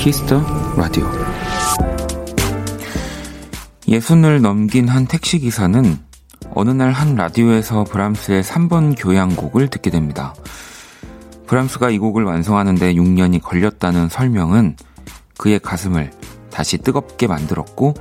Kiss 0.00 0.24
the 0.24 0.42
Radio 0.78 1.06
예순을 3.86 4.40
넘긴 4.40 4.88
한 4.88 5.06
택시기사는 5.06 5.98
어느 6.54 6.70
날 6.70 6.92
한 6.92 7.16
라디오에서 7.16 7.84
브람스의 7.84 8.42
3번 8.42 8.94
교향곡을 8.98 9.68
듣게 9.68 9.90
됩니다. 9.90 10.34
브람스가 11.46 11.90
이 11.90 11.98
곡을 11.98 12.24
완성하는데 12.24 12.94
6년이 12.94 13.42
걸렸다는 13.42 14.08
설명은 14.08 14.76
그의 15.36 15.58
가슴을 15.60 16.10
다시 16.50 16.78
뜨겁게 16.78 17.26
만들었고 17.26 17.92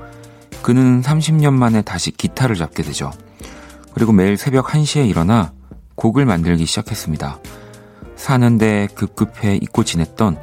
그는 0.62 1.02
30년 1.02 1.52
만에 1.52 1.82
다시 1.82 2.12
기타를 2.12 2.56
잡게 2.56 2.82
되죠. 2.82 3.12
그리고 3.94 4.14
매일 4.14 4.38
새벽 4.38 4.68
1시에 4.68 5.06
일어나 5.10 5.52
곡을 5.96 6.26
만들기 6.26 6.66
시작했습니다. 6.66 7.40
사는데 8.16 8.88
급급해 8.96 9.58
잊고 9.58 9.84
지냈던 9.84 10.40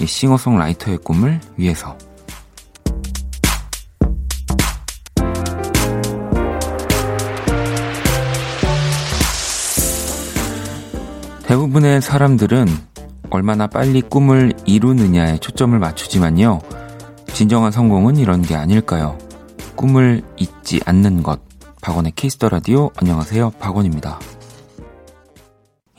이 0.00 0.06
싱어송라이터의 0.06 0.98
꿈을 0.98 1.40
위해서. 1.56 1.96
대부분의 11.46 12.02
사람들은 12.02 12.66
얼마나 13.30 13.66
빨리 13.66 14.02
꿈을 14.02 14.52
이루느냐에 14.66 15.38
초점을 15.38 15.78
맞추지만요. 15.78 16.60
진정한 17.32 17.70
성공은 17.70 18.16
이런 18.16 18.42
게 18.42 18.56
아닐까요? 18.56 19.16
꿈을 19.76 20.22
잊지 20.36 20.80
않는 20.84 21.22
것. 21.22 21.40
박원의 21.82 22.12
Kiss 22.12 22.33
the 22.33 22.48
Radio. 22.48 22.90
안녕하세요. 22.96 23.50
박원입니다. 23.60 24.18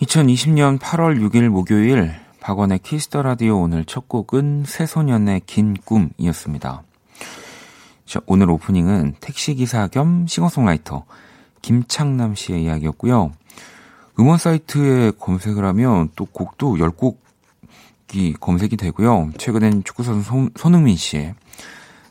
2020년 0.01 0.79
8월 0.79 1.19
6일 1.21 1.49
목요일 1.49 2.13
박원의 2.47 2.79
Kiss 2.79 3.04
the 3.04 3.23
Radio 3.23 3.59
오늘 3.59 3.83
첫 3.83 4.07
곡은 4.07 4.63
새소년의 4.65 5.41
긴 5.45 5.73
꿈이었습니다. 5.83 6.81
오늘 8.25 8.49
오프닝은 8.49 9.15
택시기사 9.19 9.87
겸 9.87 10.25
싱어송라이터 10.27 11.03
김창남 11.61 12.35
씨의 12.35 12.63
이야기였고요. 12.63 13.33
음원 14.17 14.37
사이트에 14.37 15.11
검색을 15.19 15.65
하면 15.65 16.07
또 16.15 16.23
곡도 16.23 16.75
10곡이 16.75 18.39
검색이 18.39 18.77
되고요. 18.77 19.31
최근엔 19.37 19.83
축구선수 19.83 20.51
손흥민 20.55 20.95
씨의 20.95 21.35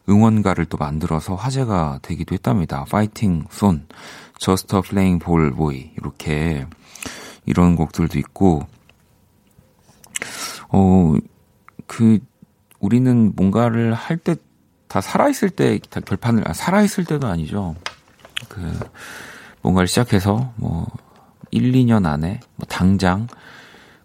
응원가를 0.06 0.67
또 0.67 0.77
만들어서 0.77 1.34
화제가 1.34 2.00
되기도 2.03 2.34
했답니다. 2.34 2.84
파이팅 2.91 3.47
손, 3.48 3.87
a 4.47 4.83
Playing 4.83 5.25
Ball 5.25 5.53
Boy 5.53 5.93
이렇게 5.97 6.67
이런 7.47 7.75
곡들도 7.75 8.19
있고 8.19 8.67
어, 10.69 11.14
그, 11.86 12.19
우리는 12.81 13.33
뭔가를 13.34 13.95
할 13.95 14.17
때, 14.17 14.36
다 14.89 15.00
살아있을 15.00 15.50
때, 15.50 15.78
다 15.91 16.00
결판을, 16.00 16.48
아, 16.48 16.53
살아있을 16.53 17.05
때도 17.05 17.27
아니죠. 17.27 17.75
그, 18.48 18.61
뭔가를 19.62 19.87
시작해서, 19.87 20.53
뭐, 20.56 20.87
1, 21.50 21.72
2년 21.72 22.06
안에, 22.06 22.41
뭐, 22.56 22.67
당장, 22.69 23.27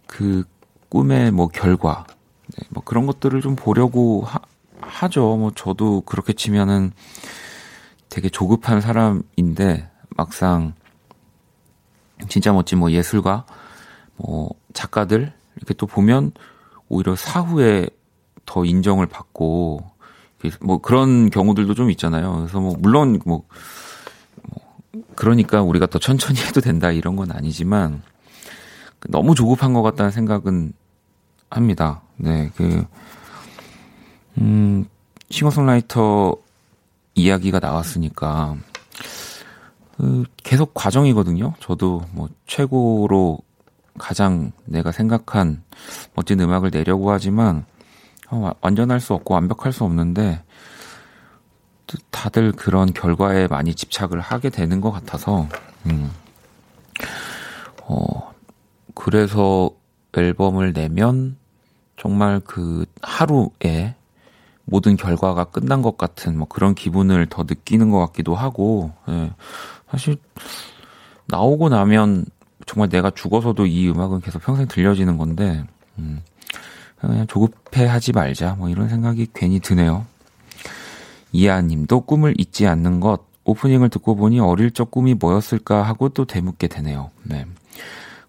그 0.07 0.43
꿈의 0.89 1.31
뭐, 1.31 1.47
결과, 1.47 2.05
네, 2.47 2.67
뭐, 2.69 2.83
그런 2.83 3.05
것들을 3.05 3.41
좀 3.41 3.55
보려고 3.55 4.23
하, 4.23 4.39
하죠. 4.81 5.37
뭐, 5.37 5.51
저도 5.55 6.01
그렇게 6.01 6.33
치면은 6.33 6.91
되게 8.09 8.29
조급한 8.29 8.81
사람인데, 8.81 9.89
막상, 10.09 10.73
진짜 12.27 12.51
멋진 12.51 12.79
뭐, 12.79 12.91
예술가, 12.91 13.45
뭐, 14.17 14.49
작가들, 14.73 15.33
이렇게 15.61 15.73
또 15.75 15.87
보면, 15.87 16.33
오히려 16.89 17.15
사후에 17.15 17.87
더 18.45 18.65
인정을 18.65 19.05
받고 19.05 19.89
뭐 20.59 20.81
그런 20.81 21.29
경우들도 21.29 21.73
좀 21.73 21.89
있잖아요. 21.91 22.35
그래서 22.37 22.59
뭐 22.59 22.75
물론 22.77 23.19
뭐, 23.25 23.45
뭐 24.49 25.05
그러니까 25.15 25.61
우리가 25.61 25.85
더 25.85 25.99
천천히 25.99 26.39
해도 26.41 26.59
된다 26.59 26.91
이런 26.91 27.15
건 27.15 27.31
아니지만 27.31 28.01
너무 29.07 29.35
조급한 29.35 29.73
것 29.73 29.81
같다는 29.83 30.11
생각은 30.11 30.73
합니다. 31.49 32.01
네, 32.17 32.51
그, 32.55 32.85
음, 34.37 34.85
싱어송라이터 35.29 36.35
이야기가 37.15 37.59
나왔으니까, 37.59 38.55
그, 39.97 40.23
계속 40.37 40.73
과정이거든요. 40.73 41.53
저도 41.59 42.03
뭐, 42.11 42.29
최고로 42.47 43.39
가장 43.97 44.51
내가 44.65 44.91
생각한 44.91 45.63
멋진 46.15 46.39
음악을 46.39 46.71
내려고 46.71 47.11
하지만 47.11 47.65
어, 48.29 48.51
완전할 48.61 48.99
수 48.99 49.13
없고 49.13 49.33
완벽할 49.33 49.73
수 49.73 49.83
없는데 49.83 50.41
다들 52.09 52.53
그런 52.53 52.93
결과에 52.93 53.47
많이 53.47 53.75
집착을 53.75 54.19
하게 54.19 54.49
되는 54.49 54.79
것 54.79 54.91
같아서 54.91 55.47
음. 55.85 56.11
어 57.83 58.33
그래서 58.95 59.71
앨범을 60.13 60.73
내면 60.73 61.37
정말 61.97 62.39
그 62.39 62.85
하루에 63.01 63.95
모든 64.65 64.95
결과가 64.95 65.45
끝난 65.45 65.81
것 65.81 65.97
같은 65.97 66.37
뭐 66.37 66.47
그런 66.47 66.75
기분을 66.75 67.25
더 67.27 67.43
느끼는 67.43 67.91
것 67.91 67.99
같기도 68.07 68.35
하고 68.35 68.91
예. 69.09 69.31
사실 69.89 70.17
나오고 71.27 71.69
나면 71.69 72.25
정말 72.71 72.87
내가 72.87 73.09
죽어서도 73.09 73.65
이 73.65 73.89
음악은 73.89 74.21
계속 74.21 74.41
평생 74.43 74.65
들려지는 74.65 75.17
건데, 75.17 75.65
음, 75.99 76.21
그냥 77.01 77.27
조급해 77.27 77.85
하지 77.85 78.13
말자. 78.13 78.55
뭐 78.57 78.69
이런 78.69 78.87
생각이 78.87 79.27
괜히 79.33 79.59
드네요. 79.59 80.05
이하 81.33 81.59
님도 81.59 82.01
꿈을 82.01 82.33
잊지 82.37 82.67
않는 82.67 83.01
것, 83.01 83.25
오프닝을 83.43 83.89
듣고 83.89 84.15
보니 84.15 84.39
어릴 84.39 84.71
적 84.71 84.89
꿈이 84.89 85.15
뭐였을까 85.15 85.83
하고 85.83 86.07
또 86.07 86.23
되묻게 86.23 86.69
되네요. 86.69 87.11
네. 87.23 87.45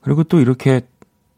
그리고 0.00 0.24
또 0.24 0.40
이렇게 0.40 0.80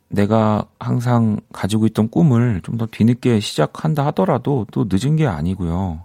내가 0.09 0.65
항상 0.81 1.41
가지고 1.53 1.85
있던 1.87 2.09
꿈을 2.09 2.63
좀 2.63 2.79
더 2.79 2.87
뒤늦게 2.87 3.41
시작한다 3.41 4.07
하더라도 4.07 4.67
또 4.71 4.87
늦은 4.91 5.17
게 5.17 5.27
아니고요. 5.27 6.05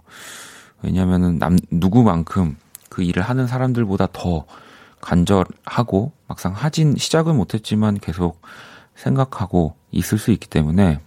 왜냐면은 0.82 1.38
남, 1.38 1.56
누구만큼 1.70 2.58
그 2.90 3.02
일을 3.02 3.22
하는 3.22 3.46
사람들보다 3.46 4.08
더 4.12 4.44
간절하고 5.00 6.12
막상 6.28 6.52
하진 6.52 6.96
시작은 6.96 7.36
못했지만 7.36 7.98
계속 7.98 8.40
생각하고 8.94 9.74
있을 9.90 10.18
수 10.18 10.30
있기 10.30 10.48
때문에 10.48 11.00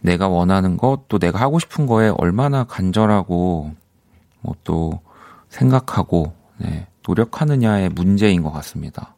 내가 0.00 0.28
원하는 0.28 0.76
것, 0.76 1.08
또 1.08 1.18
내가 1.18 1.38
하고 1.40 1.58
싶은 1.58 1.86
거에 1.86 2.08
얼마나 2.16 2.64
간절하고 2.64 3.74
뭐 4.40 4.54
또 4.64 5.00
생각하고 5.50 6.32
네, 6.56 6.86
노력하느냐의 7.06 7.90
문제인 7.90 8.42
것 8.42 8.50
같습니다. 8.52 9.14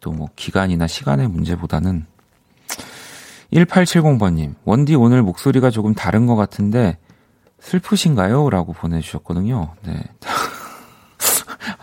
또 0.00 0.10
뭐 0.12 0.28
기간이나 0.36 0.86
시간의 0.86 1.28
문제보다는 1.28 2.06
1870번님, 3.52 4.56
원디 4.64 4.94
오늘 4.96 5.22
목소리가 5.22 5.70
조금 5.70 5.94
다른 5.94 6.26
것 6.26 6.34
같은데 6.34 6.98
슬프신가요? 7.60 8.50
라고 8.50 8.72
보내주셨거든요. 8.72 9.74
네. 9.84 10.02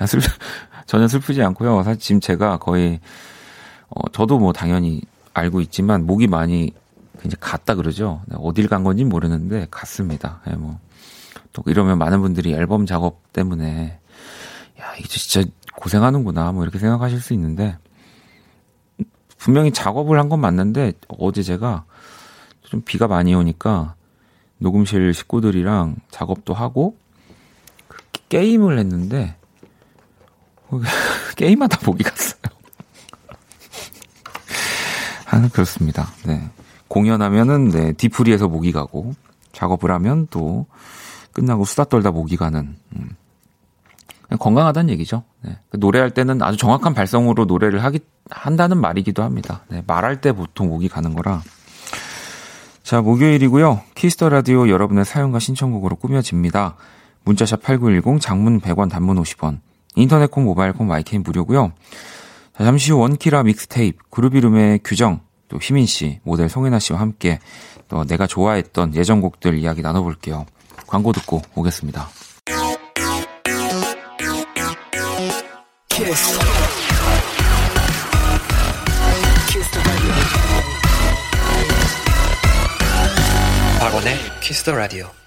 아, 0.03 0.05
슬, 0.05 0.19
전혀 0.85 1.07
슬프지 1.07 1.41
않고요. 1.41 1.83
사실 1.83 1.99
지금 1.99 2.19
제가 2.19 2.57
거의 2.57 2.99
어, 3.89 4.09
저도 4.09 4.38
뭐 4.38 4.51
당연히 4.51 5.01
알고 5.33 5.61
있지만 5.61 6.05
목이 6.05 6.27
많이 6.27 6.71
이제 7.25 7.38
갔다 7.39 7.73
그러죠. 7.75 8.21
네, 8.25 8.35
어딜 8.39 8.67
간 8.67 8.83
건지 8.83 9.05
모르는데 9.05 9.67
갔습니다. 9.71 10.41
네, 10.45 10.55
뭐. 10.55 10.79
또 11.53 11.63
이러면 11.67 11.97
많은 12.00 12.19
분들이 12.19 12.51
앨범 12.53 12.85
작업 12.85 13.31
때문에 13.31 14.00
야, 14.81 14.95
이게 14.97 15.07
진짜 15.07 15.47
고생하는구나 15.75 16.51
뭐 16.51 16.63
이렇게 16.63 16.79
생각하실 16.79 17.21
수 17.21 17.33
있는데 17.33 17.77
분명히 19.38 19.71
작업을 19.71 20.19
한 20.19 20.29
건 20.29 20.39
맞는데 20.41 20.94
어제 21.19 21.44
제가 21.44 21.85
좀 22.63 22.81
비가 22.81 23.07
많이 23.07 23.35
오니까 23.35 23.95
녹음실 24.57 25.13
식구들이랑 25.13 25.97
작업도 26.09 26.53
하고 26.53 26.97
그 27.88 28.01
게임을 28.29 28.79
했는데 28.79 29.35
게임하다 31.35 31.79
목이 31.85 32.03
갔어요. 32.03 32.39
아, 35.29 35.47
그렇습니다. 35.49 36.07
네. 36.25 36.49
공연하면은, 36.87 37.69
네, 37.69 37.93
뒤풀이에서 37.94 38.47
목이 38.47 38.71
가고, 38.71 39.13
작업을 39.51 39.91
하면 39.91 40.27
또, 40.29 40.67
끝나고 41.33 41.65
수다 41.65 41.85
떨다 41.85 42.11
목이 42.11 42.37
가는, 42.37 42.75
음. 42.95 43.09
건강하다는 44.37 44.91
얘기죠. 44.93 45.23
네. 45.41 45.57
그 45.69 45.77
노래할 45.77 46.11
때는 46.11 46.41
아주 46.41 46.57
정확한 46.57 46.93
발성으로 46.93 47.45
노래를 47.45 47.83
하기, 47.83 47.99
한다는 48.29 48.79
말이기도 48.79 49.23
합니다. 49.23 49.63
네. 49.69 49.83
말할 49.85 50.21
때 50.21 50.31
보통 50.31 50.69
목이 50.69 50.89
가는 50.89 51.13
거라. 51.13 51.41
자, 52.83 53.01
목요일이고요. 53.01 53.81
Kiss 53.95 54.15
the 54.15 54.30
Radio 54.30 54.69
여러분의 54.69 55.05
사연과 55.05 55.39
신청곡으로 55.39 55.95
꾸며집니다. 55.95 56.75
문자 57.24 57.45
샵 57.45 57.62
8910, 57.61 58.21
장문 58.21 58.59
100원, 58.59 58.89
단문 58.89 59.21
50원. 59.21 59.59
인터넷 59.95 60.30
콩, 60.31 60.44
모바일 60.45 60.74
콩, 60.74 60.88
마이 60.88 61.01
K는 61.01 61.24
무료고요. 61.24 61.72
자, 62.57 62.63
잠시 62.63 62.92
후 62.92 63.00
원키라 63.00 63.44
믹스테이프, 63.44 63.98
그룹 64.10 64.36
이름의 64.36 64.81
규정, 64.84 65.22
또 65.48 65.57
희민 65.62 65.86
씨, 65.86 66.19
모델 66.24 66.50
송해나 66.50 66.80
씨와 66.80 67.00
함께 67.00 67.40
또 67.88 68.04
내가 68.06 68.28
좋아했던 68.28 68.95
예전 68.95 69.22
곡들 69.22 69.57
이야기 69.57 69.81
나눠볼게요. 69.81 70.45
광고 70.88 71.12
듣고 71.12 71.42
오겠습니다. 71.56 72.10
키스. 75.90 76.40
박원의 83.80 84.16
Kiss 84.41 84.63
the 84.63 84.71
Radio. 84.71 85.22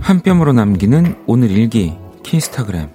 한 0.00 0.20
뼘으로 0.22 0.52
남기는 0.52 1.24
오늘 1.26 1.50
일기 1.50 1.94
키스타그램 2.22 2.90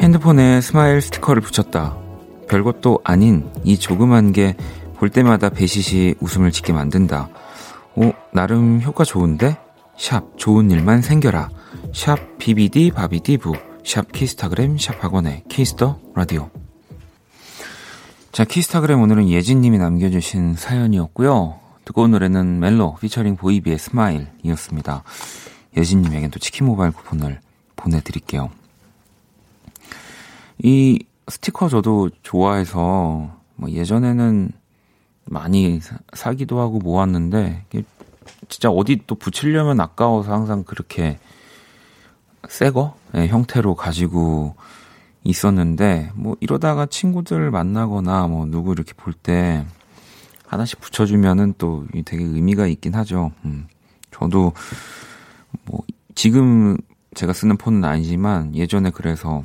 핸드폰에 0.00 0.60
smile 0.60 1.00
스티커를 1.00 1.42
붙였다. 1.42 1.96
별것도 2.48 3.00
아닌 3.04 3.50
이 3.64 3.78
조그만 3.78 4.32
게 4.32 4.56
볼 5.00 5.08
때마다 5.08 5.48
배시시 5.48 6.14
웃음을 6.20 6.52
짓게 6.52 6.74
만든다. 6.74 7.30
오, 7.96 8.12
나름 8.34 8.82
효과 8.82 9.02
좋은데? 9.02 9.56
샵 9.96 10.36
좋은 10.36 10.70
일만 10.70 11.00
생겨라. 11.00 11.48
샵 11.94 12.18
비비디 12.38 12.90
바비디 12.90 13.38
부. 13.38 13.54
샵 13.82 14.12
키스타그램 14.12 14.76
샵 14.76 15.02
박원의 15.02 15.44
Kiss 15.48 15.77
the 15.77 15.98
Radio. 16.14 16.50
자, 18.32 18.44
키스타그램 18.44 19.00
오늘은 19.00 19.28
예진님이 19.28 19.78
남겨주신 19.78 20.54
사연이었고요. 20.54 21.58
뜨거운 21.84 22.12
노래는 22.12 22.60
멜로 22.60 22.94
피처링 23.00 23.34
보이비의 23.34 23.76
스마일이었습니다. 23.76 25.02
예진님에겐 25.76 26.30
또 26.30 26.38
치킨 26.38 26.66
모바일 26.66 26.92
쿠폰을 26.92 27.40
보내드릴게요. 27.74 28.50
이 30.58 31.04
스티커 31.26 31.68
저도 31.68 32.10
좋아해서 32.22 33.36
뭐 33.56 33.68
예전에는 33.68 34.52
많이 35.24 35.80
사, 36.12 36.32
기도 36.32 36.60
하고 36.60 36.78
모았는데 36.78 37.64
진짜 38.48 38.70
어디 38.70 39.00
또 39.08 39.16
붙이려면 39.16 39.80
아까워서 39.80 40.32
항상 40.32 40.62
그렇게 40.62 41.18
새거 42.48 42.94
네, 43.12 43.26
형태로 43.26 43.74
가지고 43.74 44.54
있었는데 45.24 46.10
뭐 46.14 46.36
이러다가 46.40 46.86
친구들 46.86 47.50
만나거나 47.50 48.26
뭐 48.26 48.46
누구 48.46 48.72
이렇게 48.72 48.92
볼 48.94 49.12
때 49.14 49.64
하나씩 50.46 50.80
붙여주면은 50.80 51.54
또 51.58 51.86
되게 52.04 52.24
의미가 52.24 52.66
있긴 52.66 52.94
하죠. 52.96 53.30
음. 53.44 53.68
저도 54.10 54.52
뭐 55.64 55.80
지금 56.16 56.76
제가 57.14 57.32
쓰는 57.32 57.56
폰은 57.56 57.84
아니지만 57.84 58.54
예전에 58.56 58.90
그래서 58.90 59.44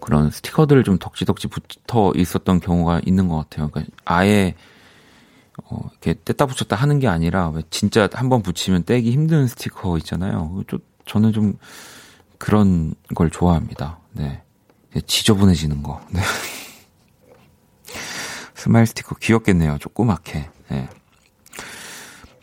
그런 0.00 0.30
스티커들을 0.30 0.82
좀 0.82 0.98
덕지덕지 0.98 1.48
붙어 1.48 2.12
있었던 2.16 2.58
경우가 2.60 3.02
있는 3.06 3.28
것 3.28 3.36
같아요. 3.36 3.68
그러니까 3.68 3.94
아예 4.04 4.54
어, 5.64 5.88
이렇게 5.90 6.14
뗐다 6.14 6.48
붙였다 6.48 6.74
하는 6.76 6.98
게 6.98 7.06
아니라 7.06 7.50
왜 7.50 7.62
진짜 7.70 8.08
한 8.12 8.28
번 8.28 8.42
붙이면 8.42 8.84
떼기 8.84 9.12
힘든 9.12 9.46
스티커 9.46 9.96
있잖아요. 9.98 10.64
좀 10.66 10.80
저는 11.06 11.32
좀 11.32 11.54
그런 12.42 12.92
걸 13.14 13.30
좋아합니다. 13.30 14.00
네. 14.10 14.42
지저분해지는 15.06 15.84
거. 15.84 16.00
네. 16.10 16.20
smile 18.56 18.84
스티커 18.86 19.14
귀엽겠네요. 19.14 19.78
조그맣게. 19.78 20.50
네. 20.70 20.88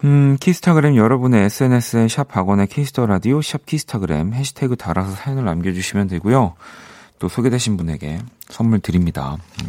음, 0.05 0.37
키스타그램 0.39 0.95
여러분의 0.95 1.43
SNS에 1.43 2.07
샵 2.07 2.33
박원의 2.33 2.67
Kiss 2.67 2.90
the 2.90 3.07
Radio, 3.07 3.41
샵 3.41 3.65
키스타그램 3.65 4.33
해시태그 4.33 4.77
달아서 4.77 5.11
사연을 5.11 5.43
남겨주시면 5.43 6.07
되고요. 6.07 6.55
또 7.19 7.27
소개되신 7.27 7.75
분에게 7.75 8.19
선물 8.47 8.79
드립니다. 8.79 9.35
음. 9.61 9.67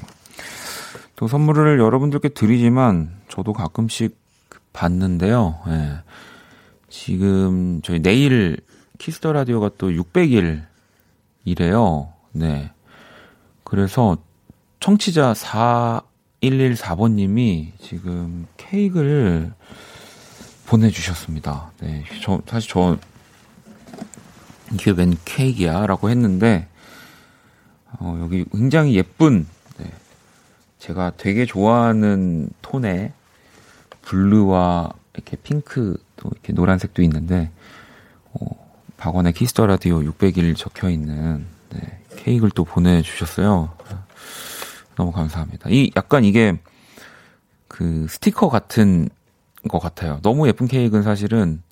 또 1.17 1.27
선물을 1.27 1.81
여러분들께 1.81 2.29
드리지만 2.29 3.17
저도 3.27 3.53
가끔씩 3.53 4.17
받는데요. 4.73 5.59
예. 5.67 5.99
지금 6.89 7.83
저희 7.83 8.01
내일 8.01 8.59
Kiss 9.01 9.19
the 9.19 9.33
Radio가 9.33 9.71
또 9.79 9.89
600일 9.89 10.63
이래요. 11.45 12.13
네. 12.33 12.71
그래서 13.65 14.19
청취자 14.79 15.33
4114번님이 15.33 17.73
지금 17.81 18.47
케이크를 18.59 19.55
보내주셨습니다. 20.67 21.73
네. 21.81 22.05
저, 22.21 22.43
사실 22.47 22.71
저, 22.71 22.99
이게 24.75 24.91
웬 24.91 25.17
케이크야? 25.25 25.87
라고 25.87 26.11
했는데, 26.11 26.69
어, 28.01 28.19
여기 28.21 28.45
굉장히 28.53 28.97
예쁜, 28.97 29.47
네. 29.79 29.91
제가 30.79 31.15
되게 31.17 31.47
좋아하는 31.47 32.51
톤의 32.61 33.15
blue와 34.03 34.93
이렇게 35.15 35.39
핑크, 35.39 35.97
또 36.17 36.29
이렇게 36.31 36.53
노란색도 36.53 37.01
있는데, 37.03 37.45
어, 37.45 37.51
박원의 39.01 39.33
Kiss 39.33 39.52
the 39.52 39.67
Radio 39.67 40.01
600일 40.01 40.55
적혀 40.57 40.91
있는 40.91 41.47
네, 41.71 42.03
케이크를 42.17 42.51
또 42.51 42.65
보내주셨어요. 42.65 43.71
너무 44.95 45.11
감사합니다. 45.11 45.71
이 45.71 45.91
약간 45.97 46.23
이게 46.23 46.61
그 47.67 48.07
스티커 48.11 48.51
같은 48.51 49.09
것 49.71 49.79
같아요. 49.79 50.21
너무 50.21 50.47
예쁜 50.49 50.69
케이크는 50.69 51.03
사실은 51.03 51.63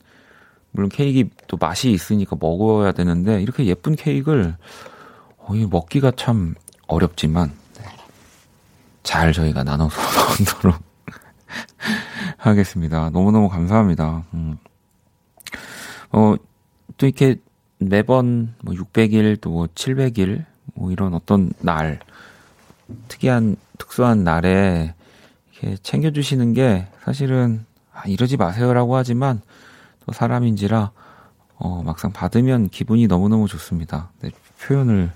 물론 0.71 0.89
케이크 0.89 1.29
또 1.49 1.59
맛이 1.59 1.91
있으니까 1.91 2.35
먹어야 2.41 2.93
되는데 2.93 3.43
이렇게 3.43 3.67
예쁜 3.67 3.95
케이크를 3.95 4.57
어, 5.37 5.53
먹기가 5.53 6.13
참 6.17 6.55
어렵지만 6.87 7.53
네. 7.79 7.85
잘 9.03 9.35
저희가 9.35 9.65
나눠서 9.65 10.01
먹도록 10.55 10.79
하겠습니다. 12.39 13.11
너무너무 13.11 13.51
감사합니다. 13.51 14.25
음. 14.33 14.57
어, 16.11 16.37
또 16.99 17.07
이렇게 17.07 17.37
매번 17.79 18.55
뭐 18.63 18.75
600일 18.75 19.41
또 19.41 19.51
뭐 19.51 19.67
700일 19.67 20.45
뭐 20.75 20.93
이런 20.93 21.15
어떤 21.15 21.53
날 21.61 22.01
특이한 23.09 23.57
특수한 23.79 24.25
날에 24.25 24.95
이렇게 25.53 25.77
챙겨주시는 25.83 26.53
게 26.55 26.89
사실은 27.05 27.65
아, 27.93 28.03
이러지 28.07 28.37
마세요라고 28.37 28.97
하지만 28.97 29.41
또 30.07 30.13
사람인지라 30.13 30.91
어, 31.57 31.83
막상 31.85 32.13
받으면 32.13 32.69
기분이 32.69 33.07
너무너무 33.09 33.49
좋습니다. 33.49 34.11
네, 34.21 34.31
표현을 34.61 35.11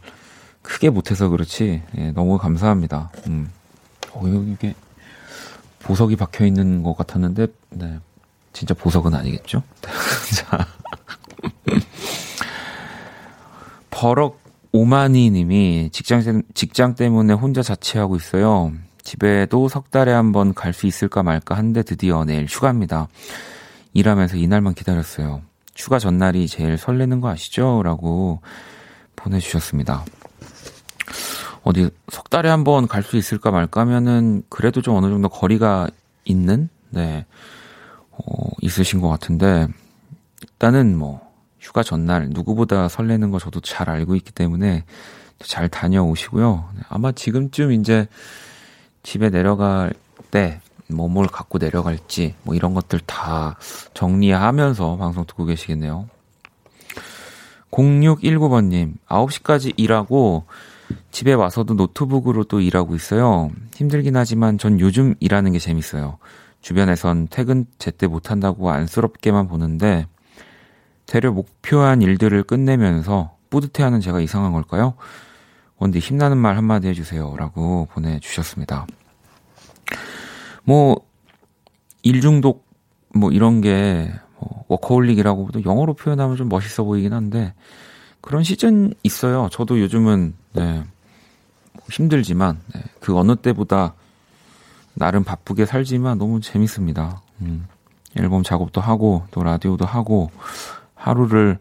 크게 0.62 0.90
못해서 0.90 1.28
그렇지 1.28 1.82
예, 1.96 2.10
너무 2.12 2.38
감사합니다. 2.38 3.10
음. 3.26 3.50
어, 4.12 4.26
이게 4.26 4.74
보석이 5.80 6.16
박혀 6.16 6.44
있는 6.46 6.82
것 6.82 6.96
같았는데 6.96 7.46
네, 7.70 7.98
진짜 8.52 8.74
보석은 8.74 9.14
아니겠죠? 9.14 9.62
자. 10.36 10.66
버럭 13.90 14.40
오마니 14.72 15.30
님이 15.30 15.90
직장, 15.92 16.42
직장 16.54 16.94
때문에 16.94 17.34
혼자 17.34 17.62
자취하고 17.62 18.16
있어요. 18.16 18.72
집에도 19.02 19.68
석 19.68 19.90
달에 19.90 20.12
한 20.12 20.32
번 20.32 20.54
갈 20.54 20.72
수 20.72 20.86
있을까 20.86 21.22
말까 21.22 21.56
한데 21.56 21.82
드디어 21.82 22.24
내일 22.24 22.46
휴가입니다. 22.46 23.08
일하면서 23.92 24.36
이날만 24.36 24.74
기다렸어요. 24.74 25.42
휴가 25.76 25.98
전날이 25.98 26.46
제일 26.48 26.78
설레는 26.78 27.20
거 27.20 27.28
아시죠? 27.28 27.82
라고 27.82 28.40
보내주셨습니다. 29.16 30.04
어디 31.64 31.90
석 32.10 32.30
달에 32.30 32.48
한 32.48 32.64
번 32.64 32.86
갈 32.88 33.02
수 33.02 33.16
있을까 33.16 33.50
말까 33.50 33.82
하면은 33.82 34.42
그래도 34.48 34.80
좀 34.80 34.96
어느 34.96 35.06
정도 35.06 35.28
거리가 35.28 35.88
있는, 36.24 36.68
네, 36.90 37.26
어, 38.10 38.48
있으신 38.62 39.00
것 39.00 39.08
같은데, 39.08 39.68
일단은 40.42 40.96
뭐, 40.96 41.20
휴가 41.62 41.82
전날 41.82 42.28
누구보다 42.28 42.88
설레는 42.88 43.30
거 43.30 43.38
저도 43.38 43.60
잘 43.60 43.88
알고 43.88 44.16
있기 44.16 44.32
때문에 44.32 44.84
잘 45.38 45.70
다녀오시고요. 45.70 46.68
아마 46.90 47.12
지금쯤 47.12 47.72
이제 47.72 48.06
집에 49.02 49.30
내려갈 49.30 49.94
때 50.30 50.60
뭐 50.92 51.08
뭘 51.08 51.26
갖고 51.26 51.58
내려갈지 51.58 52.34
뭐 52.42 52.54
이런 52.54 52.74
것들 52.74 53.00
다 53.00 53.56
정리하면서 53.94 54.96
방송 54.96 55.24
듣고 55.26 55.44
계시겠네요. 55.44 56.08
0619번님, 57.70 58.94
9시까지 59.08 59.72
일하고 59.76 60.44
집에 61.10 61.32
와서도 61.32 61.74
노트북으로 61.74 62.44
또 62.44 62.60
일하고 62.60 62.94
있어요. 62.94 63.50
힘들긴 63.74 64.16
하지만 64.16 64.58
전 64.58 64.78
요즘 64.78 65.14
일하는 65.20 65.52
게 65.52 65.58
재밌어요. 65.58 66.18
주변에선 66.60 67.28
퇴근 67.30 67.66
제때 67.78 68.06
못한다고 68.06 68.70
안쓰럽게만 68.70 69.48
보는데 69.48 70.06
되려 71.06 71.32
목표한 71.32 72.02
일들을 72.02 72.42
끝내면서 72.44 73.36
뿌듯해하는 73.50 74.00
제가 74.00 74.20
이상한 74.20 74.52
걸까요? 74.52 74.94
원디 75.78 75.98
힘나는 75.98 76.38
말 76.38 76.56
한마디 76.56 76.88
해주세요. 76.88 77.34
라고 77.36 77.86
보내주셨습니다. 77.92 78.86
뭐, 80.64 80.96
일중독, 82.02 82.64
뭐 83.14 83.30
이런 83.32 83.60
게, 83.60 84.12
뭐 84.38 84.64
워커홀릭이라고 84.68 85.50
영어로 85.64 85.94
표현하면 85.94 86.36
좀 86.36 86.48
멋있어 86.48 86.84
보이긴 86.84 87.12
한데, 87.12 87.52
그런 88.20 88.44
시즌 88.44 88.94
있어요. 89.02 89.48
저도 89.50 89.80
요즘은, 89.80 90.34
네, 90.52 90.84
힘들지만, 91.90 92.60
네, 92.72 92.82
그 93.00 93.18
어느 93.18 93.34
때보다 93.34 93.94
나름 94.94 95.24
바쁘게 95.24 95.66
살지만 95.66 96.16
너무 96.16 96.40
재밌습니다. 96.40 97.22
음, 97.40 97.66
앨범 98.16 98.44
작업도 98.44 98.80
하고, 98.80 99.24
또 99.32 99.42
라디오도 99.42 99.84
하고, 99.84 100.30
하루를 101.02 101.58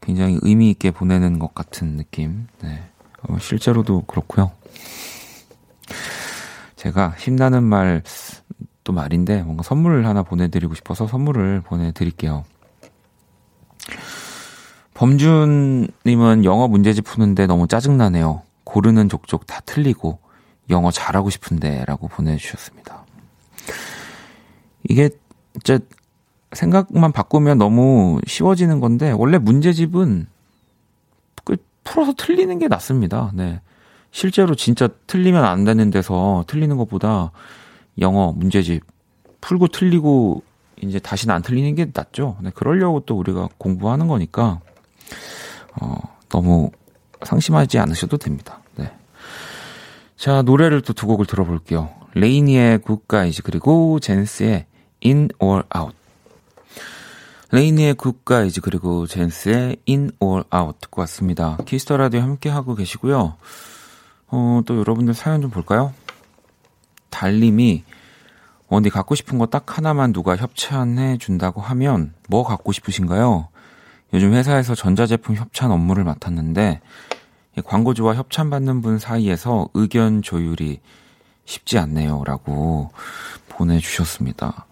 굉장히 0.00 0.38
의미 0.42 0.70
있게 0.70 0.90
보내는 0.90 1.38
것 1.38 1.54
같은 1.54 1.96
느낌. 1.96 2.46
네. 2.62 2.82
어, 3.22 3.38
실제로도 3.38 4.02
그렇고요. 4.02 4.52
제가 6.76 7.14
힘나는 7.18 7.62
말 7.62 8.02
또 8.84 8.92
말인데 8.92 9.42
뭔가 9.42 9.62
선물을 9.62 10.06
하나 10.06 10.22
보내드리고 10.22 10.74
싶어서 10.74 11.06
선물을 11.08 11.62
보내드릴게요. 11.62 12.44
범준님은 14.92 16.44
영어 16.44 16.68
문제집 16.68 17.04
푸는데 17.04 17.46
너무 17.46 17.66
짜증나네요. 17.66 18.42
고르는 18.62 19.08
족족 19.08 19.46
다 19.46 19.60
틀리고 19.64 20.20
영어 20.70 20.90
잘하고 20.90 21.30
싶은데 21.30 21.84
라고 21.86 22.08
보내주셨습니다. 22.08 23.04
이게 24.88 25.10
진짜 25.54 25.84
생각만 26.54 27.12
바꾸면 27.12 27.58
너무 27.58 28.20
쉬워지는 28.26 28.80
건데 28.80 29.10
원래 29.10 29.38
문제집은 29.38 30.26
그 31.44 31.56
풀어서 31.84 32.14
틀리는 32.16 32.58
게 32.58 32.68
낫습니다. 32.68 33.32
네. 33.34 33.60
실제로 34.10 34.54
진짜 34.54 34.88
틀리면 35.06 35.44
안 35.44 35.64
되는 35.64 35.90
데서 35.90 36.44
틀리는 36.46 36.76
것보다 36.76 37.32
영어 37.98 38.32
문제집 38.32 38.82
풀고 39.40 39.68
틀리고 39.68 40.42
이제 40.82 40.98
다시는 40.98 41.34
안 41.34 41.42
틀리는 41.42 41.74
게 41.74 41.90
낫죠. 41.92 42.36
네. 42.40 42.50
그러려고 42.54 43.00
또 43.00 43.16
우리가 43.18 43.48
공부하는 43.58 44.06
거니까 44.06 44.60
어, 45.80 45.96
너무 46.28 46.70
상심하지 47.22 47.78
않으셔도 47.78 48.16
됩니다. 48.16 48.60
네. 48.76 48.90
자, 50.16 50.42
노래를 50.42 50.80
또 50.82 50.92
두 50.92 51.06
곡을 51.06 51.26
들어볼게요. 51.26 51.90
LANY의 52.14 52.78
Good 52.78 53.10
Guys 53.10 53.42
그리고 53.42 53.98
젠스의 53.98 54.66
In 55.04 55.28
or 55.38 55.64
Out. 55.76 55.96
LANY의 57.54 57.94
Good 57.94 58.28
Guys 58.28 58.62
그리고 58.62 59.06
젠스의 59.06 59.76
In 59.88 60.10
or 60.18 60.42
Out 60.52 60.80
듣고 60.80 61.02
왔습니다. 61.02 61.56
Kiss 61.66 61.83
the 61.83 61.96
Radio 61.96 62.20
함께 62.20 62.48
하고 62.48 62.74
계시고요. 62.74 63.36
어, 64.26 64.60
또 64.66 64.76
여러분들 64.76 65.14
사연 65.14 65.40
좀 65.40 65.52
볼까요? 65.52 65.94
달님이 67.10 67.84
어디 68.68 68.90
갖고 68.90 69.14
싶은 69.14 69.38
거 69.38 69.46
딱 69.46 69.78
하나만 69.78 70.12
누가 70.12 70.34
협찬해 70.34 71.18
준다고 71.18 71.60
하면 71.60 72.12
뭐 72.28 72.42
갖고 72.42 72.72
싶으신가요? 72.72 73.46
요즘 74.14 74.34
회사에서 74.34 74.74
전자제품 74.74 75.36
협찬 75.36 75.70
업무를 75.70 76.02
맡았는데 76.02 76.80
광고주와 77.64 78.16
협찬 78.16 78.50
받는 78.50 78.82
분 78.82 78.98
사이에서 78.98 79.68
의견 79.74 80.22
조율이 80.22 80.80
쉽지 81.44 81.78
않네요. 81.78 82.24
라고 82.26 82.90
보내주셨습니다. 83.48 84.66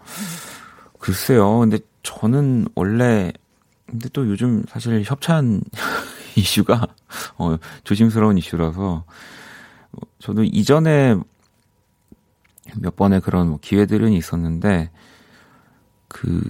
글쎄요. 0.99 1.59
근데 1.59 1.79
저는 2.03 2.67
원래 2.75 3.31
근데 3.85 4.09
또 4.09 4.27
요즘 4.29 4.63
사실 4.67 5.03
협찬 5.03 5.61
이슈가 6.35 6.87
어, 7.37 7.57
조심스러운 7.83 8.37
이슈라서 8.37 9.03
저도 10.19 10.43
이전에 10.43 11.15
몇 12.77 12.95
번의 12.95 13.21
그런 13.21 13.49
뭐 13.49 13.59
기회들은 13.61 14.13
있었는데 14.13 14.89
그 16.07 16.49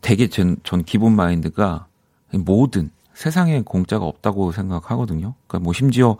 되게 0.00 0.28
전, 0.28 0.56
전 0.62 0.84
기본 0.84 1.16
마인드가 1.16 1.86
모든 2.32 2.90
세상에 3.14 3.62
공짜가 3.62 4.04
없다고 4.04 4.52
생각하거든요. 4.52 5.34
그러니까 5.46 5.64
뭐 5.64 5.72
심지어 5.72 6.16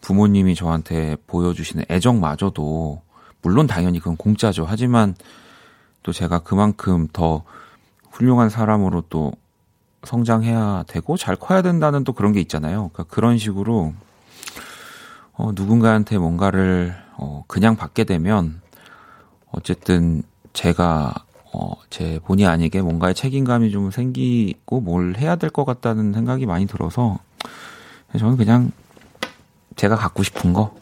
부모님이 0.00 0.54
저한테 0.54 1.16
보여주시는 1.26 1.84
애정마저도 1.88 3.02
물론 3.42 3.66
당연히 3.66 4.00
그건 4.00 4.16
공짜죠. 4.16 4.64
하지만 4.66 5.14
또 6.02 6.12
제가 6.12 6.40
그만큼 6.40 7.06
더 7.12 7.44
훌륭한 8.18 8.50
사람으로 8.50 9.04
또 9.08 9.32
성장해야 10.02 10.84
되고 10.88 11.16
잘 11.16 11.36
커야 11.36 11.62
된다는 11.62 12.02
또 12.04 12.12
그런 12.12 12.32
게 12.32 12.40
있잖아요. 12.40 12.90
그러니까 12.92 13.04
그런 13.04 13.38
식으로 13.38 13.94
어, 15.34 15.52
누군가한테 15.54 16.18
뭔가를 16.18 16.96
어, 17.16 17.44
그냥 17.46 17.76
받게 17.76 18.04
되면 18.04 18.60
어쨌든 19.52 20.22
제가 20.52 21.14
어, 21.52 21.72
제 21.90 22.18
본의 22.24 22.46
아니게 22.46 22.82
뭔가의 22.82 23.14
책임감이 23.14 23.70
좀 23.70 23.90
생기고 23.90 24.80
뭘 24.80 25.16
해야 25.16 25.36
될 25.36 25.50
것 25.50 25.64
같다는 25.64 26.12
생각이 26.12 26.44
많이 26.44 26.66
들어서 26.66 27.18
저는 28.18 28.36
그냥 28.36 28.72
제가 29.76 29.94
갖고 29.96 30.22
싶은 30.24 30.52
거 30.52 30.74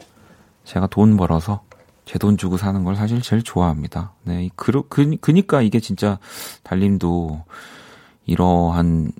제가 0.65 0.87
돈 0.87 1.17
벌어서 1.17 1.61
제 2.07 2.17
돈 2.17 2.37
주고 2.37 2.57
사는 2.57 2.83
걸 2.83 2.95
사실 2.95 3.21
제일 3.21 3.43
좋아합니다. 3.43 4.13
네, 4.23 4.49
그, 4.55 4.71
그, 4.87 5.17
그니까 5.19 5.61
이게 5.61 5.79
진짜 5.81 6.17
달님도 6.63 7.43
이러한 8.25 9.11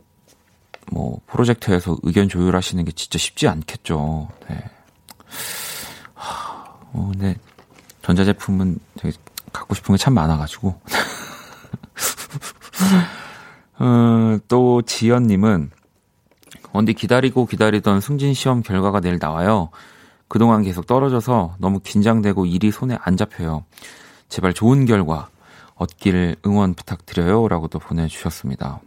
뭐 0.91 1.20
프로젝트에서 1.27 1.98
의견 2.03 2.29
조율하시는 2.29 2.84
게 2.86 2.91
진짜 2.94 3.20
쉽지 3.20 3.48
않겠죠. 3.50 4.29
네. 4.50 4.63
하, 6.13 6.63
어, 6.94 7.10
근데 7.12 7.36
전자제품은 8.03 8.79
되게 8.98 9.17
갖고 9.51 9.75
싶은 9.75 9.94
게 9.96 10.01
참 10.01 10.13
많아가지고. 10.13 10.79
어, 13.79 14.38
또 14.48 14.82
지연님은 14.82 15.72
언디 16.72 16.94
기다리고 16.94 17.46
기다리던 17.46 18.00
승진 18.01 18.34
시험 18.34 18.63
결과가 18.63 19.01
내일 19.01 19.20
나와요. 19.20 19.70
그동안 20.27 20.63
계속 20.63 20.88
떨어져서 20.88 21.55
너무 21.57 21.79
긴장되고 21.79 22.46
일이 22.46 22.72
손에 22.72 22.98
안 23.01 23.17
잡혀요. 23.17 23.63
제발 24.29 24.53
좋은 24.53 24.86
결과 24.86 25.29
얻기를 25.75 26.38
응원 26.46 26.74
부탁드려요. 26.74 27.48
라고도 27.48 27.79
보내주셨습니다. 27.79 28.81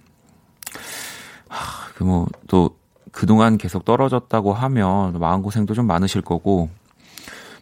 하, 1.48 1.92
그 1.94 2.04
뭐, 2.04 2.26
또, 2.48 2.76
그동안 3.12 3.58
계속 3.58 3.84
떨어졌다고 3.84 4.52
하면 4.52 5.18
마음고생도 5.18 5.74
좀 5.74 5.86
많으실 5.86 6.22
거고, 6.22 6.68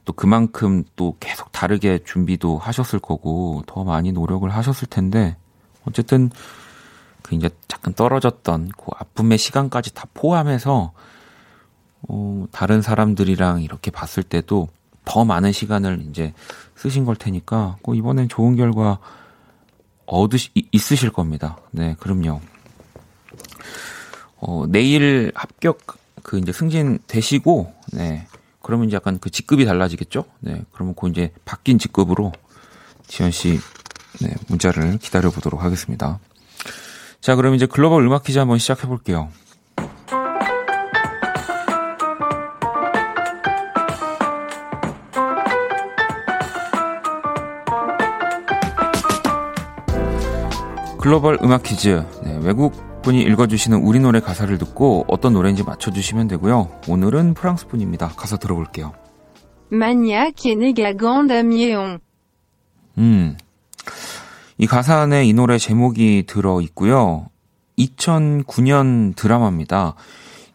또 0.04 0.12
그만큼 0.12 0.85
또 0.97 1.16
계속 1.20 1.52
다르게 1.52 2.00
준비도 2.04 2.58
하셨을 2.58 2.99
거고, 2.99 3.62
더 3.66 3.85
많이 3.85 4.12
노력을 4.12 4.49
하셨을 4.49 4.88
텐데, 4.88 5.37
어쨌든, 5.87 6.30
그 7.23 7.35
이제 7.35 7.50
잠깐 7.68 7.94
떨어졌던 7.94 8.73
그 8.76 8.85
아픔의 8.99 9.38
시간까지 9.38 9.94
다 9.94 10.06
포함해서 10.14 10.92
어, 12.02 12.46
다른 12.52 12.82
사람들이랑 12.82 13.62
이렇게 13.62 13.90
봤을 13.90 14.22
때도 14.22 14.68
더 15.04 15.24
많은 15.24 15.52
시간을 15.52 16.06
이제 16.10 16.32
쓰신 16.76 17.04
걸 17.04 17.16
테니까 17.16 17.76
꼭 17.82 17.96
이번엔 17.96 18.28
좋은 18.28 18.56
결과 18.56 18.98
얻으시 20.06 20.50
있으실 20.72 21.10
겁니다. 21.10 21.58
네, 21.70 21.96
그럼요. 21.98 22.40
어, 24.36 24.64
내일 24.68 25.32
합격 25.34 25.80
그 26.22 26.38
이제 26.38 26.52
승진 26.52 26.98
되시고 27.06 27.72
네. 27.92 28.26
그러면 28.60 28.88
이제 28.88 28.96
약간 28.96 29.18
그 29.18 29.30
직급이 29.30 29.64
달라지겠죠? 29.64 30.24
네. 30.40 30.62
그러면 30.72 30.94
그 30.94 31.08
이제 31.08 31.32
바뀐 31.44 31.78
직급으로 31.78 32.32
지현 33.06 33.30
씨 33.30 33.58
네, 34.20 34.34
문자를 34.48 34.98
기다려 34.98 35.30
보도록 35.30 35.62
하겠습니다. 35.62 36.18
자, 37.20 37.34
그럼 37.34 37.54
이제 37.54 37.66
글로벌 37.66 38.04
음악 38.04 38.24
퀴즈 38.24 38.38
한번 38.38 38.58
시작해 38.58 38.86
볼게요. 38.86 39.30
글로벌 51.08 51.38
음악 51.42 51.62
퀴즈. 51.62 52.04
네, 52.22 52.38
외국 52.42 53.00
분이 53.00 53.22
읽어주시는 53.22 53.78
우리 53.78 53.98
노래 53.98 54.20
가사를 54.20 54.58
듣고 54.58 55.06
어떤 55.08 55.32
노래인지 55.32 55.64
맞춰주시면 55.64 56.28
되고요. 56.28 56.68
오늘은 56.86 57.32
프랑스 57.32 57.66
분입니다. 57.66 58.08
가사 58.08 58.36
들어볼게요. 58.36 58.92
만약에 59.72 60.50
내가 60.50 60.58
간다면. 60.58 62.00
음. 62.98 63.38
이 64.58 64.66
가사 64.66 64.98
안에 64.98 65.24
이 65.24 65.32
노래 65.32 65.56
제목이 65.56 66.24
들어 66.26 66.60
있고요. 66.60 67.30
2009년 67.78 69.16
드라마입니다. 69.16 69.94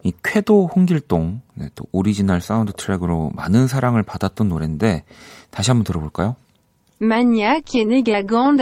이 0.03 0.13
쾌도 0.24 0.69
홍길동, 0.75 1.41
네, 1.55 1.69
또 1.74 1.86
오리지널 1.91 2.41
사운드 2.41 2.74
트랙으로 2.74 3.31
많은 3.33 3.65
사랑을 3.65 4.03
받았던 4.03 4.50
노래인데, 4.50 5.03
다시 5.50 5.72
한번 5.72 5.83
들어볼까요? 5.83 6.36
Maniac 7.01 7.79
et 7.79 7.88
négagant. 7.88 8.62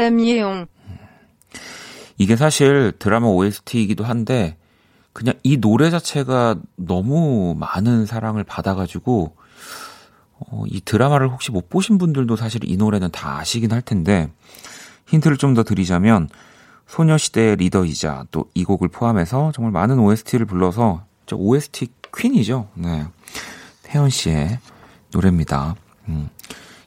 이게 2.21 2.35
사실 2.35 2.91
드라마 2.99 3.25
OST이기도 3.25 4.03
한데 4.03 4.55
그냥 5.11 5.33
이 5.41 5.57
노래 5.57 5.89
자체가 5.89 6.55
너무 6.75 7.55
많은 7.57 8.05
사랑을 8.05 8.43
받아가지고 8.43 9.35
어, 10.37 10.63
이 10.67 10.81
드라마를 10.81 11.29
혹시 11.29 11.49
못 11.49 11.67
보신 11.67 11.97
분들도 11.97 12.35
사실 12.35 12.61
이 12.63 12.77
노래는 12.77 13.09
다 13.11 13.39
아시긴 13.39 13.71
할 13.71 13.81
텐데 13.81 14.29
힌트를 15.07 15.37
좀 15.37 15.55
더 15.55 15.63
드리자면 15.63 16.29
소녀시대의 16.85 17.55
리더이자 17.55 18.25
또 18.29 18.45
이 18.53 18.65
곡을 18.65 18.89
포함해서 18.89 19.51
정말 19.55 19.71
많은 19.71 19.97
OST를 19.97 20.45
불러서 20.45 21.03
저 21.25 21.35
OST 21.35 21.87
퀸이죠. 22.15 22.67
네. 22.75 23.07
태연 23.81 24.11
씨의 24.11 24.59
노래입니다. 25.11 25.73
음. 26.07 26.29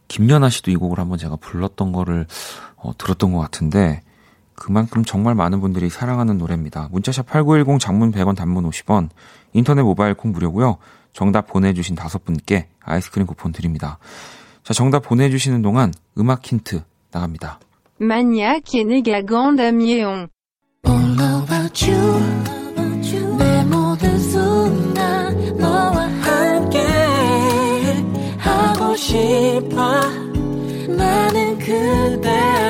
김연아 0.06 0.48
씨도 0.50 0.70
이 0.70 0.76
곡을 0.76 1.00
한번 1.00 1.18
제가 1.18 1.34
불렀던 1.36 1.90
거를 1.90 2.28
어, 2.76 2.92
들었던 2.96 3.32
것 3.32 3.40
같은데 3.40 4.02
그만큼 4.54 5.04
정말 5.04 5.34
많은 5.34 5.60
분들이 5.60 5.88
사랑하는 5.90 6.38
노래입니다. 6.38 6.88
문자샵 6.92 7.26
8910 7.26 7.80
장문 7.80 8.12
100원 8.12 8.36
단문 8.36 8.68
50원 8.70 9.08
인터넷 9.52 9.82
모바일 9.82 10.14
콩 10.14 10.32
무료고요. 10.32 10.78
정답 11.12 11.46
보내주신 11.46 11.94
다섯 11.96 12.24
분께 12.24 12.68
아이스크림 12.80 13.26
쿠폰 13.26 13.52
드립니다. 13.52 13.98
자 14.62 14.74
정답 14.74 15.00
보내주시는 15.00 15.62
동안 15.62 15.92
음악 16.18 16.44
힌트 16.44 16.82
나갑니다. 17.12 17.60
All 20.86 21.20
about 21.20 21.90
you 21.90 22.54
내 23.38 23.64
모든 23.64 24.18
순간 24.18 25.56
너와 25.56 26.06
함께 26.06 26.78
하고 28.38 28.96
싶어 28.96 30.00
나는 30.88 31.58
그대 31.58 32.63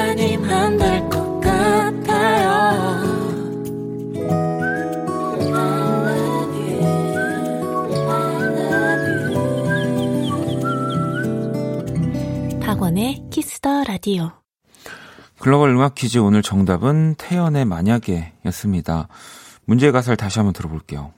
Kiss 13.64 13.76
the 13.76 13.84
Radio 13.84 14.30
글로벌 15.38 15.71
음악 15.71 15.94
퀴즈 15.94 16.18
오늘 16.18 16.42
정답은 16.42 17.14
태연의 17.16 17.64
만약에 17.64 18.33
였습니다. 18.47 19.09
문제 19.64 19.90
가사를 19.90 20.16
다시 20.18 20.38
한번 20.38 20.52
들어볼게요. 20.52 21.12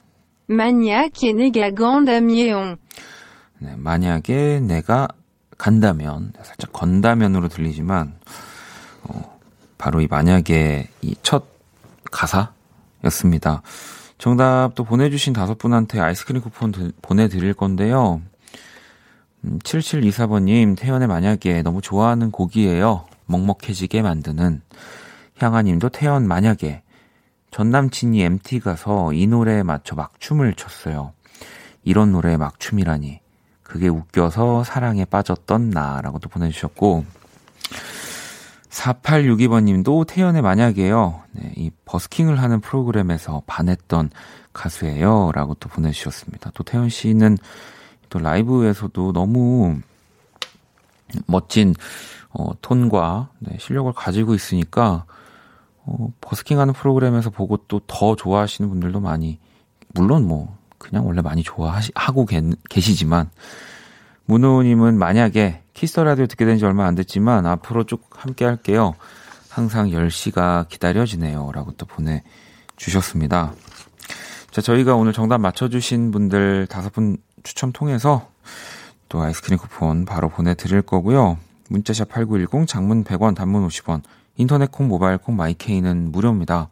Et 0.48 1.34
négagant 1.34 2.04
d'Amiéon. 2.06 2.76
네, 3.58 3.74
만약에 3.76 4.60
내가 4.60 5.08
간다면 5.58 6.32
살짝 6.44 6.72
건다면으로 6.72 7.48
들리지만 7.48 8.14
어, 9.02 9.38
바로 9.76 10.00
이 10.00 10.06
만약에 10.06 10.88
이 11.02 11.14
첫 11.22 11.44
가사였습니다. 12.12 13.62
정답도 14.18 14.84
보내주신 14.84 15.32
다섯 15.32 15.58
분한테 15.58 15.98
아이스크림 16.00 16.40
쿠폰 16.42 16.70
드- 16.70 16.92
보내드릴 17.02 17.54
건데요. 17.54 18.22
음, 19.44 19.58
7724번님 19.60 20.76
태연의 20.76 21.08
만약에 21.08 21.62
너무 21.62 21.80
좋아하는 21.80 22.30
곡이에요. 22.30 23.06
먹먹해지게 23.26 24.02
만드는 24.02 24.62
향아님도 25.38 25.90
태연 25.90 26.26
만약에 26.26 26.82
전 27.50 27.70
남친이 27.70 28.22
MT 28.22 28.60
가서 28.60 29.12
이 29.12 29.26
노래에 29.26 29.62
맞춰 29.62 29.94
막 29.94 30.18
춤을 30.20 30.54
췄어요. 30.54 31.12
이런 31.84 32.12
노래에 32.12 32.36
막 32.36 32.58
춤이라니. 32.58 33.20
그게 33.62 33.88
웃겨서 33.88 34.62
사랑에 34.62 35.04
빠졌던 35.04 35.70
나라고 35.70 36.18
또 36.20 36.28
보내주셨고 36.28 37.04
4862번 38.70 39.64
님도 39.64 40.04
태연의 40.04 40.42
만약에요. 40.42 41.22
네, 41.32 41.52
이 41.56 41.70
버스킹을 41.84 42.40
하는 42.40 42.60
프로그램에서 42.60 43.42
반했던 43.46 44.10
가수예요. 44.52 45.32
라고 45.32 45.54
또 45.54 45.68
보내주셨습니다. 45.68 46.50
또 46.54 46.62
태연 46.62 46.88
씨는 46.88 47.38
또 48.10 48.18
라이브에서도 48.18 49.12
너무 49.12 49.78
멋진 51.26 51.74
어, 52.30 52.50
톤과 52.60 53.30
네, 53.38 53.56
실력을 53.58 53.92
가지고 53.92 54.34
있으니까 54.34 55.04
어, 55.84 56.12
버스킹하는 56.20 56.74
프로그램에서 56.74 57.30
보고 57.30 57.56
또 57.68 57.80
더 57.86 58.16
좋아하시는 58.16 58.68
분들도 58.68 59.00
많이 59.00 59.38
물론 59.94 60.26
뭐 60.26 60.56
그냥 60.78 61.06
원래 61.06 61.22
많이 61.22 61.42
좋아하고 61.42 62.26
계시지만 62.68 63.30
문호님은 64.26 64.98
만약에 64.98 65.62
Kiss 65.72 65.91
the 65.91 66.04
Radio 66.04 66.26
듣게 66.26 66.44
된 66.44 66.58
지 66.58 66.64
얼마 66.64 66.86
안 66.86 66.94
됐지만 66.94 67.46
앞으로 67.46 67.84
쭉 67.84 68.04
함께 68.10 68.44
할게요. 68.44 68.94
항상 69.48 69.88
10시가 69.90 70.68
기다려지네요. 70.68 71.50
라고 71.54 71.72
또 71.72 71.86
보내주셨습니다. 71.86 73.52
자, 74.50 74.60
저희가 74.60 74.94
오늘 74.96 75.12
정답 75.12 75.38
맞춰주신 75.38 76.10
분들 76.10 76.66
다섯 76.66 76.92
분 76.92 77.16
추첨 77.46 77.72
통해서 77.72 78.28
또 79.08 79.22
아이스크림 79.22 79.58
쿠폰 79.58 80.04
바로 80.04 80.28
보내드릴 80.28 80.82
거고요. 80.82 81.38
문자샵 81.68 82.08
8910 82.08 82.66
장문 82.66 83.04
100원 83.04 83.34
단문 83.36 83.66
50원 83.68 84.02
인터넷 84.36 84.70
콩 84.70 84.88
모바일 84.88 85.16
콩 85.16 85.36
my 85.36 85.57
K는 85.57 86.10
무료입니다. 86.10 86.68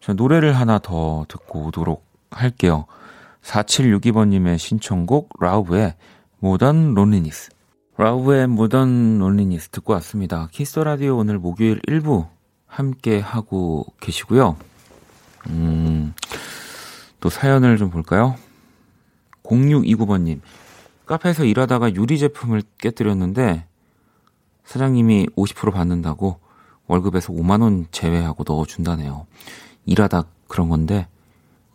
저 0.00 0.12
노래를 0.12 0.56
하나 0.56 0.78
더 0.78 1.26
듣고 1.28 1.66
오도록 1.66 2.04
할게요. 2.30 2.86
4762번님의 3.42 4.58
신청곡 4.58 5.30
Lauv의 5.40 5.94
Modern 6.38 6.94
Loneliness 6.94 7.50
Lauv의 7.96 8.46
Modern 8.46 9.18
Loneliness 9.18 9.68
듣고 9.70 9.92
왔습니다. 9.94 10.48
Kiss 10.52 10.78
Radio 10.78 11.16
오늘 11.16 11.38
목요일 11.38 11.80
1부 11.82 12.28
함께 12.66 13.18
하고 13.18 13.86
계시고요. 14.00 14.56
음, 15.48 16.14
또 17.20 17.28
사연을 17.28 17.76
좀 17.76 17.90
볼까요? 17.90 18.36
0629번님 19.44 20.40
카페에서 21.06 21.44
일하다가 21.44 21.94
유리 21.94 22.18
제품을 22.18 22.62
깨뜨렸는데 22.78 23.66
사장님이 24.64 25.28
50% 25.36 25.72
받는다고 25.72 26.38
월급에서 26.86 27.32
5만원 27.32 27.86
제외하고 27.90 28.44
넣어준다네요. 28.46 29.26
일하다 29.86 30.24
그런 30.48 30.68
건데 30.68 31.06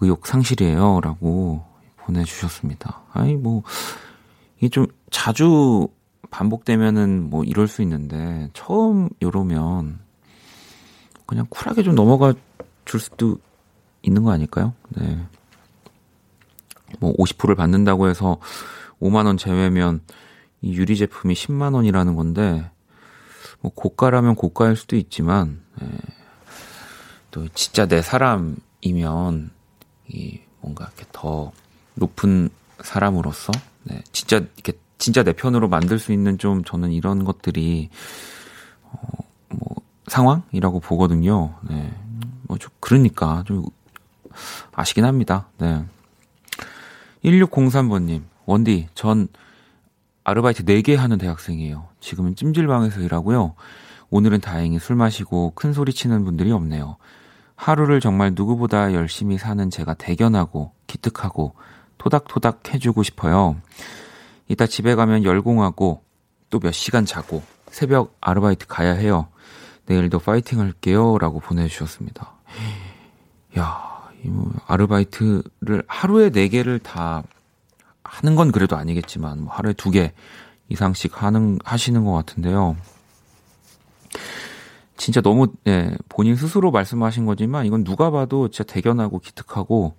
의욕 0.02 0.26
상실이에요. 0.26 1.02
라고 1.02 1.64
보내주셨습니다. 1.98 3.02
아니, 3.12 3.36
뭐, 3.36 3.64
이게 4.58 4.70
좀 4.70 4.88
자주 5.12 5.88
반복되면은 6.32 7.30
뭐 7.30 7.44
이럴 7.44 7.68
수 7.68 7.82
있는데 7.82 8.50
처음 8.54 9.10
이러면 9.20 10.00
그냥 11.26 11.46
쿨하게 11.50 11.84
좀 11.84 11.96
넘어가 11.96 12.34
줄 12.86 13.00
수도 13.00 13.38
있는 14.02 14.24
거 14.24 14.32
아닐까요? 14.32 14.74
네. 14.90 15.20
뭐 17.00 17.14
50%를 17.14 17.56
받는다고 17.56 18.10
해서 18.10 18.38
5만 19.02 19.26
원 19.26 19.38
제외면 19.38 20.02
이 20.62 20.74
유리 20.74 20.98
제품이 20.98 21.34
10만 21.34 21.74
원이라는 21.74 22.16
건데 22.16 22.70
뭐 23.62 23.72
고가라면 23.74 24.36
고가일 24.36 24.76
수도 24.76 24.96
있지만 24.96 25.62
예, 25.82 25.88
또 27.32 27.48
진짜 27.50 27.86
내 27.86 28.02
사람이면 28.02 29.52
이 30.08 30.40
뭔가 30.62 30.86
이렇게 30.86 31.06
더 31.12 31.52
높은 31.96 32.50
사람으로서 32.82 33.52
네, 33.84 34.02
진짜 34.12 34.38
이렇게 34.56 34.74
진짜 34.98 35.24
내 35.24 35.34
편으로 35.34 35.70
만들 35.70 36.00
수 36.00 36.12
있는 36.12 36.38
좀 36.38 36.64
저는 36.64 36.92
이런 36.92 37.24
것들이 37.24 37.90
어 38.84 39.30
뭐 39.50 39.78
상황이라고 40.08 40.80
보거든요. 40.80 41.56
네. 41.70 41.94
뭐 42.44 42.58
좀 42.58 42.70
그러니까 42.80 43.44
좀 43.46 43.66
아시긴 44.74 45.06
합니다. 45.06 45.48
네. 45.58 45.84
1603번님, 47.24 48.24
원디, 48.46 48.88
전 48.96 49.28
아르바이트 50.24 50.64
4개 50.64 50.96
하는 50.96 51.18
대학생이에요. 51.18 51.88
지금은 52.00 52.36
찜질방에서 52.36 53.02
일하고요. 53.02 53.56
오늘은 54.10 54.42
다행히 54.42 54.80
술 54.80 54.96
마시고 54.96 55.54
큰 55.56 55.74
소리 55.74 55.94
치는 55.94 56.24
분들이 56.26 56.52
없네요. 56.52 56.98
하루를 57.56 58.00
정말 58.00 58.32
누구보다 58.36 58.94
열심히 58.94 59.38
사는 59.38 59.70
제가 59.70 59.94
대견하고 59.96 60.72
기특하고 60.88 61.56
토닥토닥 61.98 62.74
해주고 62.74 63.04
싶어요. 63.04 63.58
이따 64.48 64.66
집에 64.66 64.96
가면 64.96 65.24
열공하고 65.26 66.04
또 66.50 66.60
몇 66.60 66.72
시간 66.72 67.06
자고 67.06 67.44
새벽 67.70 68.16
아르바이트 68.22 68.66
가야 68.68 68.94
해요. 68.94 69.28
내일도 69.86 70.20
파이팅 70.20 70.60
할게요. 70.60 71.18
라고 71.20 71.40
보내주셨습니다. 71.40 72.34
야, 73.58 73.84
이 73.84 73.89
뭐 74.24 74.52
아르바이트를 74.68 75.84
하루에 75.88 76.30
4개를 76.30 76.82
다 76.82 77.24
하는 78.04 78.36
건 78.36 78.52
그래도 78.52 78.76
아니겠지만 78.76 79.44
뭐 79.44 79.54
하루에 79.54 79.74
2개 79.74 80.12
이상씩 80.70 81.22
하는 81.22 81.60
하시는 81.64 82.04
것 82.04 82.12
같은데요. 82.14 82.76
진짜 84.98 85.22
너무 85.22 85.48
예, 85.68 85.96
본인 86.10 86.36
스스로 86.36 86.72
말씀하신 86.72 87.26
거지만 87.26 87.66
이건 87.66 87.84
누가 87.84 88.12
봐도 88.12 88.50
진짜 88.50 88.72
대견하고 88.74 89.20
기특하고 89.20 89.96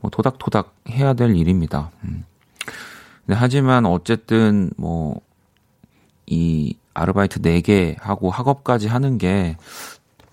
뭐 0.00 0.10
토닥토닥 0.10 0.74
해야 0.88 1.14
될 1.14 1.34
일입니다. 1.34 1.90
음. 2.04 2.24
근데 3.26 3.38
하지만 3.38 3.86
어쨌든 3.86 4.70
뭐 4.76 5.20
이 6.26 6.76
아르바이트 6.94 7.40
4개 7.40 7.96
하고 8.00 8.30
학업까지 8.30 8.88
하는 8.88 9.18
게 9.18 9.56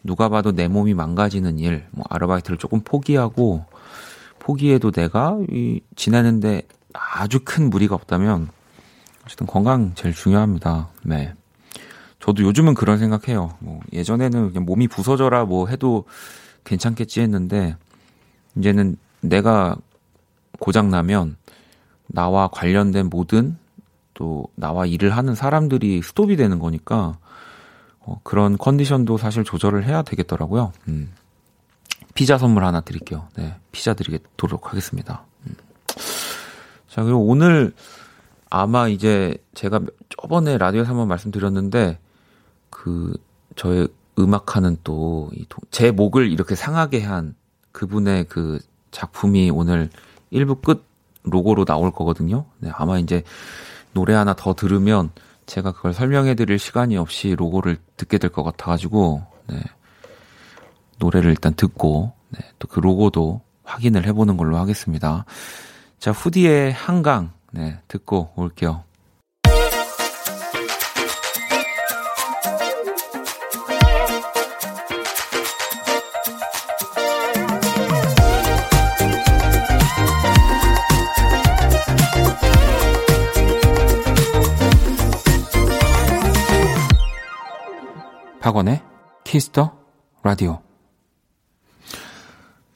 누가 0.04 0.30
봐도 0.30 0.52
내 0.52 0.68
몸이 0.68 0.94
망가지는 0.94 1.60
일, 1.60 1.86
뭐 1.92 2.06
아르바이트를 2.10 2.58
조금 2.58 2.82
포기하고 2.82 3.66
포기해도 4.40 4.92
내가 4.92 5.38
이 5.50 5.82
지내는데 5.96 6.64
아주 6.94 7.42
큰 7.44 7.70
무리가 7.70 7.96
없다면 7.96 8.50
어쨌든 9.26 9.46
건강 9.46 9.94
제일 9.96 10.14
중요합니다. 10.14 10.90
네. 11.04 11.34
저도 12.20 12.44
요즘은 12.44 12.74
그런 12.74 12.98
생각해요. 12.98 13.56
뭐 13.60 13.80
예전에는 13.94 14.50
그냥 14.50 14.66
몸이 14.66 14.88
부서져라 14.88 15.46
뭐 15.46 15.68
해도 15.68 16.06
괜찮겠지 16.64 17.22
했는데 17.22 17.76
이제는 18.58 18.98
내가 19.22 19.76
고장 20.60 20.90
나면 20.90 21.38
나와 22.08 22.48
관련된 22.48 23.10
모든 23.10 23.58
또 24.14 24.48
나와 24.56 24.86
일을 24.86 25.12
하는 25.12 25.36
사람들이 25.36 26.02
스톱이 26.02 26.36
되는 26.36 26.60
거니까 26.60 27.18
어, 28.10 28.20
그런 28.24 28.58
컨디션도 28.58 29.18
사실 29.18 29.44
조절을 29.44 29.86
해야 29.86 30.02
되겠더라고요. 30.02 30.74
음. 30.88 31.12
피자 32.16 32.38
선물 32.40 32.66
하나 32.66 32.82
드릴게요. 32.82 33.28
네, 33.36 33.56
피자 33.72 33.94
드리도록 33.94 34.72
하겠습니다. 34.72 35.26
음. 35.46 35.56
자, 36.88 37.04
그리고 37.04 37.24
오늘 37.26 37.72
아마 38.50 38.88
이제 38.88 39.38
제가 39.54 39.82
저번에 40.10 40.58
라디오에서 40.58 40.90
한번 40.90 41.08
말씀드렸는데 41.08 42.00
그 42.72 43.14
저의 43.56 43.88
음악하는 44.18 44.78
또 44.84 45.30
제 45.70 45.92
목을 45.92 46.32
이렇게 46.32 46.56
상하게 46.56 47.04
한 47.04 47.36
그분의 47.72 48.26
그 48.26 48.60
작품이 48.92 49.52
오늘 49.52 49.90
1부 50.34 50.62
끝 50.62 50.84
로고로 51.24 51.66
나올 51.66 51.92
거거든요. 51.92 52.46
네, 52.58 52.72
아마 52.74 52.98
이제 52.98 53.24
노래 53.94 54.14
하나 54.16 54.34
더 54.34 54.56
들으면 54.56 55.12
제가 55.50 55.72
그걸 55.72 55.94
설명해 55.94 56.36
드릴 56.36 56.60
시간이 56.60 56.96
없이 56.96 57.36
로고를 57.36 57.78
듣게 57.98 58.20
될 58.20 58.30
것 58.30 58.44
같아가지고, 58.44 59.24
네. 59.48 59.60
노래를 61.00 61.32
일단 61.32 61.56
듣고, 61.56 62.14
네, 62.30 62.40
또 62.60 62.68
그 62.68 62.80
로고도 62.80 63.42
확인을 63.64 64.06
해보는 64.06 64.38
걸로 64.38 64.58
하겠습니다. 64.58 65.26
자, 65.98 66.12
후디의 66.12 66.72
한강, 66.72 67.32
네, 67.52 67.80
듣고 67.88 68.32
올게요. 68.36 68.84
박원의 88.42 88.82
Kiss 89.26 89.56
the 89.56 89.78
Radio. 90.24 90.62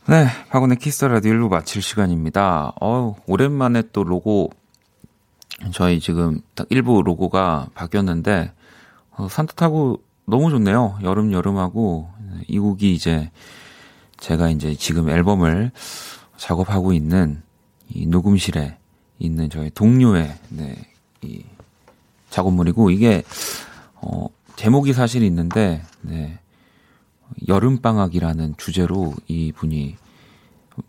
네, 0.10 0.28
박원의 0.50 0.78
Kiss 0.78 0.95
the 0.95 1.08
Radio 1.08 1.32
1부 1.34 1.50
마칠 1.50 1.82
시간입니다. 1.82 2.74
어우, 2.82 3.16
오랜만에 3.28 3.84
또 3.94 4.04
로고, 4.04 4.52
저희 5.72 6.02
지금 6.02 6.42
딱 6.56 6.68
1부 6.68 7.04
로고가 7.04 7.70
바뀌었는데, 7.76 8.52
어, 9.12 9.30
산뜻하고 9.30 10.02
너무 10.26 10.50
좋네요. 10.50 11.00
여름, 11.04 11.32
여름하고, 11.32 12.10
이 12.48 12.60
곡이 12.60 12.94
이제, 12.94 13.32
제가 14.18 14.50
이제 14.50 14.76
지금 14.76 15.10
앨범을 15.10 15.72
작업하고 16.36 16.92
있는 16.92 17.42
이 17.88 18.06
녹음실에 18.06 18.78
있는 19.20 19.50
저희 19.50 19.70
동료의, 19.70 20.36
네, 20.50 20.76
이 21.22 21.46
작업물이고, 22.30 22.90
이게, 22.90 23.24
어, 24.02 24.28
제목이 24.56 24.94
사실 24.94 25.24
있는데, 25.24 25.84
네. 26.02 26.40
여름 27.48 27.80
방학이라는 27.80 28.56
주제로 28.58 29.14
이분이 29.28 29.96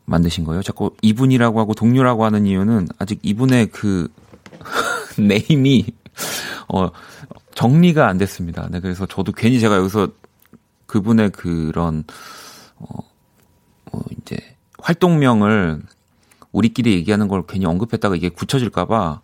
만드신 0.05 0.45
거예요. 0.45 0.63
자꾸 0.63 0.95
이분이라고 1.03 1.61
하고 1.61 1.75
동료라고 1.75 2.25
하는 2.25 2.47
이유는 2.47 2.89
아직 2.99 3.21
이분의 3.23 3.69
그 3.69 4.09
네임이 5.19 5.87
어 6.69 6.91
정리가 7.55 8.09
안 8.09 8.19
됐습니다. 8.19 8.69
네, 8.71 8.81
그래서 8.81 9.07
저도 9.07 9.33
괜히 9.33 9.61
제가 9.61 9.77
여기서 9.77 10.09
그분의 10.87 11.31
그런 11.31 12.05
어, 12.77 12.87
뭐 13.91 14.03
이제 14.21 14.37
활동명을 14.79 15.83
우리끼리 16.53 16.93
얘기하는 16.95 17.29
걸 17.29 17.45
괜히 17.47 17.67
언급했다가 17.67 18.17
이게 18.17 18.29
굳혀질까봐 18.29 19.21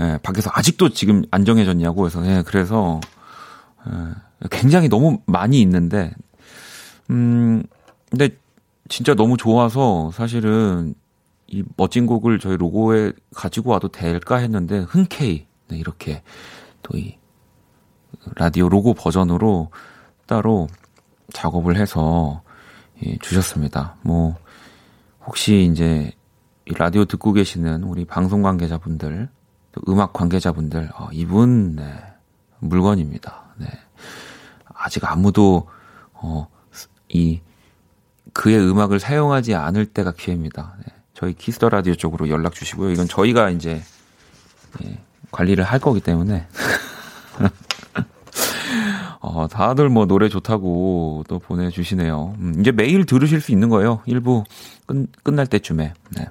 예, 0.00 0.18
밖에서 0.22 0.50
아직도 0.52 0.90
지금 0.90 1.22
안 1.30 1.44
정해졌냐고 1.44 2.06
해서 2.06 2.26
예, 2.26 2.42
그래서 2.44 3.00
예, 3.04 3.15
굉장히 4.50 4.88
너무 4.88 5.20
많이 5.26 5.60
있는데, 5.60 6.12
음, 7.10 7.62
근데 8.10 8.30
진짜 8.88 9.14
너무 9.14 9.36
좋아서 9.36 10.10
사실은 10.12 10.94
이 11.46 11.62
멋진 11.76 12.06
곡을 12.06 12.38
저희 12.38 12.56
로고에 12.56 13.12
가지고 13.34 13.70
와도 13.70 13.88
될까 13.88 14.36
했는데 14.36 14.78
흔쾌히 14.80 15.46
네, 15.68 15.78
이렇게 15.78 16.22
또 16.82 16.96
이 16.98 17.16
라디오 18.34 18.68
로고 18.68 18.94
버전으로 18.94 19.70
따로 20.26 20.68
작업을 21.32 21.76
해서 21.76 22.42
예, 23.04 23.16
주셨습니다. 23.18 23.96
뭐 24.02 24.36
혹시 25.24 25.68
이제 25.70 26.12
이 26.66 26.72
라디오 26.74 27.04
듣고 27.04 27.32
계시는 27.32 27.84
우리 27.84 28.04
방송 28.04 28.42
관계자분들, 28.42 29.28
또 29.72 29.80
음악 29.88 30.12
관계자분들, 30.12 30.90
어, 30.94 31.08
이분 31.12 31.76
네, 31.76 31.84
물건입니다. 32.58 33.44
네. 34.86 34.88
아직 34.88 35.04
아무도 35.10 35.68
어, 36.12 36.48
이 37.08 37.40
그의 38.32 38.58
음악을 38.58 39.00
사용하지 39.00 39.54
않을 39.54 39.86
때가 39.86 40.12
기회입니다. 40.12 40.76
네. 40.78 40.92
저희 41.14 41.32
Kiss 41.34 41.53
the 41.53 41.68
Radio 41.70 41.94
쪽으로 41.94 42.28
연락 42.28 42.54
주시고요. 42.54 42.90
이건 42.92 43.08
저희가 43.08 43.50
이제 43.50 43.82
예, 44.84 44.98
관리를 45.32 45.64
할 45.64 45.78
거기 45.80 46.00
때문에 46.00 46.46
어, 49.20 49.48
다들 49.48 49.88
뭐 49.88 50.06
노래 50.06 50.28
좋다고 50.28 51.24
또 51.28 51.38
보내주시네요. 51.38 52.34
음, 52.38 52.60
이제 52.60 52.70
매일 52.70 53.04
들으실 53.06 53.40
수 53.40 53.50
있는 53.52 53.68
거예요. 53.70 54.00
1부 54.06 54.44
끝, 54.86 55.08
끝날 55.22 55.46
때쯤에. 55.46 55.94
네. 56.16 56.26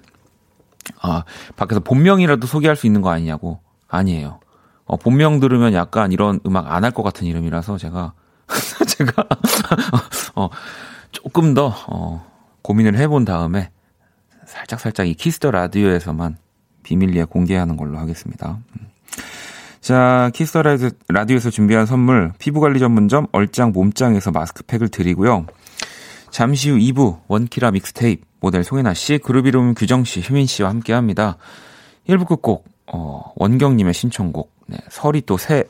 아, 1.01 1.23
밖에서 1.55 1.79
본명이라도 1.81 2.47
소개할 2.47 2.75
수 2.75 2.85
있는 2.87 3.01
거 3.01 3.09
아니냐고. 3.09 3.59
아니에요. 3.87 4.39
어, 4.85 4.97
본명 4.97 5.39
들으면 5.39 5.73
약간 5.73 6.11
이런 6.11 6.39
음악 6.45 6.71
안 6.71 6.83
할 6.83 6.91
것 6.91 7.01
같은 7.03 7.25
이름이라서 7.27 7.77
제가 7.79 8.13
제가 8.87 9.27
어, 10.35 10.49
조금 11.11 11.53
더 11.53 11.73
어, 11.87 12.25
고민을 12.61 12.97
해본 12.97 13.25
다음에 13.25 13.71
살짝 14.45 14.79
살짝 14.79 15.07
이 15.07 15.13
Kiss 15.13 15.35
the 15.35 15.51
Radio에서만 15.51 16.37
비밀리에 16.83 17.25
공개하는 17.25 17.77
걸로 17.77 17.97
하겠습니다. 17.97 18.59
음. 18.73 18.87
자, 19.81 20.31
Kiss 20.33 20.50
the 20.50 20.63
Radio에서 21.09 21.49
준비한 21.51 21.85
선물 21.85 22.31
피부관리 22.39 22.79
전문점 22.79 23.27
얼짱 23.31 23.71
몸짱에서 23.71 24.31
마스크팩을 24.31 24.89
드리고요. 24.89 25.45
잠시 26.31 26.69
후 26.69 26.77
2부 26.77 27.19
원키라 27.27 27.71
믹스테이프 27.71 28.23
모델 28.39 28.63
송혜나 28.63 28.93
씨, 28.93 29.19
그룹 29.19 29.47
이름 29.47 29.73
규정 29.73 30.03
씨, 30.03 30.23
효민 30.27 30.47
씨와 30.47 30.69
함께합니다. 30.69 31.37
1부 32.07 32.27
끝곡 32.27 32.65
어, 32.87 33.31
원경님의 33.35 33.93
신청곡 33.93 34.53
네, 34.67 34.77
설이 34.89 35.21
또 35.21 35.37
새 35.37 35.65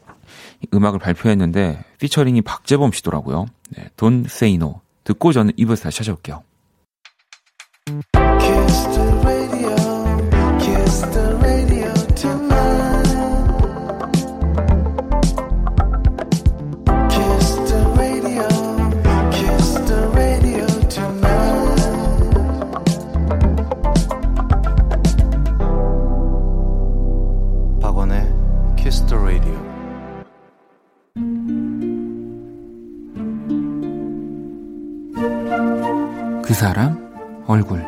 음악을 0.74 1.00
발표했는데 1.00 1.84
피처링이 2.00 2.42
박재범 2.42 2.92
씨더라고요. 2.92 3.46
네, 3.76 3.90
Don't 3.98 4.26
Say 4.26 4.56
No 4.56 4.82
듣고 5.04 5.32
저는 5.32 5.54
2부에서 5.54 5.84
다시 5.84 5.98
찾아올게요. 6.00 6.44
사람 36.56 37.44
얼굴 37.48 37.84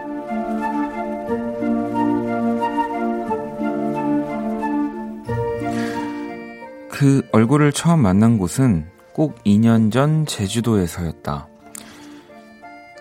그 6.89 7.21
얼굴을 7.31 7.71
처음 7.71 8.01
만난 8.01 8.37
곳은 8.37 8.87
꼭 9.13 9.41
2년 9.45 9.91
전 9.91 10.25
제주도에서였다. 10.25 11.47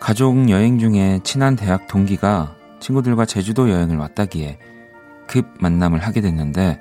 가족 0.01 0.49
여행 0.51 0.79
중에 0.79 1.19
친한 1.25 1.57
대학 1.57 1.89
동기가 1.89 2.55
친구들과 2.79 3.25
제주도 3.27 3.69
여행을 3.69 3.97
왔다기에 3.97 4.59
급 5.27 5.47
만남을 5.59 5.99
하게 5.99 6.21
됐는데 6.21 6.81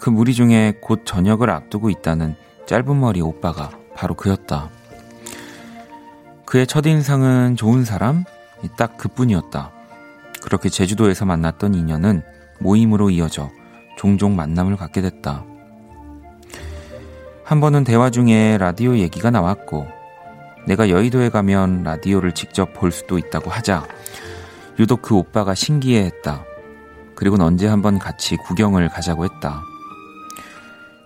그 0.00 0.10
무리 0.10 0.34
중에 0.34 0.74
곧 0.82 1.02
저녁을 1.06 1.48
앞두고 1.48 1.88
있다는 1.88 2.36
짧은 2.66 3.00
머리 3.00 3.22
오빠가 3.22 3.70
바로 3.94 4.14
그였다. 4.14 4.70
그의 6.46 6.66
첫인상은 6.66 7.56
좋은 7.56 7.84
사람? 7.84 8.24
딱 8.78 8.96
그뿐이었다. 8.96 9.72
그렇게 10.42 10.68
제주도에서 10.68 11.24
만났던 11.24 11.74
인연은 11.74 12.22
모임으로 12.60 13.10
이어져 13.10 13.50
종종 13.98 14.36
만남을 14.36 14.76
갖게 14.76 15.02
됐다. 15.02 15.44
한 17.44 17.60
번은 17.60 17.84
대화 17.84 18.10
중에 18.10 18.58
라디오 18.58 18.96
얘기가 18.96 19.30
나왔고, 19.30 19.88
내가 20.66 20.88
여의도에 20.88 21.30
가면 21.30 21.82
라디오를 21.82 22.32
직접 22.32 22.72
볼 22.74 22.92
수도 22.92 23.18
있다고 23.18 23.50
하자, 23.50 23.86
유독 24.78 25.02
그 25.02 25.16
오빠가 25.16 25.54
신기해 25.54 26.04
했다. 26.04 26.44
그리고 27.16 27.42
언제 27.42 27.66
한번 27.66 27.98
같이 27.98 28.36
구경을 28.36 28.88
가자고 28.88 29.24
했다. 29.24 29.62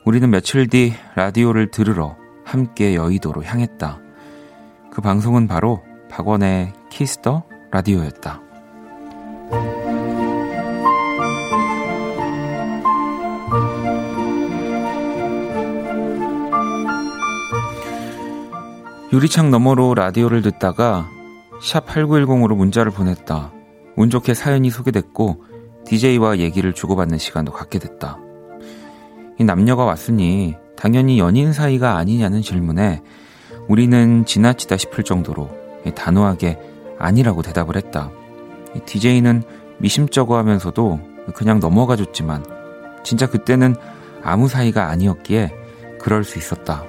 우리는 0.05 0.29
며칠 0.29 0.68
뒤 0.68 0.94
라디오를 1.14 1.70
들으러 1.70 2.16
함께 2.44 2.94
여의도로 2.94 3.44
향했다. 3.44 4.00
그 4.92 5.00
방송은 5.00 5.46
바로 5.46 5.83
박원의 6.09 6.72
Kiss 6.90 7.21
the 7.21 7.44
Radio였다. 7.70 8.40
유리창 19.12 19.50
너머로 19.50 19.94
라디오를 19.94 20.42
듣다가 20.42 21.09
샵 21.62 21.87
8910으로 21.87 22.57
문자를 22.57 22.92
보냈다. 22.92 23.53
운 23.96 24.11
좋게 24.11 24.35
사연이 24.35 24.70
소개됐고 24.70 25.44
DJ와 25.85 26.38
얘기를 26.38 26.72
주고받는 26.72 27.18
시간도 27.18 27.53
갖게 27.53 27.79
됐다. 27.79 28.18
이 29.38 29.44
남녀가 29.44 29.85
왔으니 29.85 30.57
당연히 30.76 31.18
연인 31.18 31.53
사이가 31.53 31.96
아니냐는 31.96 32.42
질문에 32.42 33.03
우리는 33.70 34.24
지나치다 34.24 34.76
싶을 34.76 35.04
정도로 35.04 35.48
단호하게 35.94 36.59
아니라고 36.98 37.42
대답을 37.42 37.76
했다. 37.76 38.11
DJ는 38.85 39.44
미심쩍어 39.78 40.37
하면서도 40.37 40.98
그냥 41.37 41.61
넘어가 41.61 41.94
줬지만 41.94 42.44
진짜 43.04 43.26
그때는 43.26 43.76
아무 44.24 44.48
사이가 44.48 44.88
아니었기에 44.88 45.52
그럴 46.00 46.24
수 46.24 46.37
있었다. 46.37 46.83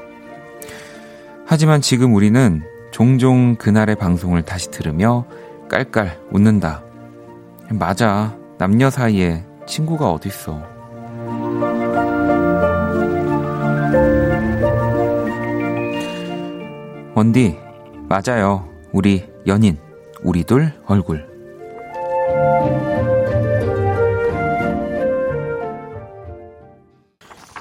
하지만 1.45 1.81
지금 1.81 2.15
우리는 2.15 2.63
종종 2.89 3.57
그날의 3.57 3.95
방송을 3.95 4.41
다시 4.41 4.71
들으며 4.71 5.25
깔깔 5.69 6.19
웃는다. 6.31 6.81
맞아. 7.69 8.35
남녀 8.57 8.89
사이에 8.89 9.45
친구가 9.67 10.11
어딨어. 10.11 11.80
원디, 17.13 17.57
맞아요. 18.07 18.69
우리 18.93 19.27
연인, 19.45 19.77
우리 20.23 20.45
둘 20.45 20.71
얼굴. 20.85 21.27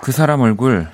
그 0.01 0.13
사람 0.13 0.41
얼굴, 0.41 0.89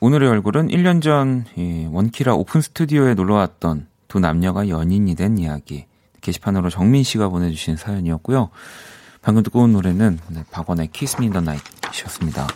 오늘의 0.00 0.28
얼굴은 0.28 0.68
1년 0.68 1.00
전 1.00 1.44
원키라 1.90 2.34
오픈 2.34 2.60
스튜디오에 2.60 3.14
놀러 3.14 3.36
왔던 3.36 3.86
두 4.08 4.18
남녀가 4.18 4.68
연인이 4.68 5.14
된 5.14 5.38
이야기. 5.38 5.86
게시판으로 6.20 6.68
정민 6.68 7.04
씨가 7.04 7.28
보내주신 7.28 7.76
사연이었고요. 7.76 8.50
방금 9.22 9.42
듣고 9.44 9.60
온 9.60 9.72
노래는 9.72 10.18
네, 10.28 10.44
박원의 10.50 10.88
Kiss 10.92 11.20
Me 11.20 11.26
in 11.26 11.31
the 11.31 11.40
Night이었습니다. 11.42 12.48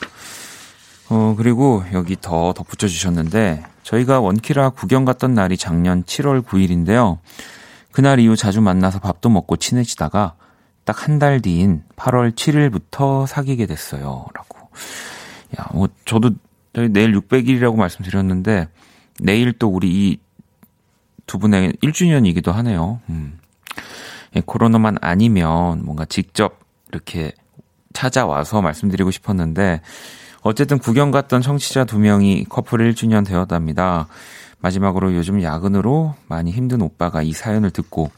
어, 1.11 1.35
그리고 1.37 1.85
여기 1.93 2.17
더 2.21 2.53
덧붙여 2.53 2.88
주셨는데, 2.88 3.64
저희가 3.85 4.18
원키라 4.20 4.70
구경 4.70 5.05
갔던 5.05 5.35
날이 5.35 5.57
작년 5.57 6.03
7월 6.03 6.44
9일인데요. 6.44 7.18
그날 7.92 8.18
이후 8.18 8.35
자주 8.35 8.61
만나서 8.61 8.99
밥도 8.99 9.29
먹고 9.29 9.57
친해지다가 9.57 10.35
딱 10.85 11.09
한 11.09 11.18
달 11.18 11.40
뒤인 11.40 11.85
8월 11.97 12.35
7일부터 12.35 13.27
사귀게 13.27 13.66
됐어요. 13.66 14.27
라고. 14.35 14.59
야, 15.59 15.66
뭐, 15.73 15.88
저도 16.05 16.33
저희 16.75 16.88
내일 16.88 17.12
600일이라고 17.12 17.77
말씀드렸는데, 17.77 18.68
내일 19.20 19.53
또 19.53 19.68
우리 19.68 19.88
이 20.11 20.20
두 21.27 21.38
분의 21.38 21.73
1주년이기도 21.83 22.53
하네요. 22.53 23.01
음. 23.09 23.38
예, 24.37 24.42
코로나만 24.44 24.99
아니면 25.01 25.83
뭔가 25.83 26.05
직접 26.05 26.61
이렇게 26.92 27.33
찾아와서 27.94 28.61
말씀드리고 28.61 29.11
싶었는데, 29.11 29.81
어쨌든 30.45 30.79
구경 30.79 31.11
갔던 31.11 31.41
청취자 31.41 31.85
두 31.85 31.99
명이 31.99 32.45
커플 32.51 32.79
1주년 32.93 33.27
되었답니다. 33.27 34.09
마지막으로 34.61 35.15
요즘 35.15 35.43
야근으로 35.43 36.15
많이 36.29 36.51
힘든 36.51 36.83
오빠가 36.83 37.23
이 37.23 37.33
사연을 37.33 37.71
듣고 37.71 38.11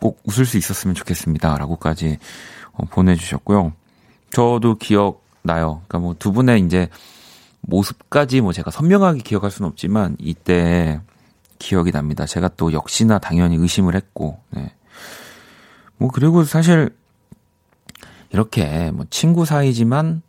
꼭 0.00 0.20
웃을 0.24 0.46
수 0.46 0.56
있었으면 0.56 0.94
좋겠습니다. 0.94 1.56
라고까지 1.58 2.18
어, 2.72 2.86
보내주셨고요. 2.86 3.74
저도 4.30 4.76
기억나요. 4.76 5.82
그러니까 5.86 5.98
뭐 5.98 6.14
두 6.18 6.32
분의 6.32 6.62
이제 6.62 6.88
모습까지 7.60 8.40
뭐 8.40 8.54
제가 8.54 8.70
선명하게 8.70 9.20
기억할 9.20 9.50
수는 9.50 9.68
없지만 9.68 10.16
이때 10.18 11.00
기억이 11.58 11.92
납니다. 11.92 12.24
제가 12.24 12.48
또 12.56 12.72
역시나 12.72 13.18
당연히 13.18 13.56
의심을 13.56 13.94
했고, 13.94 14.38
네. 14.50 14.72
뭐 15.98 16.10
그리고 16.10 16.44
사실 16.44 16.90
이렇게 18.30 18.90
뭐 18.90 19.06
친구 19.10 19.44
사이지만 19.44 20.22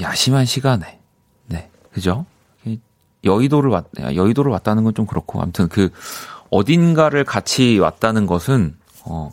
야심한 0.00 0.44
시간에, 0.44 1.00
네, 1.46 1.70
그죠? 1.92 2.26
여의도를 3.24 3.70
왔, 3.70 3.86
여의도를 3.98 4.52
왔다는 4.52 4.84
건 4.84 4.94
좀 4.94 5.06
그렇고, 5.06 5.40
아무튼 5.42 5.68
그 5.68 5.90
어딘가를 6.50 7.24
같이 7.24 7.78
왔다는 7.78 8.26
것은 8.26 8.76
어, 9.04 9.32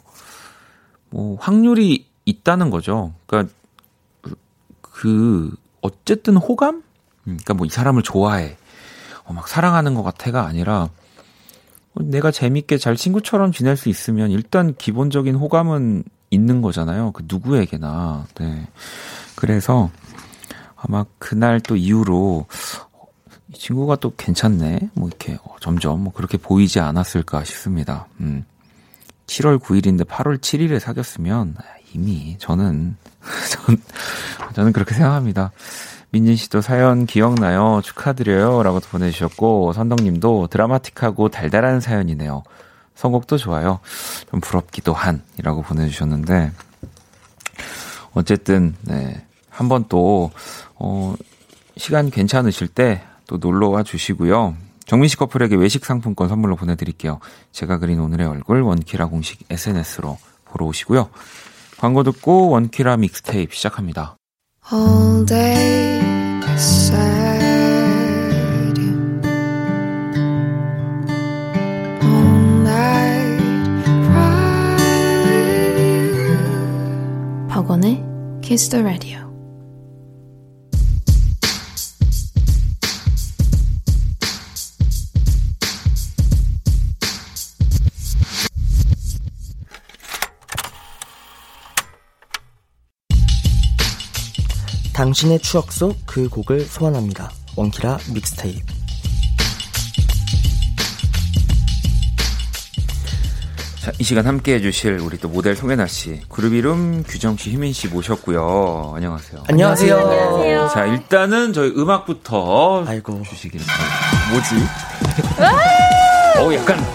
뭐 1.09 1.37
확률이 1.39 2.07
있다는 2.25 2.69
거죠. 2.71 3.13
그러니까 3.27 3.53
그 4.81 5.55
어쨌든 5.81 6.37
호감 6.37 6.75
음, 6.77 6.81
그러니까 7.23 7.53
뭐 7.53 7.65
이 7.67 7.69
사람을 7.69 8.01
좋아해. 8.03 8.57
어, 9.25 9.33
막 9.33 9.47
사랑하는 9.47 9.93
것 9.93 10.03
같아가 10.03 10.45
아니라 10.45 10.89
어, 11.93 12.01
내가 12.01 12.31
재밌게 12.31 12.77
잘 12.77 12.95
친구처럼 12.95 13.51
지낼 13.51 13.77
수 13.77 13.89
있으면 13.89 14.31
일단 14.31 14.75
기본적인 14.75 15.35
호감은 15.35 16.03
있는 16.31 16.61
거잖아요. 16.61 17.11
그 17.11 17.23
누구에게나. 17.27 18.25
네. 18.39 18.67
그래서 19.35 19.89
아마 20.87 21.05
그날 21.17 21.59
또 21.59 21.75
이후로 21.75 22.45
어, 22.93 23.05
이 23.49 23.57
친구가 23.57 23.97
또 23.97 24.13
괜찮네. 24.15 24.91
뭐 24.93 25.07
이렇게 25.07 25.37
점점 25.61 26.03
뭐 26.03 26.13
그렇게 26.13 26.37
보이지 26.37 26.79
않았을까 26.79 27.43
싶습니다. 27.43 28.07
음. 28.19 28.45
7월 29.27 29.59
9일인데 29.59 30.05
8월 30.05 30.37
7일에 30.39 30.79
사귀었으면 30.79 31.55
이미 31.93 32.37
저는 32.37 32.95
전, 33.49 33.77
저는 34.53 34.73
그렇게 34.73 34.93
생각합니다. 34.93 35.51
민진 36.11 36.35
씨도 36.35 36.61
사연 36.61 37.05
기억나요? 37.05 37.81
축하드려요. 37.83 38.63
라고도 38.63 38.87
보내주셨고, 38.87 39.73
선덕님도 39.73 40.47
드라마틱하고 40.47 41.27
달달한 41.27 41.81
사연이네요. 41.81 42.43
선곡도 42.95 43.37
좋아요. 43.37 43.79
좀 44.31 44.39
부럽기도 44.39 44.93
한, 44.93 45.21
이라고 45.37 45.61
보내주셨는데, 45.61 46.51
어쨌든, 48.13 48.75
네. 48.83 49.25
한번 49.55 49.85
또, 49.89 50.31
어, 50.75 51.15
시간 51.77 52.09
괜찮으실 52.09 52.67
때 52.67 53.01
또 53.27 53.37
놀러 53.37 53.69
와 53.69 53.83
주시고요. 53.83 54.55
정민 54.85 55.09
씨 55.09 55.17
커플에게 55.17 55.55
외식 55.55 55.85
상품권 55.85 56.29
선물로 56.29 56.55
보내드릴게요. 56.55 57.19
제가 57.51 57.79
그린 57.79 57.99
오늘의 57.99 58.27
얼굴 58.27 58.61
원키라 58.61 59.07
공식 59.07 59.39
SNS로 59.49 60.17
보러 60.45 60.65
오시고요. 60.67 61.09
광고 61.77 62.03
듣고 62.03 62.49
원키라 62.49 62.97
믹스테이프 62.97 63.55
시작합니다. 63.55 64.15
all 64.71 65.25
day 65.25 65.99
you, 68.79 69.21
all 72.03 72.61
night 72.61 73.83
cry 74.05 74.75
with 75.35 75.81
you. 75.81 77.47
박원의 77.49 78.03
키스 78.41 78.69
더 78.69 78.81
당신의 94.99 95.39
추억 95.39 95.73
속 95.73 95.97
그 96.05 96.29
곡을 96.29 96.61
소환합니다. 96.61 97.29
원키라 97.57 97.97
믹스테이프. 98.13 98.65
자, 103.81 103.91
이 103.99 104.03
시간 104.05 104.25
함께 104.25 104.53
해주실 104.55 104.99
우리 104.99 105.17
또 105.17 105.27
모델 105.27 105.53
송혜나 105.55 105.85
씨, 105.87 106.21
그룹 106.29 106.53
이름 106.53 107.03
규정 107.03 107.35
씨, 107.35 107.51
희민 107.51 107.73
씨 107.73 107.89
모셨고요. 107.89 108.93
안녕하세요. 108.95 109.43
안녕하세요. 109.49 109.97
안녕하세요. 109.97 110.69
자, 110.73 110.85
일단은 110.85 111.51
저희 111.51 111.71
음악부터 111.75 112.85
아이고. 112.87 113.21
주시길 113.29 113.59
바랍니다. 113.67 114.31
뭐지? 114.31 114.55
어, 116.39 116.53
약간 116.55 116.85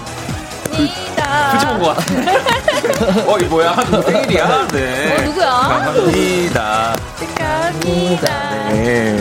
그, 0.64 0.88
푸짐한 1.52 1.82
것 1.82 1.96
같아. 1.96 3.30
어, 3.30 3.38
이 3.38 3.44
뭐야? 3.44 3.76
생일이야? 4.06 4.68
네. 4.68 5.16
어, 5.16 5.22
누구야? 5.22 5.50
감사합니다. 5.50 6.96
축하합니다. 7.81 8.69
네. 8.73 9.16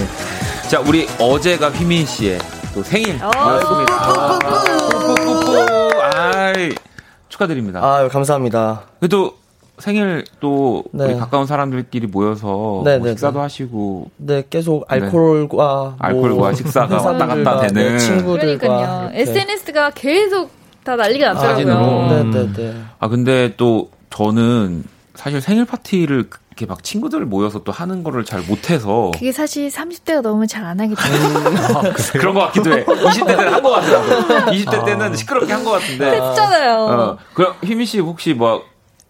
자, 0.69 0.79
우리 0.81 1.07
어제가 1.19 1.69
휘민 1.71 2.05
씨의 2.05 2.39
또 2.73 2.83
생일이었습니다. 2.83 4.39
뿌뿌뿌뿌. 4.89 6.01
아이, 6.13 6.75
축하드립니다. 7.29 7.79
아 7.83 8.07
감사합니다. 8.07 8.83
그래도 8.99 9.37
생일 9.79 10.25
또 10.41 10.83
네. 10.91 11.05
우리 11.05 11.15
가까운 11.17 11.45
사람들끼리 11.45 12.07
모여서 12.07 12.81
네, 12.83 12.97
뭐 12.97 13.07
네, 13.07 13.13
식사도 13.13 13.37
네. 13.39 13.43
하시고 13.43 14.11
네 14.17 14.43
계속 14.49 14.83
알코올과 14.91 15.55
뭐 15.55 15.95
알코올과 15.99 16.53
식사가 16.53 17.01
왔다 17.01 17.25
갔다 17.27 17.61
되는. 17.61 17.73
네, 17.93 17.97
친구들과 17.97 18.67
그러니까요. 18.67 19.09
SNS가 19.13 19.91
계속 19.91 20.51
다 20.83 20.95
난리가. 20.95 21.33
났더라고요. 21.33 22.07
네네네. 22.31 22.75
아 22.99 23.07
근데 23.07 23.53
또 23.57 23.89
저는 24.09 24.83
사실 25.15 25.39
생일 25.41 25.65
파티를 25.65 26.29
이렇게 26.59 26.65
막 26.65 26.83
친구들 26.83 27.25
모여서 27.25 27.59
또 27.63 27.71
하는 27.71 28.03
거를 28.03 28.25
잘 28.25 28.41
못해서 28.41 29.11
그게 29.13 29.31
사실 29.31 29.69
30대가 29.69 30.21
넘으면 30.21 30.45
잘안 30.47 30.77
하게 30.79 30.93
돼요. 30.93 31.93
그런 32.19 32.33
것 32.33 32.41
같기도 32.41 32.73
해. 32.77 32.83
20대 32.83 33.27
때는 33.27 33.53
한 33.53 33.63
것 33.63 33.69
같더라고. 33.71 34.51
20대 34.51 34.85
때는 34.85 35.15
시끄럽게 35.15 35.53
한 35.53 35.63
것 35.63 35.71
같은데. 35.71 36.05
했잖아요. 36.11 36.77
어, 36.79 37.17
그럼 37.33 37.53
희민 37.63 37.85
씨 37.85 37.99
혹시 37.99 38.33
뭐 38.33 38.61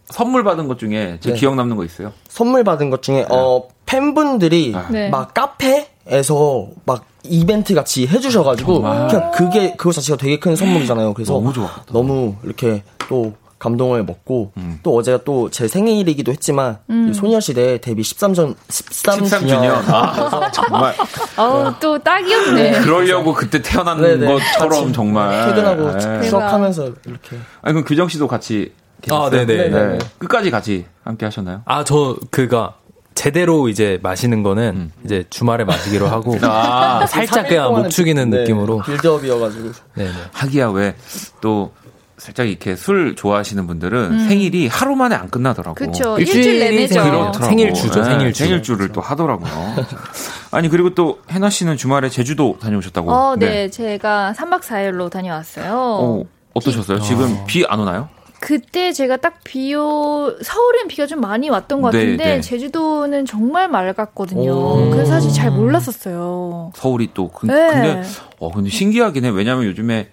선물 0.05 0.43
받은 0.43 0.67
것 0.67 0.77
중에 0.77 1.17
제일 1.21 1.33
네. 1.33 1.39
기억 1.39 1.55
남는 1.55 1.75
거 1.75 1.83
있어요? 1.85 2.13
선물 2.27 2.63
받은 2.63 2.89
것 2.91 3.01
중에 3.01 3.25
어 3.29 3.67
팬분들이 3.87 4.75
네. 4.89 5.09
막 5.09 5.33
카페에서 5.33 6.67
막 6.85 7.05
이벤트 7.23 7.73
같이 7.73 8.05
해주셔가지고 8.07 8.81
그냥 8.81 9.31
그게 9.31 9.73
그거 9.75 9.91
자체가 9.91 10.17
되게 10.17 10.37
큰 10.39 10.55
선물이잖아요. 10.55 11.13
그래서 11.15 11.33
너무 11.33 11.51
좋았다. 11.53 11.85
너무 11.91 12.35
이렇게 12.43 12.83
또 13.07 13.33
감동을 13.59 14.03
먹고 14.05 14.53
음. 14.57 14.79
또 14.83 14.95
어제가 14.95 15.23
또 15.25 15.49
제 15.51 15.67
생일이기도 15.67 16.31
했지만 16.31 16.77
이 16.89 17.13
소녀시대 17.13 17.79
데뷔 17.81 18.01
13전 18.01 18.55
13주년 18.69 19.23
13주년. 19.23 19.83
아, 19.91 20.49
정말. 20.53 20.95
어우, 21.37 21.73
또 21.79 21.97
딱이었네. 21.99 22.79
그러려고 22.81 23.33
그때 23.33 23.61
태어난 23.61 24.01
네네. 24.01 24.25
것처럼 24.25 24.69
같이 24.69 24.93
정말. 24.93 25.47
퇴근하고 25.49 25.91
네. 25.97 26.29
추억하면서 26.29 26.83
이렇게 27.05 27.37
아니, 27.61 27.73
그럼 27.73 27.83
규정 27.83 28.07
씨도 28.07 28.27
같이. 28.27 28.73
계셨어요? 29.01 29.25
아, 29.27 29.29
네네. 29.29 29.69
네. 29.69 29.97
끝까지 30.17 30.51
같이 30.51 30.85
함께 31.03 31.25
하셨나요? 31.25 31.61
아, 31.65 31.83
저, 31.85 32.17
그가, 32.31 32.75
제대로 33.15 33.67
이제 33.69 33.97
마시는 34.01 34.43
거는 34.43 34.91
이제 35.03 35.23
주말에 35.29 35.63
마시기로 35.65 36.07
하고 36.07 36.37
아, 36.43 37.05
살짝 37.05 37.45
3일 37.45 37.49
그냥 37.49 37.73
목 37.73 37.89
축이는 37.89 38.29
네, 38.29 38.39
느낌으로 38.39 38.81
빌드업이어가지고 38.81 39.71
네 39.95 40.05
네. 40.05 40.11
하기야 40.31 40.69
왜 40.69 40.95
또 41.41 41.71
살짝 42.19 42.47
이렇게 42.47 42.75
술 42.75 43.15
좋아하시는 43.15 43.65
분들은 43.65 44.27
생일이 44.27 44.67
하루 44.67 44.95
만에 44.95 45.15
안 45.15 45.29
끝나더라고. 45.29 45.73
그쵸. 45.75 46.17
일주일이 46.19 46.39
일주일 46.49 46.59
내내죠. 46.59 46.93
생일. 46.95 47.11
그렇더라고. 47.11 47.45
생일 47.45 47.73
주죠, 47.73 48.01
네, 48.03 48.09
생일주. 48.09 48.43
생일주를 48.43 48.89
또 48.91 49.01
하더라고요. 49.01 49.49
아니 50.51 50.67
그리고 50.69 50.93
또 50.95 51.19
해나 51.31 51.49
씨는 51.49 51.77
주말에 51.77 52.09
제주도 52.09 52.57
다녀오셨다고. 52.61 53.11
어, 53.11 53.35
네. 53.37 53.69
제가 53.69 54.33
3박 54.37 54.61
4일로 54.61 55.09
다녀왔어요. 55.09 55.73
어, 55.73 56.23
어떠셨어요? 56.53 56.99
지금 57.01 57.45
비 57.47 57.65
안 57.67 57.79
오나요? 57.79 58.09
그때 58.41 58.93
제가 58.93 59.17
딱 59.17 59.39
비오 59.43 60.33
서울엔 60.41 60.87
비가 60.87 61.05
좀 61.05 61.19
많이 61.19 61.49
왔던 61.49 61.81
것 61.81 61.91
네, 61.91 61.97
같은데 61.99 62.23
네. 62.35 62.41
제주도는 62.41 63.25
정말 63.25 63.67
맑았거든요. 63.67 64.51
오. 64.51 64.89
그래서 64.91 65.11
사실 65.11 65.33
잘 65.33 65.51
몰랐었어요. 65.51 66.71
서울이 66.73 67.09
또 67.13 67.27
그, 67.29 67.47
네. 67.47 67.53
근데 67.69 68.03
어 68.39 68.49
근데 68.51 68.69
신기하긴 68.69 69.25
해. 69.25 69.29
왜냐면 69.29 69.65
요즘에 69.65 70.07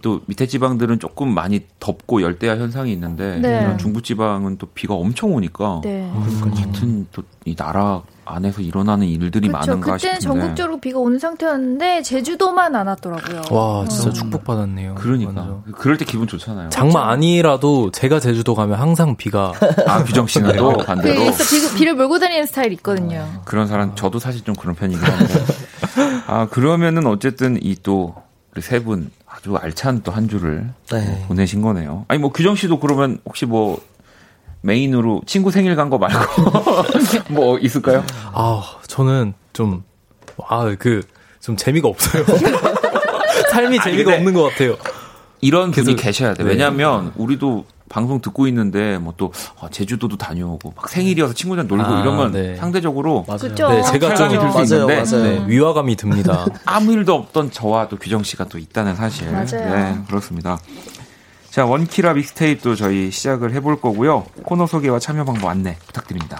또 0.00 0.20
밑에 0.26 0.46
지방들은 0.46 0.98
조금 0.98 1.34
많이 1.34 1.66
덥고 1.80 2.22
열대야 2.22 2.56
현상이 2.56 2.92
있는데 2.92 3.38
네. 3.40 3.76
중부 3.76 4.02
지방은 4.02 4.58
또 4.58 4.66
비가 4.68 4.94
엄청 4.94 5.34
오니까 5.34 5.80
네. 5.84 6.10
같은 6.54 7.06
또 7.12 7.22
이 7.44 7.56
나라 7.56 8.02
안에서 8.24 8.60
일어나는 8.60 9.06
일들이 9.08 9.48
그렇죠. 9.48 9.66
많은가 9.72 9.94
그때는 9.96 10.20
싶은데. 10.20 10.40
전국적으로 10.40 10.78
비가 10.78 11.00
오는 11.00 11.18
상태였는데 11.18 12.02
제주도만 12.02 12.76
안 12.76 12.86
왔더라고요. 12.86 13.42
와, 13.50 13.84
진짜 13.88 14.10
어. 14.10 14.12
축복받았네요. 14.12 14.94
그러니까 14.94 15.40
완전. 15.40 15.62
그럴 15.72 15.96
때 15.96 16.04
기분 16.04 16.28
좋잖아요. 16.28 16.68
장마 16.70 17.10
아니라도 17.10 17.90
제가 17.90 18.20
제주도 18.20 18.54
가면 18.54 18.78
항상 18.78 19.16
비가 19.16 19.52
아 19.88 20.04
규정 20.04 20.28
씨는 20.28 20.56
또그 20.56 20.84
반대로 20.84 21.20
있어 21.22 21.44
비, 21.44 21.78
비를 21.78 21.94
몰고 21.94 22.20
다니는 22.20 22.46
스타일 22.46 22.72
있거든요. 22.74 23.26
그런 23.44 23.66
사람 23.66 23.96
저도 23.96 24.20
사실 24.20 24.44
좀 24.44 24.54
그런 24.54 24.76
편이긴 24.76 25.02
한데 25.02 25.34
아 26.28 26.46
그러면은 26.48 27.06
어쨌든 27.06 27.58
이또 27.60 28.14
우리 28.52 28.62
세분 28.62 29.10
아주 29.42 29.56
알찬 29.56 30.02
또 30.02 30.12
한 30.12 30.28
주를 30.28 30.68
네. 30.92 31.24
보내신 31.26 31.62
거네요. 31.62 32.04
아니 32.08 32.20
뭐 32.20 32.30
규정 32.32 32.54
씨도 32.54 32.78
그러면 32.78 33.18
혹시 33.24 33.44
뭐 33.44 33.80
메인으로 34.60 35.22
친구 35.26 35.50
생일 35.50 35.74
간 35.74 35.90
거 35.90 35.98
말고 35.98 36.42
뭐 37.34 37.58
있을까요? 37.58 38.04
아, 38.32 38.62
저는 38.86 39.34
좀, 39.52 39.82
아, 40.48 40.72
그, 40.78 41.02
좀 41.40 41.56
재미가 41.56 41.88
없어요. 41.88 42.24
삶이 43.50 43.80
재미가 43.80 44.04
근데- 44.04 44.16
없는 44.18 44.32
것 44.34 44.44
같아요. 44.50 44.76
이런 45.40 45.72
분이 45.72 45.86
계속- 45.96 45.96
계셔야 46.02 46.34
돼. 46.34 46.44
네. 46.44 46.50
왜냐하면 46.50 47.12
우리도 47.16 47.64
방송 47.92 48.20
듣고 48.20 48.46
있는데 48.48 48.98
뭐 48.98 49.12
또 49.18 49.30
제주도도 49.70 50.16
다녀오고 50.16 50.72
막 50.74 50.88
생일이어서 50.88 51.34
친구들 51.34 51.66
놀고 51.66 51.84
아, 51.84 52.00
이러면 52.00 52.32
네. 52.32 52.56
상대적으로 52.56 53.24
맞아요. 53.28 53.54
네, 53.70 53.82
제가 53.82 54.14
좀 54.14 54.28
들수 54.30 54.74
있는데 54.74 54.96
맞아요. 55.02 55.22
네, 55.22 55.44
위화감이 55.46 55.94
듭니다. 55.96 56.46
아무 56.64 56.92
일도 56.92 57.14
없던 57.14 57.50
저와 57.50 57.88
또 57.88 57.96
규정 57.98 58.22
씨가 58.22 58.46
또 58.46 58.58
있다는 58.58 58.96
사실. 58.96 59.30
맞아요. 59.30 59.46
네, 59.52 59.98
그렇습니다. 60.08 60.58
자, 61.50 61.66
원키라 61.66 62.14
믹스테이프도 62.14 62.74
저희 62.76 63.10
시작을 63.10 63.52
해볼 63.52 63.80
거고요. 63.82 64.24
코너 64.42 64.66
소개와 64.66 64.98
참여 64.98 65.24
방법 65.24 65.48
안내 65.50 65.76
부탁드립니다. 65.86 66.38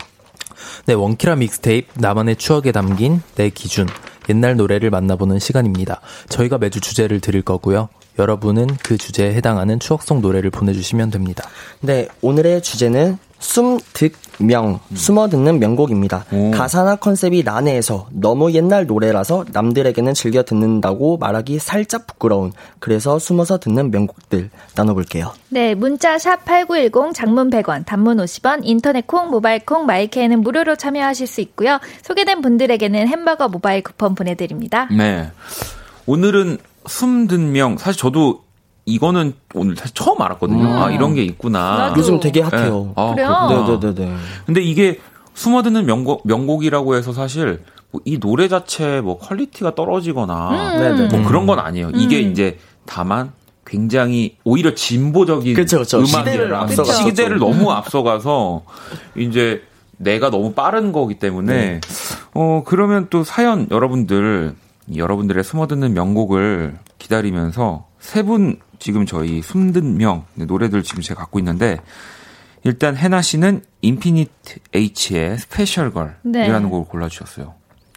네, 0.87 0.95
원키라 0.95 1.37
믹스테이프 1.37 2.01
나만의 2.01 2.37
추억에 2.37 2.73
담긴 2.73 3.21
내 3.35 3.51
기준 3.51 3.87
옛날 4.31 4.57
노래를 4.57 4.88
만나보는 4.91 5.38
시간입니다. 5.38 6.01
저희가 6.31 6.57
매주 6.59 6.81
주제를 6.81 7.21
드릴 7.21 7.43
거고요. 7.43 7.91
여러분은 8.18 8.66
그 8.83 8.98
주제에 8.98 9.35
해당하는 9.35 9.79
추억송 9.79 10.20
노래를 10.20 10.51
보내주시면 10.51 11.11
됩니다. 11.11 11.48
네, 11.81 12.09
오늘의 12.20 12.62
주제는 12.62 13.18
숨듣명, 13.42 14.79
숨어 14.94 15.29
듣는 15.29 15.59
명곡입니다. 15.59 16.25
오. 16.33 16.53
가사나 16.53 16.96
컨셉이 16.96 17.42
난해해서 17.42 18.07
너무 18.12 18.53
옛날 18.53 18.87
노래라서 18.87 19.44
남들에게는 19.53 20.14
즐겨 20.14 20.44
듣는다고 20.44 21.16
말하기 21.18 21.59
살짝 21.59 22.07
부끄러운 22.07 22.53
그래서 22.79 23.18
숨어서 23.18 23.59
듣는 23.59 23.90
명곡들 23.90 24.51
나눠볼게요. 24.77 25.33
네, 25.48 25.75
문자 25.75 26.18
샵 26.18 26.44
8910 26.44 27.14
장문 27.14 27.51
100원, 27.51 27.85
단문 27.85 28.18
50원, 28.18 28.61
인터넷 28.62 29.07
콩, 29.07 29.31
모바일 29.31 29.66
콩, 29.66 29.87
마이케이는 29.87 30.40
무료로 30.40 30.77
참여하실 30.77 31.27
수 31.27 31.40
있고요. 31.40 31.81
소개된 32.03 32.42
분들에게는 32.42 33.09
햄버거 33.09 33.48
모바일 33.48 33.83
쿠폰 33.83 34.14
보내드립니다. 34.14 34.88
네. 34.96 35.31
오늘은 36.07 36.59
숨듣명. 36.87 37.79
사실 37.79 37.99
저도 38.01 38.42
이거는 38.85 39.35
오늘 39.55 39.77
사실 39.77 39.95
처음 39.95 40.21
알았거든요. 40.21 40.83
아, 40.83 40.90
이런 40.90 41.14
게 41.14 41.23
있구나. 41.23 41.77
나도. 41.77 42.01
요즘 42.01 42.21
되게 42.21 42.40
hot해요. 42.40 42.85
네. 42.85 42.92
아, 42.97 43.14
그래요? 43.14 43.79
네네네네. 43.81 44.16
근데 44.47 44.61
이게 44.61 44.99
숨어 45.35 45.55
듣는 45.55 45.87
명곡, 45.87 46.23
명곡이라고 46.27 46.97
해서 46.97 47.12
사실 47.12 47.62
뭐 47.90 48.01
이 48.07 48.18
노래 48.18 48.49
자체 48.49 49.01
뭐 49.03 49.18
quality가 49.18 49.75
떨어지거나 49.75 50.79
네네. 50.79 51.09
뭐 51.09 51.29
그런 51.29 51.47
건 51.47 51.59
아니에요. 51.59 51.90
이게 51.95 52.21
이제 52.21 52.59
다만 52.87 53.33
굉장히 53.66 54.37
오히려 54.44 54.75
진보적인 54.75 55.54
그쵸, 55.54 55.79
그쵸. 55.79 56.02
시대를 56.04 56.46
음악이라 56.46 56.61
앞서갔었죠. 56.63 57.09
시대를 57.09 57.38
너무 57.38 57.71
앞서가서 57.71 58.63
이제 59.17 59.63
내가 59.98 60.31
너무 60.31 60.52
빠른 60.52 60.90
거기 60.90 61.19
때문에 61.19 61.81
어 62.35 62.63
그러면 62.67 63.06
또 63.11 63.23
사연 63.25 63.69
여러분들 63.71 64.54
여러분들의 64.97 65.43
숨어 65.44 65.64
듣는 65.64 65.94
명곡을 65.95 66.79
기다리면서 66.99 67.88
세 68.01 68.23
분 68.23 68.59
지금 68.79 69.07
저희 69.07 69.43
숨듣명 69.42 70.25
네, 70.35 70.45
노래들 70.45 70.83
지금 70.83 71.03
제가 71.03 71.21
갖고 71.21 71.38
있는데 71.38 71.79
일단 72.65 72.97
해나 72.97 73.23
씨는 73.23 73.63
인피니트 73.81 74.59
H의 74.75 75.38
스페셜 75.38 75.93
걸이라는 75.93 76.63
네. 76.63 76.69
곡을 76.69 76.88
골라주셨어요. 76.88 77.55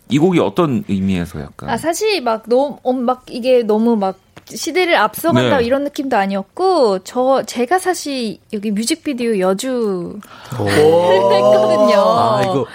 이 0.09 0.19
곡이 0.19 0.39
어떤 0.39 0.83
의미에서 0.87 1.41
약간 1.41 1.69
아, 1.69 1.77
사실 1.77 2.21
막 2.21 2.47
너무, 2.47 2.77
어, 2.83 2.93
막 2.93 3.25
이게 3.29 3.63
너무 3.63 3.95
막 3.95 4.19
시대를 4.47 4.95
앞서간다 4.95 5.57
네. 5.57 5.63
이런 5.65 5.83
느낌도 5.83 6.15
아니었고, 6.15 6.99
저, 6.99 7.43
제가 7.45 7.79
사실 7.79 8.37
여기 8.53 8.71
뮤직비디오 8.71 9.39
여주 9.39 10.19
했거든요. 10.53 11.97
아, 11.97 12.41
이거 12.43 12.65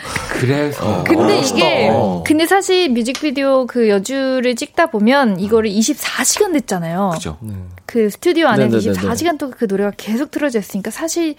그래서 0.40 1.04
근데 1.04 1.36
멋있다. 1.36 1.56
이게 1.58 1.88
어. 1.92 2.24
근데 2.26 2.46
사실 2.46 2.88
뮤직비디오 2.90 3.66
그 3.66 3.88
여주를 3.88 4.56
찍다 4.56 4.86
보면 4.86 5.38
이거를 5.38 5.70
24시간 5.70 6.52
됐잖아요. 6.54 7.10
그죠. 7.14 7.38
그 7.86 8.10
스튜디오 8.10 8.46
안에서 8.48 8.78
네네네네. 8.78 9.08
24시간 9.08 9.38
동안 9.38 9.54
그 9.56 9.66
노래가 9.66 9.92
계속 9.96 10.30
틀어져 10.30 10.58
있으니까 10.58 10.90
사실 10.90 11.34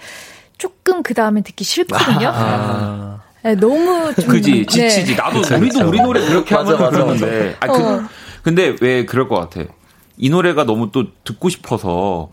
조금 0.57 1.01
그 1.03 1.13
다음에 1.13 1.41
듣기 1.41 1.63
싫거든요. 1.63 2.31
아, 2.33 3.21
네, 3.43 3.55
너무 3.55 4.13
좀, 4.15 4.27
그지 4.29 4.51
네. 4.51 4.65
지치지 4.65 5.15
나도 5.15 5.41
그쵸, 5.41 5.55
우리도 5.55 5.73
그쵸. 5.79 5.87
우리 5.89 6.01
노래 6.01 6.25
그렇게 6.25 6.53
하면 6.55 6.77
그러는데 6.91 7.55
아, 7.59 7.67
그, 7.67 7.73
어. 7.73 8.01
근데 8.43 8.75
왜 8.81 9.05
그럴 9.05 9.27
것 9.27 9.35
같아 9.35 9.67
이 10.17 10.29
노래가 10.29 10.65
너무 10.65 10.91
또 10.91 11.05
듣고 11.23 11.49
싶어서 11.49 12.29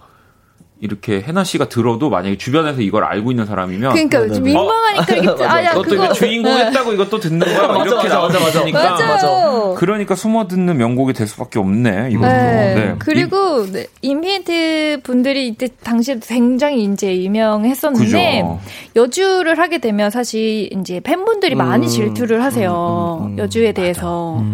이렇게 0.81 1.21
해나 1.21 1.43
씨가 1.43 1.69
들어도 1.69 2.09
만약에 2.09 2.39
주변에서 2.39 2.83
이걸 2.83 3.03
알고 3.03 3.33
있는 3.33 3.47
사람이면 3.47 3.93
그러니까 3.95 4.21
네네네. 4.21 4.41
민망하니까 4.41 5.17
이게 5.17 5.45
아야 5.45 5.73
너또 5.75 5.91
그거 5.91 6.05
이거 6.05 6.15
주인공 6.15 6.53
했다고 6.53 6.93
이것도 6.93 7.19
듣는 7.19 7.41
거야 7.41 7.67
막 7.67 7.79
맞아, 7.79 7.85
이렇게 7.91 8.09
맞아, 8.09 8.21
맞아, 8.21 8.39
맞아. 8.39 8.59
있으니까 8.61 8.97
맞아요. 8.97 9.75
그러니까 9.77 10.15
숨어 10.15 10.47
듣는 10.47 10.77
명곡이 10.77 11.15
될 11.15 11.27
수밖에 11.27 11.59
없네 11.59 12.11
이것도. 12.13 12.29
네. 12.29 12.75
네. 12.77 12.95
그리고 13.01 13.67
네, 13.67 13.87
Infinite 14.03 15.01
분들이 15.03 15.49
이때 15.49 15.67
당시에 15.83 16.21
굉장히 16.23 16.85
이제 16.85 17.25
유명했었는데 17.25 18.43
그죠. 18.43 18.61
여주를 18.95 19.59
하게 19.59 19.79
되면 19.79 20.11
사실 20.11 20.73
이제 20.73 21.01
팬분들이 21.01 21.57
많이 21.57 21.89
질투를 21.89 22.45
하세요. 22.45 23.35
여주에 23.37 23.73
대해서. 23.73 24.45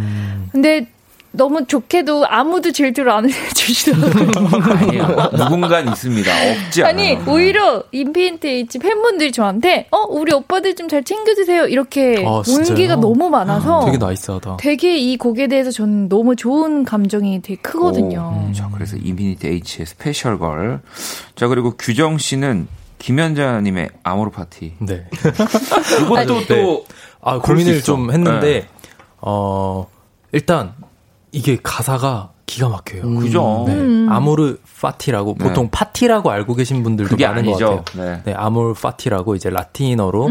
근데 0.52 0.86
너무 1.36 1.66
좋게도 1.66 2.26
아무도 2.28 2.70
질투를 2.72 3.10
안 3.10 3.28
해주시더라고요. 3.30 4.30
아니에요. 4.72 5.30
누군가는 5.36 5.90
있습니다. 5.92 6.30
없지 6.66 6.82
않아요. 6.84 6.94
아니 7.16 7.28
오히려 7.28 7.82
Infinite 7.92 8.46
H 8.46 8.78
팬분들이 8.78 9.32
저한테 9.32 9.86
어 9.90 10.04
우리 10.08 10.32
오빠들 10.32 10.74
좀 10.76 10.84
잘 10.88 11.02
챙겨주세요 11.02 11.66
이렇게 11.66 12.22
아? 12.26 12.42
온기가 12.48 12.96
너무 12.96 13.30
많아서 13.30 13.84
되게 13.86 13.96
nice하다. 13.98 14.58
되게 14.58 14.96
이 14.98 15.16
곡에 15.16 15.48
대해서 15.48 15.70
저는 15.70 16.08
너무 16.08 16.36
좋은 16.36 16.84
감정이 16.84 17.40
되게 17.42 17.60
크거든요. 17.62 18.48
오, 18.50 18.52
자, 18.52 18.68
그래서 18.72 18.96
인피니트 18.96 19.46
H의 19.48 19.86
Special 19.86 20.38
Girl. 20.38 20.80
자, 21.34 21.48
그리고 21.48 21.72
규정 21.76 22.18
씨는 22.18 22.68
김연자님의 22.98 23.88
아모르 24.02 24.30
파티. 24.30 24.74
네. 24.78 25.04
이것도 26.02 26.46
또 26.46 26.84
아, 27.20 27.38
그럴 27.40 27.58
수 27.58 27.64
고민을 27.64 27.74
있어. 27.78 27.84
좀 27.84 28.10
했는데, 28.12 28.40
네. 28.60 28.68
어, 29.20 29.86
일단, 30.32 30.74
이게 31.34 31.58
가사가 31.62 32.30
기가 32.46 32.68
막혀요. 32.68 33.02
그죠. 33.18 33.64
네. 33.66 33.74
음. 33.74 34.06
아모르 34.08 34.58
파티라고, 34.80 35.34
네. 35.38 35.44
보통 35.44 35.68
파티라고 35.70 36.30
알고 36.30 36.54
계신 36.54 36.82
분들도 36.82 37.10
그게 37.10 37.26
많은 37.26 37.40
아니죠. 37.40 37.66
것 37.70 37.84
같아요. 37.84 38.04
네. 38.04 38.22
네, 38.26 38.34
아모르 38.34 38.74
파티라고 38.74 39.34
이제 39.34 39.50
라틴어로 39.50 40.24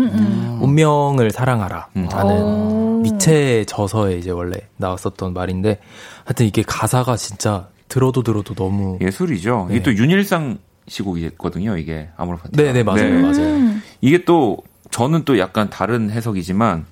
운명을 0.62 1.32
사랑하라 1.32 1.88
음. 1.98 2.08
하는 2.12 2.42
오. 2.42 3.02
니체 3.04 3.66
저서에 3.66 4.18
이제 4.18 4.32
원래 4.32 4.56
나왔었던 4.78 5.34
말인데, 5.34 5.80
하여튼 6.24 6.46
이게 6.46 6.64
가사가 6.66 7.18
진짜 7.18 7.68
들어도 7.90 8.24
들어도 8.24 8.54
너무. 8.54 8.98
예술이죠. 9.02 9.68
이게 9.72 9.80
네. 9.80 9.84
또 9.84 9.94
윤일상 9.96 10.60
시곡이거든요. 10.88 11.78
이게 11.78 12.10
아모르 12.16 12.38
파티. 12.38 12.56
네네, 12.56 12.84
맞아요. 12.84 13.22
맞아요. 13.22 13.76
이게 14.02 14.24
또 14.24 14.58
저는 14.92 15.26
또 15.26 15.38
약간 15.40 15.70
다른 15.70 16.12
해석이지만 16.12 16.86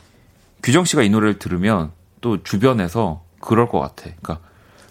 규정 0.64 0.84
씨가 0.84 1.04
이 1.04 1.10
노래를 1.10 1.40
들으면 1.40 1.92
또 2.20 2.42
주변에서 2.44 3.22
그럴 3.42 3.68
것 3.68 3.80
같아. 3.80 4.04
그러니까 4.22 4.40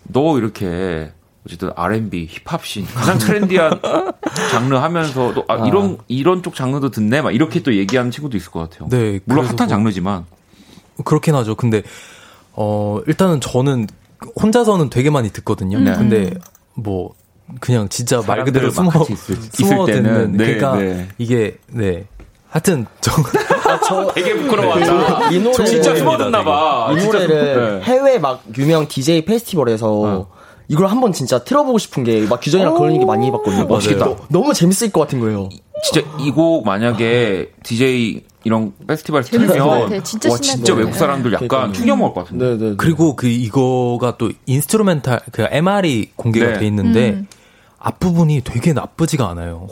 너 0.04 0.38
이렇게 0.38 1.12
어쨌든 1.46 1.70
R&B, 1.74 2.28
힙합씬 2.44 2.84
가장 2.86 3.18
트렌디한 3.18 3.80
장르 4.50 4.74
하면서 4.76 5.32
또 5.32 5.44
아, 5.48 5.66
이런 5.66 5.96
이런 6.08 6.42
쪽 6.42 6.54
장르도 6.54 6.90
듣네 6.90 7.22
막 7.22 7.30
이렇게 7.34 7.62
또 7.62 7.74
얘기하는 7.74 8.10
친구도 8.10 8.36
있을 8.36 8.50
것 8.50 8.68
같아요. 8.68 8.88
네, 8.90 9.20
물론 9.24 9.44
핫한 9.46 9.56
뭐- 9.56 9.66
장르지만 9.66 10.26
그렇긴 11.04 11.34
하죠. 11.36 11.54
근데 11.54 11.82
어 12.52 13.00
일단은 13.06 13.40
저는 13.40 13.86
혼자서는 14.40 14.90
되게 14.90 15.08
많이 15.08 15.30
듣거든요. 15.30 15.78
네. 15.80 15.94
근데 15.96 16.34
뭐 16.74 17.14
그냥 17.60 17.88
진짜 17.88 18.20
말 18.26 18.44
그대로 18.44 18.70
숨어 18.70 18.90
있을- 18.90 19.38
숨어 19.54 19.84
있을 19.84 19.94
때는, 19.94 20.02
듣는 20.14 20.32
네, 20.36 20.44
그러니까 20.54 20.76
네. 20.76 21.08
이게 21.16 21.56
네 21.68 22.06
하여튼 22.50 22.84
저 23.00 23.12
되게 24.14 24.34
부끄러워한다. 24.36 25.30
이 25.30 25.38
노래를 25.38 25.66
진짜 25.66 25.94
숨어듣나 25.96 26.42
봐. 26.44 26.92
이 26.96 27.00
진짜 27.00 27.18
노래를 27.18 27.54
숨- 27.54 27.78
네. 27.78 27.84
해외 27.84 28.18
막 28.18 28.42
유명 28.58 28.86
DJ 28.88 29.24
페스티벌에서 29.24 30.28
이걸 30.68 30.86
한번 30.86 31.12
진짜 31.12 31.38
틀어보고 31.40 31.78
싶은 31.78 32.04
게 32.04 32.26
막 32.28 32.40
규정이랑 32.40 32.74
그런 32.76 32.94
얘기 32.94 33.04
많이 33.04 33.26
해봤거든요. 33.26 33.64
멋있다. 33.66 34.04
너- 34.04 34.16
너무 34.28 34.54
재밌을 34.54 34.90
것 34.92 35.00
같은 35.00 35.20
거예요. 35.20 35.48
진짜 35.82 36.06
이 36.20 36.30
곡 36.30 36.64
만약에 36.66 37.50
DJ 37.62 38.22
이런 38.44 38.72
페스티벌 38.86 39.22
틀면. 39.24 40.02
진짜 40.04 40.30
와 40.30 40.36
진짜 40.38 40.72
것 40.72 40.78
외국. 40.78 40.94
사람들 40.94 41.32
약간 41.32 41.48
그러니까요. 41.48 41.72
충격 41.74 41.98
먹을 41.98 42.14
것 42.14 42.24
같은데. 42.24 42.56
네네. 42.58 42.74
그리고 42.76 43.16
그 43.16 43.26
이거가 43.26 44.16
또 44.18 44.30
instrumental 44.46 45.20
그 45.32 45.46
MR이 45.50 46.10
공개가 46.16 46.52
네. 46.52 46.58
돼 46.60 46.66
있는데 46.66 47.08
음. 47.10 47.26
앞부분이 47.80 48.42
되게 48.44 48.72
나쁘지가 48.74 49.28
않아요. 49.30 49.66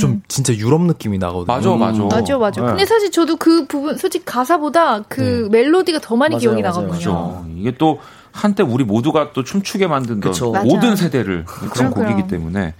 좀 0.00 0.22
진짜 0.26 0.54
유럽 0.54 0.80
느낌이 0.82 1.18
나거든요. 1.18 1.46
맞아 1.54 1.70
맞아. 1.76 2.02
맞아, 2.04 2.38
맞아. 2.38 2.60
네. 2.62 2.66
근데 2.68 2.86
사실 2.86 3.10
저도 3.10 3.36
그 3.36 3.66
부분, 3.66 3.96
솔직히 3.98 4.24
가사보다 4.24 5.02
그 5.02 5.46
멜로디가 5.52 6.00
더 6.00 6.16
많이 6.16 6.32
맞아요, 6.34 6.40
기억이 6.40 6.62
맞아요. 6.62 6.74
나거든요. 6.80 6.96
그죠. 6.98 7.46
이게 7.56 7.72
또 7.76 8.00
한때 8.32 8.62
우리 8.62 8.84
모두가 8.84 9.32
또 9.34 9.44
춤추게 9.44 9.86
만든. 9.86 10.20
모든 10.64 10.96
세대를 10.96 11.44
그런 11.44 11.70
그럼, 11.70 11.90
곡이기 11.90 12.14
그럼. 12.14 12.28
때문에 12.28 12.74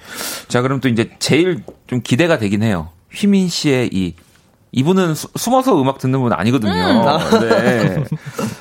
자 0.49 0.63
그럼 0.63 0.81
또 0.81 0.89
이제 0.89 1.11
제일 1.19 1.63
좀 1.87 2.01
기대가 2.03 2.39
되긴 2.39 2.63
해요. 2.63 2.89
휘민 3.13 3.49
씨의 3.49 3.91
이 3.93 4.15
이분은 4.73 5.15
수- 5.15 5.29
숨어서 5.37 5.81
음악 5.81 5.99
듣는 5.99 6.21
분은 6.21 6.37
아니거든요. 6.37 6.73
네. 7.41 8.05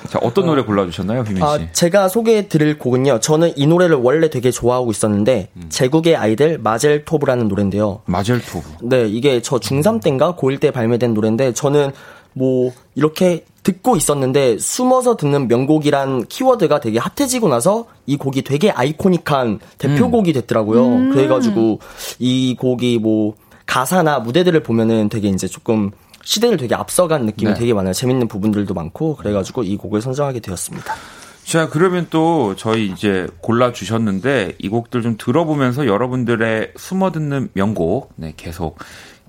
자 0.10 0.20
어떤 0.24 0.48
노래 0.48 0.64
골라주셨나요, 0.64 1.22
휘민 1.22 1.38
씨? 1.38 1.44
아, 1.44 1.60
제가 1.72 2.10
소개해 2.10 2.48
드릴 2.48 2.80
곡은요. 2.80 3.20
저는 3.20 3.54
이 3.56 3.68
노래를 3.68 3.98
원래 3.98 4.30
되게 4.30 4.50
좋아하고 4.52 4.90
있었는데 4.92 5.50
음. 5.56 5.66
제국의 5.70 6.16
아이들 6.16 6.58
마젤토브라는 6.58 7.48
노래인데요. 7.48 8.02
마젤토브. 8.06 8.68
네, 8.84 9.08
이게 9.08 9.42
저 9.42 9.58
중3 9.58 10.02
때인가 10.02 10.36
고1 10.36 10.60
때 10.60 10.72
발매된 10.72 11.14
노래인데 11.14 11.54
저는 11.54 11.92
뭐 12.34 12.72
이렇게 12.96 13.46
듣고 13.64 13.96
있었는데 13.96 14.58
숨어서 14.58 15.16
듣는 15.18 15.48
명곡이란 15.48 16.26
키워드가 16.26 16.80
되게 16.80 16.98
핫해지고 16.98 17.50
나서 17.50 17.86
이 18.08 18.18
곡이 18.18 18.44
되게 18.44 18.72
아이코닉한 18.72 19.60
대표곡이 19.78 20.34
됐더라고요. 20.34 21.12
그래가지고 21.14 21.80
이 22.18 22.56
곡이 22.58 22.98
뭐 23.00 23.36
가사나 23.70 24.20
무대들을 24.20 24.64
보면은 24.64 25.10
되게 25.10 25.30
이제 25.30 25.48
조금 25.48 25.92
시대를 26.24 26.58
되게 26.58 26.74
앞서간 26.74 27.28
느낌이 27.28 27.54
네. 27.54 27.60
되게 27.60 27.74
많아요. 27.74 27.94
재밌는 27.94 28.28
부분들도 28.28 28.74
많고 28.74 29.16
그래가지고 29.16 29.62
이 29.62 29.78
곡을 29.78 30.02
선정하게 30.02 30.40
되었습니다. 30.40 30.96
자, 31.44 31.70
그러면 31.70 32.08
또 32.10 32.56
저희 32.56 32.88
이제 32.88 33.28
골라 33.42 33.72
주셨는데 33.72 34.56
이 34.58 34.70
곡들 34.70 35.04
좀 35.04 35.18
들어보면서 35.18 35.86
여러분들의 35.86 36.74
숨어 36.78 37.12
듣는 37.12 37.50
명곡 37.54 38.12
네, 38.16 38.34
계속 38.36 38.80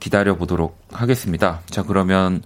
기다려 0.00 0.36
보도록 0.36 0.78
하겠습니다. 0.90 1.60
자, 1.68 1.82
그러면 1.82 2.42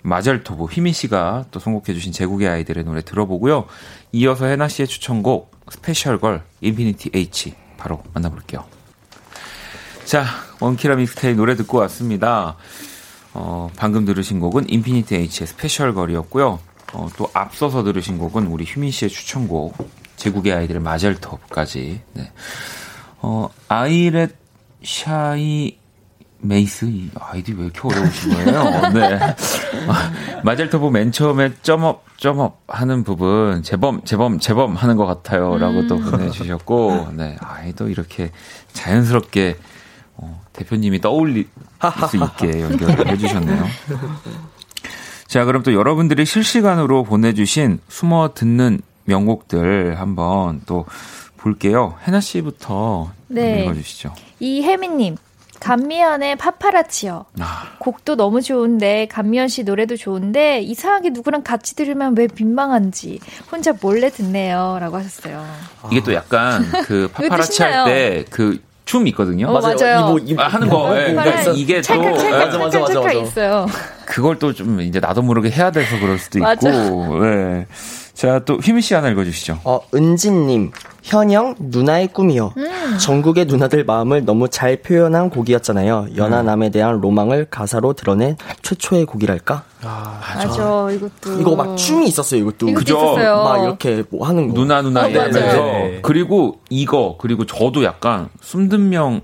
마젤토브 0.00 0.64
휘민 0.64 0.94
씨가 0.94 1.44
또 1.50 1.60
선곡해 1.60 1.92
주신 1.92 2.12
제국의 2.12 2.48
아이들의 2.48 2.84
노래 2.84 3.02
들어보고요. 3.02 3.66
이어서 4.12 4.46
해나 4.46 4.66
씨의 4.68 4.88
추천곡 4.88 5.50
Special 5.70 6.18
Girl 6.18 6.42
인피니트 6.62 7.10
H 7.14 7.52
바로 7.76 8.02
만나볼게요. 8.14 8.64
자, 10.04 10.26
원키라 10.60 10.96
믹스테이 10.96 11.34
노래 11.34 11.56
듣고 11.56 11.78
왔습니다. 11.78 12.56
어, 13.32 13.70
방금 13.76 14.04
들으신 14.04 14.38
곡은 14.38 14.66
인피니티 14.68 15.14
H의 15.14 15.28
스페셜 15.46 15.94
걸이었고요. 15.94 16.58
어, 16.92 17.08
또 17.16 17.28
앞서서 17.32 17.82
들으신 17.82 18.18
곡은 18.18 18.46
우리 18.46 18.64
휴민 18.64 18.90
씨의 18.90 19.08
추천곡 19.08 19.76
제국의 20.16 20.52
아이들의 20.52 20.80
마젤톱까지. 20.82 22.00
네. 22.12 22.32
어, 23.22 23.48
아이렛 23.68 24.34
샤이 24.84 25.78
메이스 26.38 26.84
이 26.84 27.10
아이디 27.18 27.54
왜 27.54 27.64
이렇게 27.64 27.80
어려우신 27.82 28.34
거예요? 28.34 28.92
네. 28.92 29.18
아, 29.88 30.12
마젤토브 30.44 30.88
맨 30.88 31.10
처음에 31.10 31.54
점업 31.62 32.04
점업 32.18 32.62
하는 32.68 33.02
부분 33.02 33.62
재범 33.62 34.04
재범 34.04 34.38
재범 34.38 34.74
하는 34.74 34.96
것 34.96 35.06
같아요라고 35.06 35.86
또 35.86 35.98
보내주셨고 35.98 37.08
네 37.14 37.36
아이도 37.40 37.88
이렇게 37.88 38.30
자연스럽게 38.74 39.56
어, 40.16 40.40
대표님이 40.52 41.00
떠올릴 41.00 41.48
수 42.10 42.16
있게 42.16 42.60
연결을 42.60 43.08
해주셨네요. 43.12 43.64
자, 45.26 45.44
그럼 45.44 45.62
또 45.62 45.72
여러분들이 45.74 46.24
실시간으로 46.24 47.02
보내주신 47.04 47.80
숨어 47.88 48.34
듣는 48.34 48.80
명곡들 49.04 49.98
한번 49.98 50.62
또 50.66 50.86
볼게요. 51.36 51.94
해나 52.06 52.20
씨부터 52.20 53.10
네. 53.28 53.64
읽어주시죠. 53.64 54.14
이혜민님, 54.40 55.16
감미연의 55.60 56.36
파파라치요. 56.36 57.24
아, 57.40 57.72
곡도 57.78 58.16
너무 58.16 58.42
좋은데 58.42 59.06
감미연 59.10 59.48
씨 59.48 59.64
노래도 59.64 59.96
좋은데 59.96 60.60
이상하게 60.60 61.10
누구랑 61.10 61.42
같이 61.42 61.74
들으면 61.74 62.14
왜 62.16 62.28
민망한지 62.34 63.18
혼자 63.50 63.72
몰래 63.80 64.10
듣네요라고 64.10 64.96
하셨어요. 64.98 65.44
이게 65.90 66.02
또 66.02 66.14
약간 66.14 66.62
그 66.86 67.08
파파라치 67.12 67.62
할. 67.62 67.84
때 67.86 68.24
그 68.30 68.58
춤 68.84 69.06
있거든요. 69.08 69.48
어, 69.48 69.60
맞아요. 69.60 70.16
이거, 70.16 70.18
이거 70.26 70.42
아, 70.42 70.48
하는 70.48 70.68
거. 70.68 70.94
예, 70.96 71.14
파파라- 71.14 71.44
근데 71.44 71.58
이게 71.58 71.76
또 71.76 71.82
찰칵 71.82 72.12
예, 72.14 72.18
찰칵 72.18 72.38
맞아, 72.40 72.58
맞아, 72.58 72.70
찰칵 72.70 72.80
맞아, 72.94 73.00
맞아. 73.00 73.12
있어요. 73.12 73.66
그걸 74.04 74.38
또 74.38 74.52
좀 74.52 74.80
이제 74.82 75.00
나도 75.00 75.22
모르게 75.22 75.50
해야 75.50 75.70
돼서 75.70 75.98
그럴 75.98 76.18
수도 76.18 76.38
있고. 76.38 76.44
맞아. 76.46 76.70
네. 76.70 77.66
자, 78.14 78.38
또 78.44 78.54
휘민 78.58 78.80
씨 78.80 78.94
하나 78.94 79.08
읽어주시죠. 79.10 79.58
어, 79.64 79.80
은진님, 79.92 80.70
현영, 81.02 81.56
누나의 81.58 82.08
꿈이요. 82.08 82.52
음. 82.56 82.98
전국의 82.98 83.46
누나들 83.46 83.84
마음을 83.84 84.24
너무 84.24 84.48
잘 84.48 84.76
표현한 84.76 85.30
곡이었잖아요. 85.30 86.08
연하남에 86.16 86.70
대한 86.70 87.00
로망을 87.00 87.46
가사로 87.50 87.92
드러낸 87.94 88.36
최초의 88.62 89.06
곡이랄까? 89.06 89.64
맞아, 89.82 90.88
이것도. 90.92 91.40
이거 91.40 91.56
막 91.56 91.76
춤이 91.76 92.06
있었어요, 92.06 92.40
이것도. 92.40 92.68
이것도 92.68 92.78
그죠? 92.78 92.96
있었어요. 92.96 93.42
막 93.42 93.62
이렇게 93.64 94.04
뭐 94.10 94.26
하는 94.28 94.48
거. 94.48 94.54
누나 94.54 94.80
누나 94.80 95.02
어, 95.04 95.08
이러면서 95.08 95.40
맞아요. 95.40 96.02
그리고 96.02 96.60
이거 96.70 97.16
그리고 97.20 97.44
저도 97.44 97.82
약간 97.84 98.28
숨든 98.40 98.88
명 98.90 99.22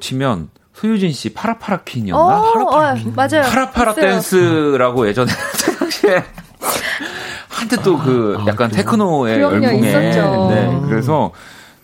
치면 0.00 0.50
소유진 0.74 1.12
씨 1.12 1.34
파라파라 1.34 1.82
퀸이었나? 1.84 2.22
어, 2.40 2.52
파라파라 2.52 2.92
어, 2.92 2.96
맞아요. 3.16 3.42
파라파라 3.50 3.92
있어요. 3.92 4.04
댄스라고 4.10 5.08
예전에 5.08 5.32
그 5.32 5.72
당시에 5.78 6.22
한때 7.58 7.76
또그 7.82 8.44
약간 8.46 8.70
테크노의 8.70 9.36
그럼요, 9.36 9.54
열풍에 9.64 9.88
있었죠. 10.10 10.48
네 10.50 10.80
그래서 10.88 11.32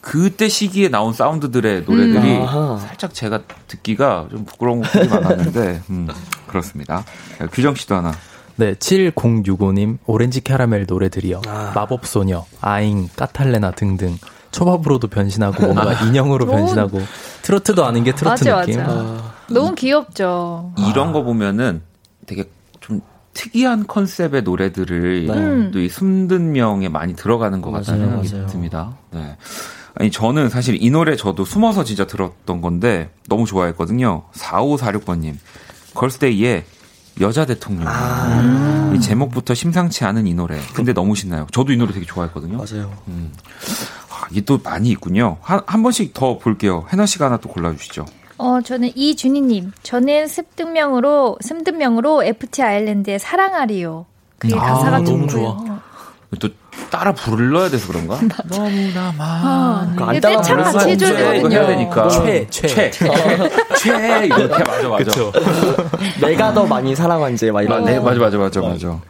그때 0.00 0.48
시기에 0.48 0.88
나온 0.88 1.12
사운드들의 1.12 1.84
노래들이 1.86 2.36
음. 2.38 2.78
살짝 2.78 3.14
제가 3.14 3.40
듣기가 3.68 4.26
좀 4.30 4.44
부끄러운 4.44 4.82
것들이 4.82 5.08
많았는데 5.08 5.82
음, 5.90 6.08
그렇습니다. 6.46 7.04
자, 7.38 7.46
규정 7.46 7.74
씨도 7.74 7.94
하나. 7.96 8.12
네, 8.56 8.74
7065님, 8.74 9.98
오렌지 10.06 10.40
캐러멜 10.40 10.84
노래들이요. 10.86 11.40
마법 11.74 12.06
소녀, 12.06 12.44
아잉, 12.60 13.08
까탈레나 13.16 13.72
등등. 13.72 14.16
초밥으로도 14.52 15.08
변신하고 15.08 15.64
뭔가 15.72 15.92
인형으로 16.06 16.44
너무- 16.46 16.58
변신하고 16.58 17.00
트로트도 17.42 17.84
아닌 17.84 18.04
게 18.04 18.14
트로트 18.14 18.44
맞아, 18.48 18.60
느낌. 18.60 18.78
맞아. 18.80 19.32
너무 19.50 19.74
귀엽죠. 19.74 20.72
이런 20.90 21.12
거 21.12 21.22
보면은 21.24 21.82
되게 22.26 22.44
좀 22.44 22.52
특이한 23.34 23.86
컨셉의 23.86 24.42
노래들을 24.42 25.26
음. 25.30 25.70
또이 25.72 25.88
숨든 25.88 26.52
명에 26.52 26.88
많이 26.88 27.14
들어가는 27.14 27.60
것 27.60 27.70
같다는 27.70 28.06
맞아요, 28.06 28.22
생각이 28.22 28.34
맞아요. 28.34 28.46
듭니다. 28.48 28.96
네. 29.10 29.36
아니, 29.96 30.10
저는 30.10 30.48
사실 30.48 30.76
이 30.82 30.90
노래 30.90 31.14
저도 31.16 31.44
숨어서 31.44 31.84
진짜 31.84 32.06
들었던 32.06 32.60
건데 32.60 33.10
너무 33.28 33.46
좋아했거든요. 33.46 34.24
4546번님. 34.32 35.34
걸스데이의 35.94 36.64
여자 37.20 37.46
대통령. 37.46 37.86
아. 37.86 38.92
이 38.94 39.00
제목부터 39.00 39.54
심상치 39.54 40.04
않은 40.04 40.26
이 40.26 40.34
노래. 40.34 40.58
근데 40.74 40.92
너무 40.92 41.14
신나요. 41.14 41.46
저도 41.52 41.72
이 41.72 41.76
노래 41.76 41.92
되게 41.92 42.04
좋아했거든요. 42.06 42.56
맞아요. 42.58 42.92
아, 44.10 44.26
이게 44.30 44.40
또 44.40 44.58
많이 44.62 44.90
있군요. 44.90 45.36
한, 45.42 45.60
한 45.66 45.82
번씩 45.82 46.12
더 46.14 46.38
볼게요. 46.38 46.86
해나 46.92 47.06
씨가 47.06 47.26
하나 47.26 47.36
또 47.36 47.48
골라주시죠. 47.48 48.04
어, 48.38 48.60
저는 48.60 48.92
이준희님. 48.94 49.72
저는 49.82 50.26
습득명으로, 50.26 51.38
습득명으로 51.40 52.24
FT 52.24 52.62
아일랜드의 52.62 53.18
사랑하리요. 53.18 54.06
그게 54.38 54.56
아, 54.56 54.60
가사가 54.60 54.98
너무 55.00 55.26
좋고요. 55.26 55.80
또 56.40 56.48
따라 56.90 57.12
불러야 57.12 57.68
돼서 57.68 57.86
그런가? 57.88 58.18
너무나 58.50 59.14
아, 59.18 59.94
안 59.98 60.10
이게 60.10 60.20
따라 60.20 60.36
떼창 60.36 60.62
같이 60.62 60.90
해줘야 60.90 61.16
되거든요. 61.16 61.56
해야 61.56 61.66
되니까. 61.68 62.08
최, 62.08 62.46
최. 62.50 62.66
최. 62.68 62.90
최. 62.90 64.26
이렇게 64.26 64.64
맞아, 64.64 64.88
맞아. 64.88 65.04
그쵸. 65.04 65.32
내가 66.20 66.52
더 66.52 66.66
많이 66.66 66.94
사랑한 66.96 67.36
제, 67.36 67.50
막 67.52 67.60
아, 67.60 67.62
이런. 67.62 67.84
네, 67.84 68.00
맞아, 68.00 68.18
맞아, 68.18 68.38
맞아, 68.38 68.60
맞아. 68.60 69.00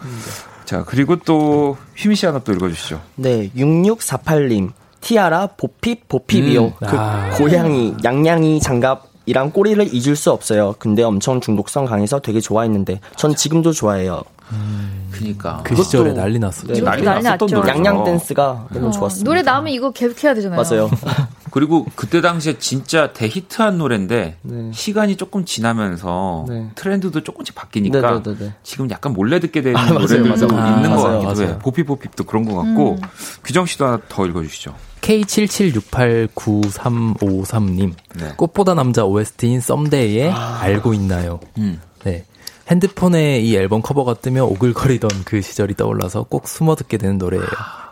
자, 0.66 0.82
그리고 0.84 1.16
또, 1.16 1.76
휘미 1.96 2.14
씨 2.14 2.26
하나 2.26 2.38
또 2.38 2.52
읽어주시죠. 2.52 3.00
네, 3.16 3.50
6648님. 3.56 4.72
티아라, 5.00 5.48
보핍, 5.58 6.08
보핍이요. 6.08 6.64
음. 6.64 6.72
그 6.80 6.96
아. 6.98 7.30
고양이, 7.36 7.94
양양이 8.02 8.60
장갑 8.60 9.13
이랑 9.26 9.50
꼬리를 9.50 9.92
잊을 9.92 10.16
수 10.16 10.30
없어요. 10.30 10.74
근데 10.78 11.02
엄청 11.02 11.40
중독성 11.40 11.86
강해서 11.86 12.20
되게 12.20 12.40
좋아했는데, 12.40 13.00
전 13.16 13.34
지금도 13.34 13.72
좋아해요. 13.72 14.22
그니까. 15.10 15.62
그 15.64 15.74
시절에 15.76 16.12
난리 16.12 16.38
났었죠. 16.38 16.72
네, 16.72 16.80
난리 16.80 17.02
난리 17.02 17.22
났었던 17.22 17.48
났죠. 17.50 17.68
양양 17.68 18.04
댄스가 18.04 18.66
너무 18.70 18.88
어, 18.88 18.90
좋았습니다. 18.90 19.28
노래 19.28 19.42
나오면 19.42 19.72
이거 19.72 19.90
계속 19.90 20.22
해야 20.24 20.34
되잖아요. 20.34 20.60
맞아요. 20.60 20.90
그리고 21.54 21.86
그때 21.94 22.20
당시에 22.20 22.58
진짜 22.58 23.12
대히트한 23.12 23.78
노래인데, 23.78 24.38
네. 24.42 24.70
시간이 24.72 25.14
조금 25.14 25.44
지나면서 25.44 26.46
네. 26.48 26.68
트렌드도 26.74 27.22
조금씩 27.22 27.54
바뀌니까, 27.54 28.00
네, 28.00 28.22
네, 28.24 28.24
네, 28.24 28.34
네. 28.46 28.54
지금 28.64 28.90
약간 28.90 29.12
몰래 29.12 29.38
듣게 29.38 29.62
되는 29.62 29.76
아, 29.76 29.82
맞아요, 29.84 30.00
노래들도 30.00 30.28
맞아요. 30.30 30.46
있는 30.76 30.90
아, 30.90 30.96
것 30.96 31.02
맞아요, 31.04 31.20
같기도 31.20 31.42
해요. 31.42 31.48
맞아요. 31.50 31.60
보피보핍도 31.60 32.24
그런 32.24 32.44
것 32.44 32.56
같고, 32.56 32.98
규정 33.44 33.66
씨도 33.66 33.86
하나 33.86 34.00
더 34.08 34.26
읽어주시죠. 34.26 34.74
K77689353님. 35.02 37.92
네. 38.16 38.32
꽃보다 38.36 38.74
남자 38.74 39.04
OST인 39.04 39.60
썸데이의 39.60 40.32
알고 40.32 40.92
있나요? 40.94 41.38
음. 41.58 41.80
네. 42.02 42.24
핸드폰에 42.70 43.40
이 43.40 43.54
앨범 43.56 43.82
커버가 43.82 44.14
뜨며 44.14 44.44
오글거리던 44.44 45.10
그 45.26 45.42
시절이 45.42 45.74
떠올라서 45.74 46.22
꼭 46.24 46.48
숨어 46.48 46.76
듣게 46.76 46.96
되는 46.96 47.18
노래예요. 47.18 47.44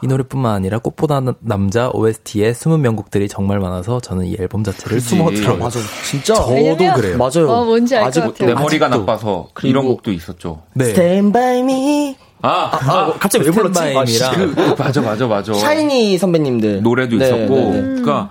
이 0.02 0.06
노래뿐만 0.06 0.54
아니라 0.54 0.78
꽃보다 0.78 1.20
나- 1.20 1.34
남자 1.40 1.90
OST의 1.92 2.54
숨은 2.54 2.80
명곡들이 2.80 3.28
정말 3.28 3.60
많아서 3.60 4.00
저는 4.00 4.24
이 4.26 4.36
앨범 4.40 4.64
자체를 4.64 4.96
그치. 4.96 5.10
숨어 5.10 5.30
들어요. 5.30 5.58
맞아. 5.58 5.78
진짜. 6.08 6.34
저도 6.34 6.52
왜냐면- 6.54 6.94
그래요. 6.94 7.18
맞아요. 7.18 7.48
어, 7.50 7.64
뭔지 7.66 7.94
알것 7.96 8.08
아직- 8.08 8.20
같아요. 8.20 8.48
내 8.48 8.54
머리가 8.60 8.86
아직도. 8.86 9.00
나빠서 9.04 9.48
그리고- 9.52 9.70
이런 9.70 9.86
곡도 9.86 10.10
있었죠. 10.10 10.62
네. 10.74 10.86
Stand 10.86 11.32
by 11.32 11.58
me. 11.60 12.16
아, 12.40 12.70
아, 12.72 13.12
갑자기 13.20 13.44
왜 13.44 13.50
불렀지? 13.52 13.80
아, 13.96 14.04
진짜. 14.04 14.30
그, 14.32 14.74
맞아, 14.76 15.00
맞아, 15.00 15.26
맞아. 15.28 15.52
샤이니 15.54 16.18
선배님들. 16.18 16.82
노래도 16.82 17.16
네, 17.18 17.26
있었고, 17.26 17.54
네, 17.54 17.70
네. 17.70 17.80
그러니까 17.82 18.30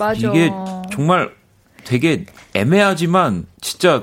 맞아. 0.00 0.14
이게 0.14 0.50
정말 0.92 1.30
되게 1.84 2.24
애매하지만 2.54 3.46
진짜 3.60 4.02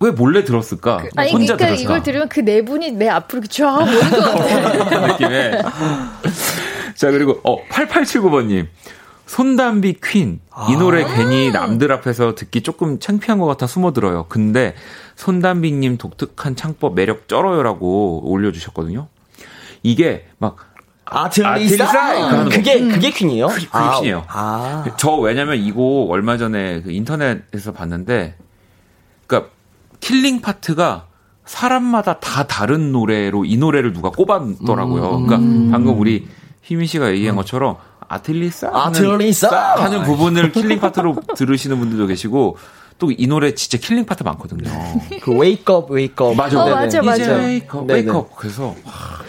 왜 0.00 0.10
몰래 0.10 0.44
들었을까? 0.44 1.04
아니, 1.16 1.32
혼자 1.32 1.56
그러니까 1.56 1.66
들었을까? 1.66 1.80
이걸 1.82 2.02
들으면 2.02 2.28
그 2.28 2.40
네 2.42 2.62
분이 2.62 2.92
내 2.92 3.08
앞으로 3.08 3.40
이렇게 3.40 3.48
쫙 3.62 3.76
오는 3.80 4.10
것 4.10 4.20
같아요. 4.20 4.84
그런 4.88 5.08
느낌에. 5.08 5.62
자, 6.94 7.10
그리고, 7.10 7.40
어, 7.44 7.62
8879번님. 7.68 8.66
손담비 9.26 9.96
퀸. 10.04 10.40
이 10.70 10.76
노래 10.76 11.02
괜히 11.04 11.50
남들 11.50 11.90
앞에서 11.92 12.34
듣기 12.36 12.62
조금 12.62 13.00
창피한 13.00 13.38
것 13.40 13.46
같아 13.46 13.66
숨어 13.66 13.92
들어요. 13.92 14.26
근데 14.28 14.74
손담비님 15.16 15.96
독특한 15.98 16.54
창법 16.54 16.94
매력 16.94 17.26
쩔어요라고 17.26 18.20
올려주셨거든요. 18.30 19.08
이게 19.82 20.26
막, 20.38 20.56
아틀리사? 21.06 21.84
아틀리사! 21.84 22.14
이거 22.14 22.26
하는 22.26 22.44
거. 22.44 22.50
그게, 22.50 22.80
그게 22.86 23.10
퀸이에요? 23.10 23.48
그게 23.48 23.66
아, 23.72 23.96
퀸이에요. 23.98 24.24
아. 24.28 24.84
저 24.96 25.12
왜냐면 25.16 25.56
이거 25.56 26.06
얼마 26.08 26.36
전에 26.36 26.82
그 26.82 26.92
인터넷에서 26.92 27.72
봤는데, 27.72 28.36
killing 30.00 30.40
part가 30.40 31.06
사람마다 31.44 32.18
다 32.18 32.44
다른 32.46 32.92
노래로 32.92 33.44
이 33.44 33.56
노래를 33.56 33.92
누가 33.92 34.10
꼽았더라고요. 34.10 35.22
그러니까 35.26 35.36
방금 35.70 35.98
우리 36.00 36.26
휘민 36.62 36.86
씨가 36.86 37.12
얘기한 37.12 37.36
것처럼 37.36 37.76
아틀리사 38.08 38.68
하는, 38.68 38.80
아틀리사! 38.80 39.74
하는 39.76 40.02
부분을 40.04 40.52
killing 40.52 40.80
part로 40.80 41.16
들으시는 41.36 41.78
분들도 41.78 42.06
계시고 42.06 42.56
또 42.98 43.10
이 43.10 43.26
노래 43.26 43.54
진짜 43.54 43.76
killing 43.78 44.06
part 44.06 44.22
많거든요. 44.22 44.70
그 45.22 45.32
wake 45.32 45.64
up, 45.74 45.94
wake 45.94 46.26
up. 46.26 46.34
맞아, 46.34 46.62
어, 46.64 46.70
맞아, 46.70 47.02
맞아. 47.02 47.34
Wake 47.36 47.66
up. 47.66 47.88
Wake 47.90 48.16
up. 48.16 48.36
그래서 48.36 48.74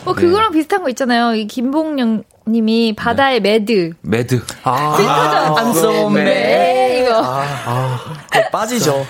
어, 0.05 0.13
그거랑 0.13 0.51
비슷한 0.53 0.81
거 0.83 0.89
있잖아요. 0.89 1.35
이 1.35 1.47
김봉영 1.47 2.23
님이 2.47 2.95
바다의 2.95 3.41
Mad. 3.41 3.91
Mad. 4.01 4.41
아, 4.63 5.53
I'm 5.57 5.75
so 5.75 6.07
mad. 6.09 6.23
네, 6.23 7.01
이거. 7.01 7.21
그거 8.31 8.49
빠지죠. 8.51 9.05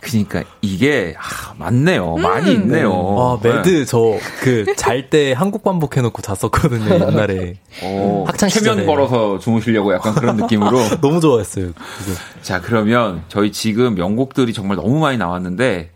그러니까 0.00 0.42
이게 0.62 1.14
아, 1.18 1.52
맞네요. 1.58 2.16
많이 2.16 2.52
있네요. 2.52 2.90
아, 3.18 3.38
Mad 3.42 3.84
저 3.84 4.14
그거 4.14 4.74
잘 4.76 5.10
때 5.10 5.32
한국 5.32 5.62
반복 5.62 5.96
해놓고 5.96 6.22
잤었거든요 6.22 6.94
옛날에. 6.94 7.56
어, 7.82 8.24
학창 8.26 8.48
시절에. 8.48 8.86
걸어서 8.86 9.38
주무시려고 9.38 9.92
약간 9.92 10.14
그런 10.14 10.36
느낌으로. 10.36 10.78
너무 11.02 11.20
좋아했어요. 11.20 11.66
그거. 11.74 12.12
자, 12.42 12.60
그러면 12.60 13.22
저희 13.28 13.52
지금 13.52 13.94
명곡들이 13.94 14.52
정말 14.52 14.76
너무 14.76 14.98
많이 15.00 15.18
나왔는데 15.18 15.90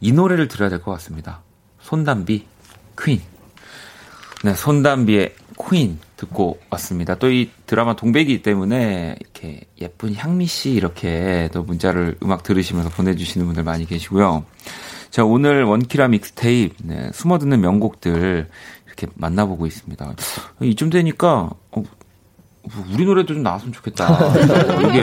이 0.00 0.12
노래를 0.12 0.48
들어야 0.48 0.68
될 0.68 0.80
것 0.80 0.92
같습니다. 0.92 1.42
손담비 1.82 2.46
Queen. 3.02 3.20
네, 4.44 4.54
손담비의 4.54 5.34
Queen 5.70 5.98
듣고 6.18 6.58
왔습니다. 6.70 7.14
또 7.14 7.28
이 7.30 7.48
드라마 7.66 7.94
동백이기 7.96 8.42
때문에 8.42 9.16
이렇게 9.20 9.60
예쁜 9.80 10.14
향미 10.14 10.46
씨 10.46 10.70
이렇게 10.72 11.48
또 11.52 11.62
문자를 11.62 12.16
음악 12.22 12.42
들으시면서 12.42 12.90
보내주시는 12.90 13.46
분들 13.46 13.62
많이 13.62 13.86
계시고요. 13.86 14.44
자, 15.10 15.24
오늘 15.24 15.64
원키라 15.64 16.08
믹스테이프 16.08 16.74
네, 16.84 17.10
숨어듣는 17.14 17.60
명곡들 17.60 18.48
이렇게 18.86 19.06
만나보고 19.14 19.66
있습니다. 19.66 20.14
이쯤 20.62 20.90
되니까 20.90 21.50
어, 21.70 21.82
우리 22.92 23.04
노래도 23.06 23.32
좀 23.34 23.42
나왔으면 23.42 23.72
좋겠다. 23.72 24.18
이게 24.90 25.02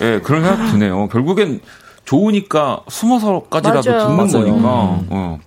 예, 0.00 0.20
그런 0.22 0.42
생각 0.44 0.70
드네요. 0.72 1.08
결국엔 1.08 1.60
좋으니까 2.04 2.82
숨어서까지라도 2.88 3.90
맞아요. 3.90 4.04
듣는 4.04 4.16
맞아요. 4.16 4.30
거니까. 4.52 4.68
어. 5.10 5.38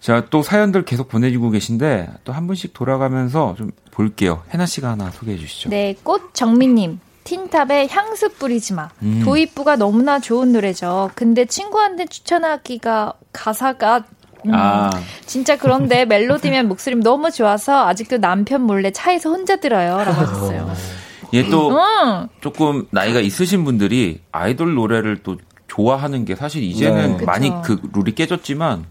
자, 0.00 0.24
또 0.30 0.42
사연들 0.42 0.84
계속 0.86 1.08
보내주고 1.08 1.50
계신데 1.50 2.08
또 2.24 2.32
한 2.32 2.46
분씩 2.46 2.72
돌아가면서 2.72 3.54
좀 3.56 3.70
볼게요. 4.04 4.42
해나 4.50 4.64
씨가 4.64 4.88
하나 4.92 5.10
소개해 5.10 5.36
주시죠. 5.36 5.68
네, 5.68 5.94
꽃정민님. 6.02 7.00
틴탑의 7.24 7.88
향수 7.90 8.30
뿌리지 8.30 8.72
마. 8.72 8.88
음. 9.02 9.20
도입부가 9.22 9.76
너무나 9.76 10.18
좋은 10.20 10.52
노래죠. 10.52 11.10
근데 11.14 11.44
친구한테 11.44 12.06
추천하기가 12.06 13.12
가사가 13.32 14.04
음, 14.46 14.52
아, 14.54 14.88
진짜 15.26 15.58
그런데 15.58 16.06
멜로디면 16.06 16.66
목소리 16.66 16.96
너무 16.96 17.30
좋아서 17.30 17.86
아직도 17.86 18.16
남편 18.18 18.62
몰래 18.62 18.90
차에서 18.90 19.28
혼자 19.28 19.56
들어요. 19.56 19.98
라고 19.98 20.12
하셨어요. 20.12 20.72
얘또 21.34 21.70
응. 21.76 22.28
조금 22.40 22.86
나이가 22.90 23.20
있으신 23.20 23.64
분들이 23.64 24.22
아이돌 24.32 24.74
노래를 24.74 25.18
또 25.22 25.36
좋아하는 25.68 26.24
게 26.24 26.34
사실 26.36 26.62
이제는 26.62 27.18
네. 27.18 27.24
많이 27.26 27.50
그쵸. 27.62 27.76
그 27.82 27.90
룰이 27.98 28.14
깨졌지만 28.14 28.86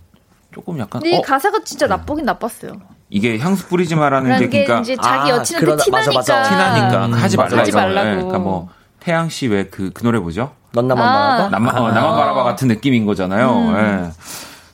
조금 0.53 0.78
약간 0.78 1.01
이 1.03 1.16
어 1.16 1.22
가사가 1.22 1.64
진짜 1.66 1.88
나쁘긴 1.88 2.26
나빴어요. 2.26 2.74
이게 3.10 3.38
향수 3.39 3.68
뿌리지 3.68 3.95
마라는 3.95 4.38
게 4.39 4.49
그러니까 4.49 4.80
이제 4.82 4.95
자기 4.95 5.32
아, 5.32 5.36
여친한테 5.38 5.66
그러다- 5.72 5.91
맞아, 5.91 6.10
티나니까. 6.12 6.14
맞아. 6.14 6.43
티나니까 6.49 7.05
음, 7.07 7.14
하지 7.14 7.38
말라 7.38 7.57
하지 7.60 7.72
이런 7.72 7.84
말라고. 7.84 8.07
예, 8.10 8.14
그러니까 8.16 8.39
뭐 8.39 8.70
태양 8.99 9.30
씨 9.30 9.47
왜 9.47 9.66
그 9.70 9.91
그 9.93 10.03
노래 10.03 10.20
뭐죠? 10.20 10.51
넌 10.74 10.88
나만 10.88 11.07
아. 11.07 11.12
바라봐? 11.38 11.49
나만, 11.49 11.78
어, 11.78 11.91
나만 11.91 12.16
바라봐 12.16 12.43
같은 12.43 12.68
느낌인 12.68 13.05
거잖아요. 13.05 13.74
예. 13.78 14.10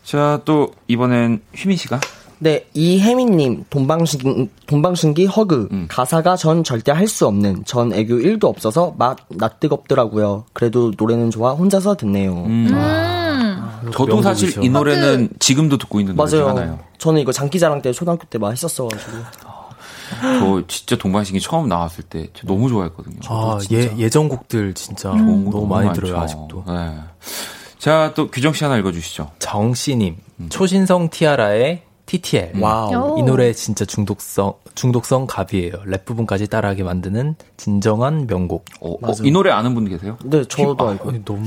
자, 0.03 0.39
또, 0.45 0.71
이번엔 0.87 1.41
휘민 1.55 1.77
씨가. 1.77 1.99
네, 2.39 2.65
이혜민님, 2.73 3.63
돈방신, 3.69 4.49
돈방신기 4.67 5.25
허그. 5.27 5.69
음. 5.71 5.85
가사가 5.89 6.35
전 6.35 6.63
절대 6.65 6.91
할 6.91 7.07
수 7.07 7.25
없는, 7.27 7.63
전 7.65 7.93
애교 7.93 8.15
1도 8.15 8.43
없어서 8.45 8.93
맛, 8.97 9.17
낯 9.29 9.59
뜨겁더라고요. 9.61 10.43
그래도 10.51 10.91
노래는 10.97 11.31
좋아, 11.31 11.53
혼자서 11.53 11.95
듣네요. 11.95 12.33
음. 12.33 12.67
저도 13.91 14.21
사실 14.21 14.63
이 14.63 14.69
노래는 14.69 15.29
지금도 15.39 15.77
듣고 15.77 15.99
있는 15.99 16.15
노래 16.15 16.29
중 16.29 16.39
맞아요. 16.39 16.49
하나예요. 16.49 16.79
저는 16.97 17.21
이거 17.21 17.31
장기자랑 17.31 17.81
때 17.81 17.91
초등학교 17.91 18.25
때 18.25 18.37
막 18.37 18.51
했었어가지고. 18.51 19.11
저 20.21 20.63
진짜 20.67 20.95
동방신기 20.95 21.41
처음 21.41 21.67
나왔을 21.67 22.03
때저 22.03 22.45
너무 22.45 22.69
좋아했거든요. 22.69 23.17
아, 23.27 23.57
예, 23.71 23.91
예전 23.97 24.29
곡들 24.29 24.73
진짜 24.75 25.09
좋은 25.11 25.45
거 25.45 25.51
너무 25.51 25.67
많이 25.67 25.87
많죠. 25.87 26.01
들어요, 26.01 26.21
아직도. 26.21 26.63
네. 26.67 26.95
자, 27.79 28.13
또 28.15 28.29
규정 28.29 28.53
씨 28.53 28.63
하나 28.63 28.77
읽어주시죠. 28.77 29.31
정씨님, 29.39 30.17
초신성 30.49 31.09
티아라의 31.09 31.83
TTL. 32.05 32.51
와우. 32.59 33.17
이 33.19 33.23
노래 33.23 33.51
진짜 33.53 33.83
중독성, 33.85 34.53
중독성 34.75 35.25
갑이에요. 35.27 35.73
랩 35.85 36.05
부분까지 36.05 36.47
따라하게 36.47 36.83
만드는 36.83 37.35
진정한 37.57 38.27
명곡. 38.27 38.65
어, 38.81 38.93
어, 39.01 39.11
이 39.23 39.31
노래 39.31 39.51
아는 39.51 39.73
분 39.73 39.89
계세요? 39.89 40.17
네, 40.23 40.43
저도 40.45 40.87
아, 40.87 40.91
알고. 40.91 41.09
아니, 41.09 41.25
너무, 41.25 41.43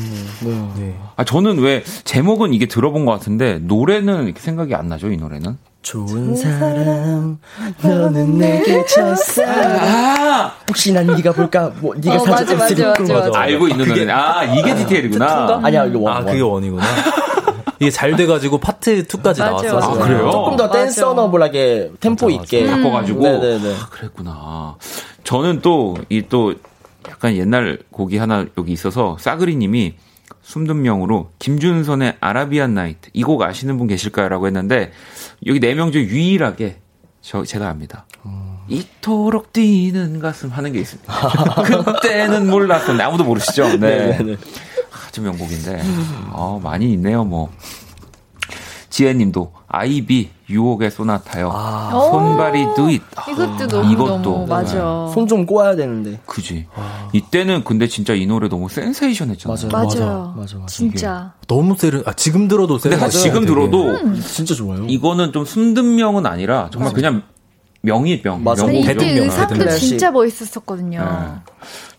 네. 0.77 0.97
아, 1.17 1.25
저는 1.25 1.59
왜, 1.59 1.85
제목은 2.05 2.55
이게 2.55 2.67
들어본 2.67 3.05
것 3.05 3.13
같은데, 3.13 3.59
노래는 3.61 4.25
이렇게 4.25 4.41
생각이 4.41 4.75
안 4.75 4.89
나죠, 4.89 5.11
이 5.13 5.17
노래는? 5.17 5.59
좋은 5.83 6.35
사람, 6.35 7.39
너는 7.83 8.37
내게 8.37 8.85
첫사랑. 8.85 9.79
아! 9.81 10.53
혹시 10.69 10.93
난 10.93 11.07
네가 11.07 11.33
볼까? 11.33 11.73
뭐, 11.81 11.95
네가 11.97 12.17
어, 12.17 12.25
사줄 12.25 12.59
수 12.59 13.13
맞아. 13.13 13.31
알고 13.33 13.69
있는 13.69 13.87
노래네. 13.89 14.13
아, 14.13 14.43
이게 14.45 14.75
TTL이구나. 14.75 15.61
아니야, 15.63 15.87
이거 15.87 16.01
one. 16.01 16.13
아, 16.13 16.17
one. 16.17 16.27
그게 16.27 16.41
one이구나. 16.41 16.83
이게 17.81 17.91
잘 17.91 18.17
돼가지고 18.17 18.59
파트 18.59 19.05
2까지 19.07 19.23
맞아, 19.41 19.45
나왔어요. 19.47 19.75
맞아. 19.75 19.87
아, 19.87 19.93
그래요? 20.07 20.31
조금 20.31 20.57
더 20.57 20.67
맞아. 20.67 20.79
danceable하게 20.81 21.93
템포 22.01 22.27
맞아, 22.27 22.43
있게. 22.43 22.67
바꿔가지고. 22.71 23.21
네네네. 23.23 23.75
아, 23.75 23.87
그랬구나. 23.91 24.77
저는 25.25 25.61
또, 25.61 25.97
이 26.09 26.23
또, 26.29 26.55
약간 27.09 27.35
옛날 27.37 27.79
곡이 27.91 28.17
하나 28.19 28.47
여기 28.57 28.73
있어서, 28.73 29.17
싸그리 29.21 29.57
님이 29.57 29.95
숨듣명으로, 30.43 31.31
김준선의 31.39 32.17
아라비안 32.21 32.75
나이트. 32.75 33.11
이 33.13 33.23
곡 33.23 33.43
아시는 33.43 33.77
분 33.79 33.87
계실까요? 33.87 34.29
라고 34.29 34.47
했는데, 34.47 34.91
여기 35.47 35.61
네 35.61 35.75
명 35.75 35.93
중에 35.93 36.03
유일하게, 36.05 36.79
저, 37.21 37.45
제가 37.45 37.69
압니다. 37.69 38.07
이토록 38.71 39.53
뛰는 39.55 40.19
가슴 40.21 40.51
하는 40.51 40.73
게 40.73 40.81
있습니다. 40.81 41.13
그때는 41.85 42.51
몰랐었는데, 42.51 43.03
아무도 43.03 43.25
모르시죠? 43.25 43.79
네. 43.79 44.19
아주 45.19 45.23
명곡인데, 45.23 45.83
어, 46.33 46.61
많이 46.63 46.93
있네요, 46.93 47.25
뭐. 47.25 47.51
지혜님도, 48.91 49.53
아이비, 49.69 50.31
유혹의 50.49 50.91
소나타요. 50.91 51.53
손발이 52.11 52.75
두잇. 52.75 53.03
이것도 53.31 53.67
너무 53.69 53.93
이것도. 53.93 54.19
너무 54.23 54.47
맞아. 54.47 55.09
손 55.13 55.29
좀 55.29 55.45
꼬아야 55.45 55.77
되는데. 55.77 56.19
그지. 56.25 56.67
이때는 57.13 57.65
근데 57.65 57.87
진짜 57.87 58.15
이 58.15 58.27
노래 58.27 58.49
너무 58.49 58.69
센세이션 58.69 59.31
했잖아요. 59.31 59.69
맞아요. 59.71 59.87
맞아요. 60.01 60.35
맞아, 60.37 60.57
맞아. 60.57 60.67
진짜. 60.69 61.33
너무 61.47 61.77
세련, 61.77 62.03
아, 62.07 62.13
지금 62.15 62.49
들어도. 62.49 62.79
사실 62.79 63.11
지금 63.11 63.45
들어도 63.45 63.99
진짜 64.23 64.55
좋아요. 64.55 64.85
이거는 64.87 65.33
좀 65.33 65.45
숨든 65.45 65.97
명은 65.97 66.25
아니라 66.27 66.71
정말 66.73 66.93
그냥 66.95 67.23
명이 67.83 68.23
명. 68.23 68.43
맞아. 68.43 68.65
근데 68.65 68.79
명곡이죠. 68.81 69.05
이때 69.07 69.21
의상도. 69.21 69.69
진짜 69.77 70.11
멋있었거든요. 70.11 71.01
네. 71.01 71.53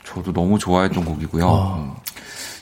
저도 0.05 0.33
너무 0.33 0.57
좋아했던 0.57 1.05
곡이고요. 1.05 1.47
음. 1.77 1.91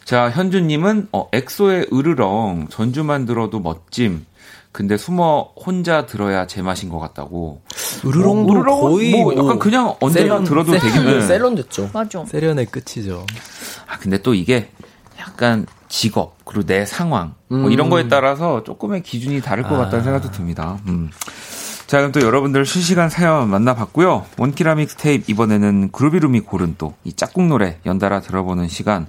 자, 0.07 0.29
현주님은 0.29 1.09
어, 1.11 1.27
엑소의 1.33 1.87
으르렁 1.91 2.67
전주만 2.69 3.25
들어도 3.25 3.59
멋짐. 3.59 4.25
근데 4.71 4.95
숨어 4.95 5.49
혼자 5.57 6.05
들어야 6.05 6.47
제맛인 6.47 6.87
것 6.87 6.97
같다고. 6.99 7.61
으르렁도 8.05 8.53
어, 8.53 8.55
으르렁은 8.55 8.81
거의 8.81 9.11
뭐 9.21 9.33
약간 9.33 9.45
뭐 9.47 9.59
그냥 9.59 9.93
언제나 9.99 10.23
세련, 10.35 10.43
들어도 10.45 10.71
세- 10.71 10.79
되긴 10.79 11.07
해. 11.09 11.21
셀런 11.21 11.55
됐죠. 11.55 11.89
맞아. 11.93 12.23
세련의 12.23 12.67
끝이죠. 12.67 13.25
아, 13.85 13.97
근데 13.99 14.21
또 14.21 14.33
이게 14.33 14.69
약간 15.19 15.65
직업, 15.89 16.37
그리고 16.45 16.65
내 16.65 16.85
상황, 16.85 17.33
뭐 17.49 17.69
이런 17.69 17.89
거에 17.89 18.07
따라서 18.07 18.63
조금의 18.63 19.03
기준이 19.03 19.41
다를 19.41 19.63
것 19.63 19.75
같다는 19.75 20.05
생각도 20.05 20.31
듭니다. 20.31 20.77
음. 20.87 21.09
자, 21.87 21.97
그럼 21.97 22.13
또 22.13 22.21
여러분들 22.21 22.65
실시간 22.65 23.09
사연 23.09 23.49
만나봤고요. 23.49 24.25
원키라 24.37 24.75
믹스 24.75 24.95
테이프 24.95 25.25
이번에는 25.31 25.91
그루비룸이 25.91 26.41
고른 26.41 26.75
또 26.77 26.93
이 27.03 27.11
짝꿍 27.11 27.49
노래 27.49 27.79
연달아 27.85 28.21
들어보는 28.21 28.69
시간. 28.69 29.07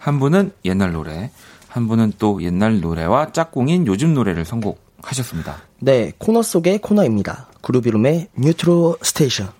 한 0.00 0.18
분은 0.18 0.52
옛날 0.64 0.92
노래, 0.92 1.30
한 1.68 1.86
분은 1.86 2.14
또 2.18 2.42
옛날 2.42 2.80
노래와 2.80 3.32
짝꿍인 3.32 3.86
요즘 3.86 4.14
노래를 4.14 4.46
선곡하셨습니다. 4.46 5.58
네, 5.78 6.12
코너 6.16 6.42
속의 6.42 6.78
코너입니다. 6.78 7.48
그루비룸의 7.60 8.28
뉴트로 8.34 8.96
station. 9.02 9.50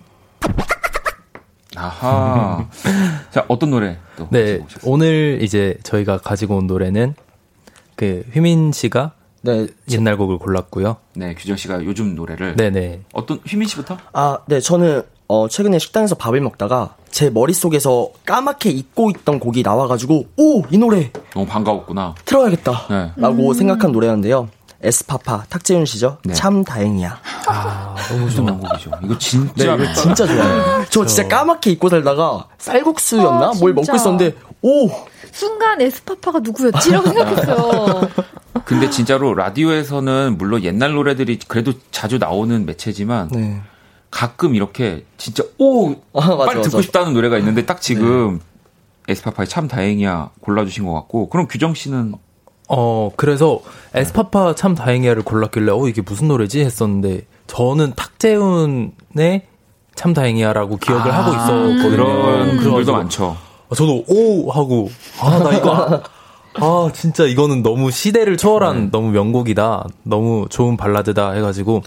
아하. 1.75 2.67
자, 3.29 3.45
어떤 3.47 3.69
노래 3.69 3.99
또? 4.17 4.27
네? 4.31 4.65
오늘 4.83 5.39
이제 5.41 5.77
저희가 5.83 6.17
가지고 6.17 6.57
온 6.57 6.65
노래는 6.65 7.13
그 7.95 8.25
휘민 8.33 8.71
씨가 8.71 9.13
네, 9.43 9.67
옛날 9.91 10.17
곡을 10.17 10.39
골랐고요. 10.39 10.97
네, 11.13 11.35
규정 11.35 11.55
씨가 11.55 11.85
요즘 11.85 12.15
노래를. 12.15 12.55
네네. 12.55 13.01
어떤, 13.13 13.39
휘민 13.45 13.67
씨부터? 13.67 13.97
아, 14.13 14.39
네, 14.47 14.59
저는 14.59 15.03
어, 15.33 15.47
최근에 15.47 15.79
식당에서 15.79 16.15
밥을 16.15 16.41
먹다가 16.41 16.95
제 17.09 17.29
머릿속에서 17.29 18.09
까맣게 18.25 18.69
잊고 18.69 19.09
있던 19.11 19.39
곡이 19.39 19.63
나와가지고 19.63 20.25
오, 20.35 20.63
이 20.69 20.77
노래 20.77 21.09
너무 21.33 21.45
반가웠구나. 21.45 22.15
틀어야겠다. 22.25 22.87
네. 22.89 23.11
라고 23.15 23.53
생각한 23.53 23.93
노래였는데요. 23.93 24.49
에스파파 24.83 25.45
탁재훈 25.47 25.85
씨죠. 25.85 26.17
네. 26.25 26.33
참 26.33 26.65
다행이야. 26.65 27.17
너무 28.09 28.29
좋은 28.29 28.59
곡이죠. 28.59 28.91
이거 29.05 29.17
진짜. 29.17 29.77
네, 29.77 29.83
이거 29.85 29.93
진짜 29.93 30.27
좋아요. 30.27 30.85
저 30.89 31.05
진짜 31.05 31.25
까맣게 31.29 31.71
잊고 31.71 31.87
살다가 31.87 32.47
쌀국수였나? 32.57 33.51
아, 33.51 33.53
뭘 33.57 33.73
먹고. 33.73 33.95
있었는데 33.95 34.35
오, 34.63 34.89
순간 35.31 35.79
에스파파가 35.79 36.39
누구였지 36.39 36.91
라고 36.91 37.07
생각했어요. 37.07 38.09
근데 38.65 38.89
진짜로 38.89 39.33
라디오에서는 39.33 40.35
물론 40.37 40.61
옛날 40.65 40.91
노래들이 40.91 41.39
그래도 41.47 41.71
자주 41.91 42.17
나오는 42.17 42.65
매체지만 42.65 43.29
네. 43.31 43.61
가끔 44.11 44.53
이렇게 44.55 45.05
진짜 45.17 45.43
오 45.57 45.91
아, 45.91 45.95
맞아, 46.13 46.35
빨리 46.37 46.61
듣고 46.61 46.77
맞아. 46.77 46.81
싶다는 46.81 47.13
노래가 47.13 47.37
있는데 47.39 47.65
딱 47.65 47.81
지금 47.81 48.39
에스파파의 49.07 49.47
참 49.47 49.67
다행이야 49.67 50.31
골라주신 50.41 50.85
것 50.85 50.93
같고 50.93 51.29
그럼 51.29 51.47
규정 51.49 51.73
씨는 51.73 52.13
어, 52.73 53.09
그래서 53.17 53.59
에스파파 53.93 54.55
참 54.55 54.75
다행이야를 54.75 55.23
골랐길래, 55.23 55.71
어, 55.73 55.87
이게 55.89 56.01
무슨 56.01 56.29
노래지? 56.29 56.61
했었는데, 56.61 57.25
저는 57.45 57.95
탁재훈의 57.97 59.41
참 59.95 60.13
다행이야라고 60.13 60.77
기억을 60.77 61.13
하고 61.13 61.31
있었거든요. 61.35 61.89
그런 61.89 62.47
분들도 62.47 62.61
그래가지고 62.63 62.97
많죠. 62.97 63.37
어, 63.67 63.75
저도 63.75 64.05
오 64.07 64.49
하고 64.51 64.89
아 65.19 65.39
나 65.39 65.51
이거 65.57 66.01
아 66.53 66.89
진짜 66.93 67.25
이거는 67.25 67.61
너무 67.61 67.91
시대를 67.91 68.37
초월한 68.37 68.89
너무 68.91 69.11
명곡이다 69.11 69.87
너무 70.03 70.47
좋은 70.49 70.77
발라드다 70.77 71.31
해가지고 71.33 71.83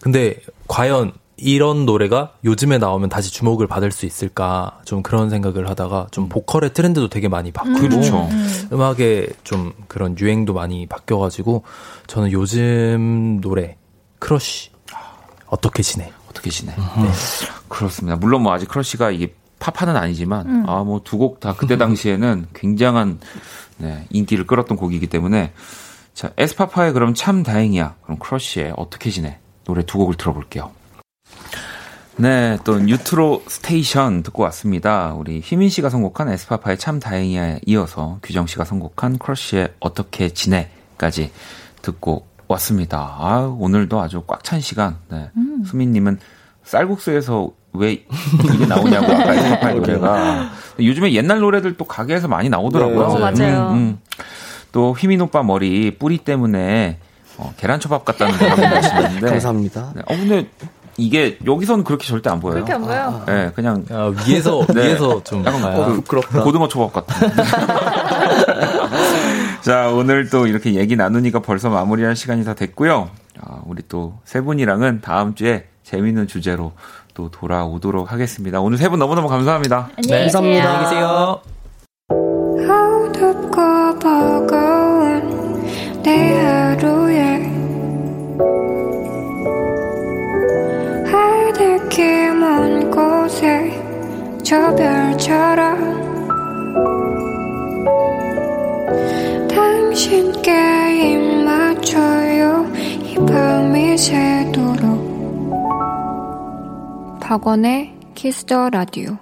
근데 0.00 0.36
과연 0.68 1.12
이런 1.38 1.86
노래가 1.86 2.32
요즘에 2.44 2.78
나오면 2.78 3.08
다시 3.08 3.32
주목을 3.32 3.66
받을 3.66 3.90
수 3.92 4.06
있을까 4.06 4.80
좀 4.84 5.02
그런 5.02 5.30
생각을 5.30 5.68
하다가 5.70 6.08
좀 6.10 6.28
보컬의 6.28 6.74
트렌드도 6.74 7.08
되게 7.08 7.28
많이 7.28 7.52
바뀌고 7.52 7.78
그렇죠. 7.78 8.28
음악에 8.72 9.28
좀 9.44 9.72
그런 9.86 10.18
유행도 10.18 10.52
많이 10.52 10.86
바뀌어가지고 10.86 11.62
저는 12.08 12.32
요즘 12.32 13.40
노래 13.40 13.76
크러쉬 14.18 14.70
어떻게 15.46 15.82
지내 15.82 16.12
어떻게 16.28 16.50
지내? 16.50 16.72
네. 16.72 17.10
그렇습니다. 17.68 18.16
물론 18.16 18.42
뭐 18.42 18.52
아직 18.52 18.68
크러쉬가 18.68 19.10
이게 19.10 19.32
팝파는 19.60 19.96
아니지만 19.96 20.68
아뭐 20.68 21.00
두 21.04 21.18
곡 21.18 21.40
다 21.40 21.54
그때 21.54 21.76
당시에는 21.78 22.46
굉장한 22.54 23.20
네, 23.78 24.06
인기를 24.10 24.46
끌었던 24.46 24.76
곡이기 24.76 25.06
때문에 25.06 25.52
자 26.14 26.30
에스파파의 26.36 26.92
그럼 26.92 27.14
참 27.14 27.42
다행이야. 27.44 27.94
그럼 28.02 28.18
크러쉬의 28.18 28.74
어떻게 28.76 29.10
지내? 29.10 29.38
노래 29.64 29.84
두 29.84 29.98
곡을 29.98 30.14
들어볼게요. 30.14 30.70
네, 32.20 32.58
또 32.64 32.80
뉴트로 32.80 33.44
station 33.46 34.24
듣고 34.24 34.42
왔습니다. 34.44 35.14
우리 35.14 35.40
휘민 35.40 35.68
씨가 35.68 35.88
선곡한 35.88 36.28
에스파파의 36.30 36.76
참 36.76 36.98
다행이야에 36.98 37.60
이어서 37.66 38.18
규정 38.24 38.46
씨가 38.46 38.64
선곡한 38.64 39.18
크러쉬의 39.18 39.68
어떻게 39.78 40.28
지내까지 40.28 41.30
듣고 41.82 42.26
왔습니다. 42.48 42.98
아, 43.18 43.54
오늘도 43.58 44.00
아주 44.00 44.22
꽉 44.26 44.42
찬 44.42 44.60
시간. 44.60 44.96
네. 45.10 45.30
수민 45.64 45.92
님은 45.92 46.18
쌀국수에서 46.64 47.50
왜 47.72 47.92
이게 47.92 48.66
나오냐고 48.66 49.06
아까 49.12 49.34
에스파파의 49.34 49.74
노래가 49.76 50.50
요즘에 50.80 51.12
옛날 51.12 51.38
노래들 51.38 51.76
또 51.76 51.84
가게에서 51.84 52.26
많이 52.26 52.48
나오더라고요. 52.48 53.08
네, 53.08 53.14
어, 53.14 53.18
맞아요. 53.18 53.70
음, 53.70 53.76
음. 53.76 53.98
또 54.72 54.92
휘민 54.92 55.20
오빠 55.20 55.42
머리 55.44 55.96
뿌리 55.96 56.18
때문에 56.18 56.98
어, 57.36 57.54
계란초밥 57.58 58.04
같다는 58.04 58.34
거 58.38 58.46
하시는데 58.66 59.28
감사합니다. 59.30 59.92
네. 59.94 60.02
어, 60.06 60.16
근데 60.16 60.48
이게 60.98 61.38
여기서는 61.46 61.84
그렇게 61.84 62.06
절대 62.06 62.28
안 62.28 62.40
보여요. 62.40 62.56
그렇게 62.56 62.72
안 62.74 62.82
보여. 62.82 63.22
네, 63.26 63.50
그냥 63.54 63.84
아, 63.90 64.12
위에서 64.26 64.66
네. 64.74 64.88
위에서 64.88 65.22
좀 65.24 65.44
약간. 65.46 65.74
그 65.76 65.94
부끄럽다. 65.94 66.42
고등어 66.42 66.68
초밥 66.68 67.06
같은. 67.06 67.30
자, 69.62 69.88
오늘 69.90 70.28
또 70.28 70.46
이렇게 70.46 70.74
얘기 70.74 70.96
나누니까 70.96 71.40
벌써 71.40 71.70
마무리할 71.70 72.16
시간이 72.16 72.44
다 72.44 72.54
됐고요. 72.54 73.10
아, 73.40 73.60
우리 73.66 73.82
또 73.88 74.18
세 74.24 74.40
분이랑은 74.40 75.00
다음 75.00 75.34
주에 75.34 75.66
재밌는 75.84 76.26
주제로 76.26 76.72
또 77.14 77.30
돌아오도록 77.30 78.12
하겠습니다. 78.12 78.60
오늘 78.60 78.78
세 78.78 78.88
분 78.88 78.98
너무너무 78.98 79.28
감사합니다. 79.28 79.90
안녕히 79.96 80.24
계세요. 80.24 80.30
감사합니다. 80.32 80.68
안녕히 80.68 80.84
계세요. 80.84 81.40
저 94.48 94.74
별처럼 94.76 96.08
당신께 99.46 100.50
입 101.12 101.44
맞춰요 101.44 102.66
이 103.04 103.14
밤이 103.26 103.98
새도록 103.98 104.80
박원의 107.20 107.94
Kiss 108.14 108.46
the 108.46 108.70
Radio 108.70 109.18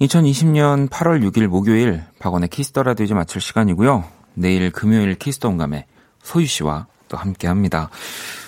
2020년 0.00 0.88
8월 0.88 1.22
6일 1.30 1.46
목요일 1.46 2.02
박원의 2.18 2.48
Kiss 2.48 2.67
the 2.67 2.82
Radio 2.82 3.04
이제 3.04 3.14
마칠 3.14 3.40
시간이고요. 3.40 4.02
내일 4.34 4.72
금요일 4.72 5.14
Kiss 5.14 5.33
the 5.33 5.48
온감에 5.48 5.86
소유 6.24 6.46
씨와 6.46 6.88
또 7.06 7.16
함께 7.16 7.46
합니다. 7.46 7.88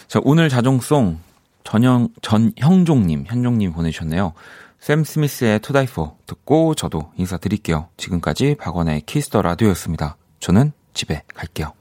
자, 0.08 0.20
오늘 0.24 0.48
자정송 0.48 1.20
전형, 1.62 2.08
전형종님, 2.22 3.26
현종님 3.28 3.72
보내주셨네요. 3.72 4.32
샘 4.84 5.02
스미스의 5.02 5.60
To 5.60 5.75
Die 5.75 5.96
For 5.97 6.18
듣고 6.26 6.74
저도 6.74 7.10
인사드릴게요. 7.16 7.88
지금까지 7.96 8.56
박원의 8.56 9.00
Kiss 9.06 9.26
the 9.26 9.40
Radio였습니다. 9.40 10.18
저는 10.40 10.72
집에 10.92 11.22
갈게요. 11.34 11.72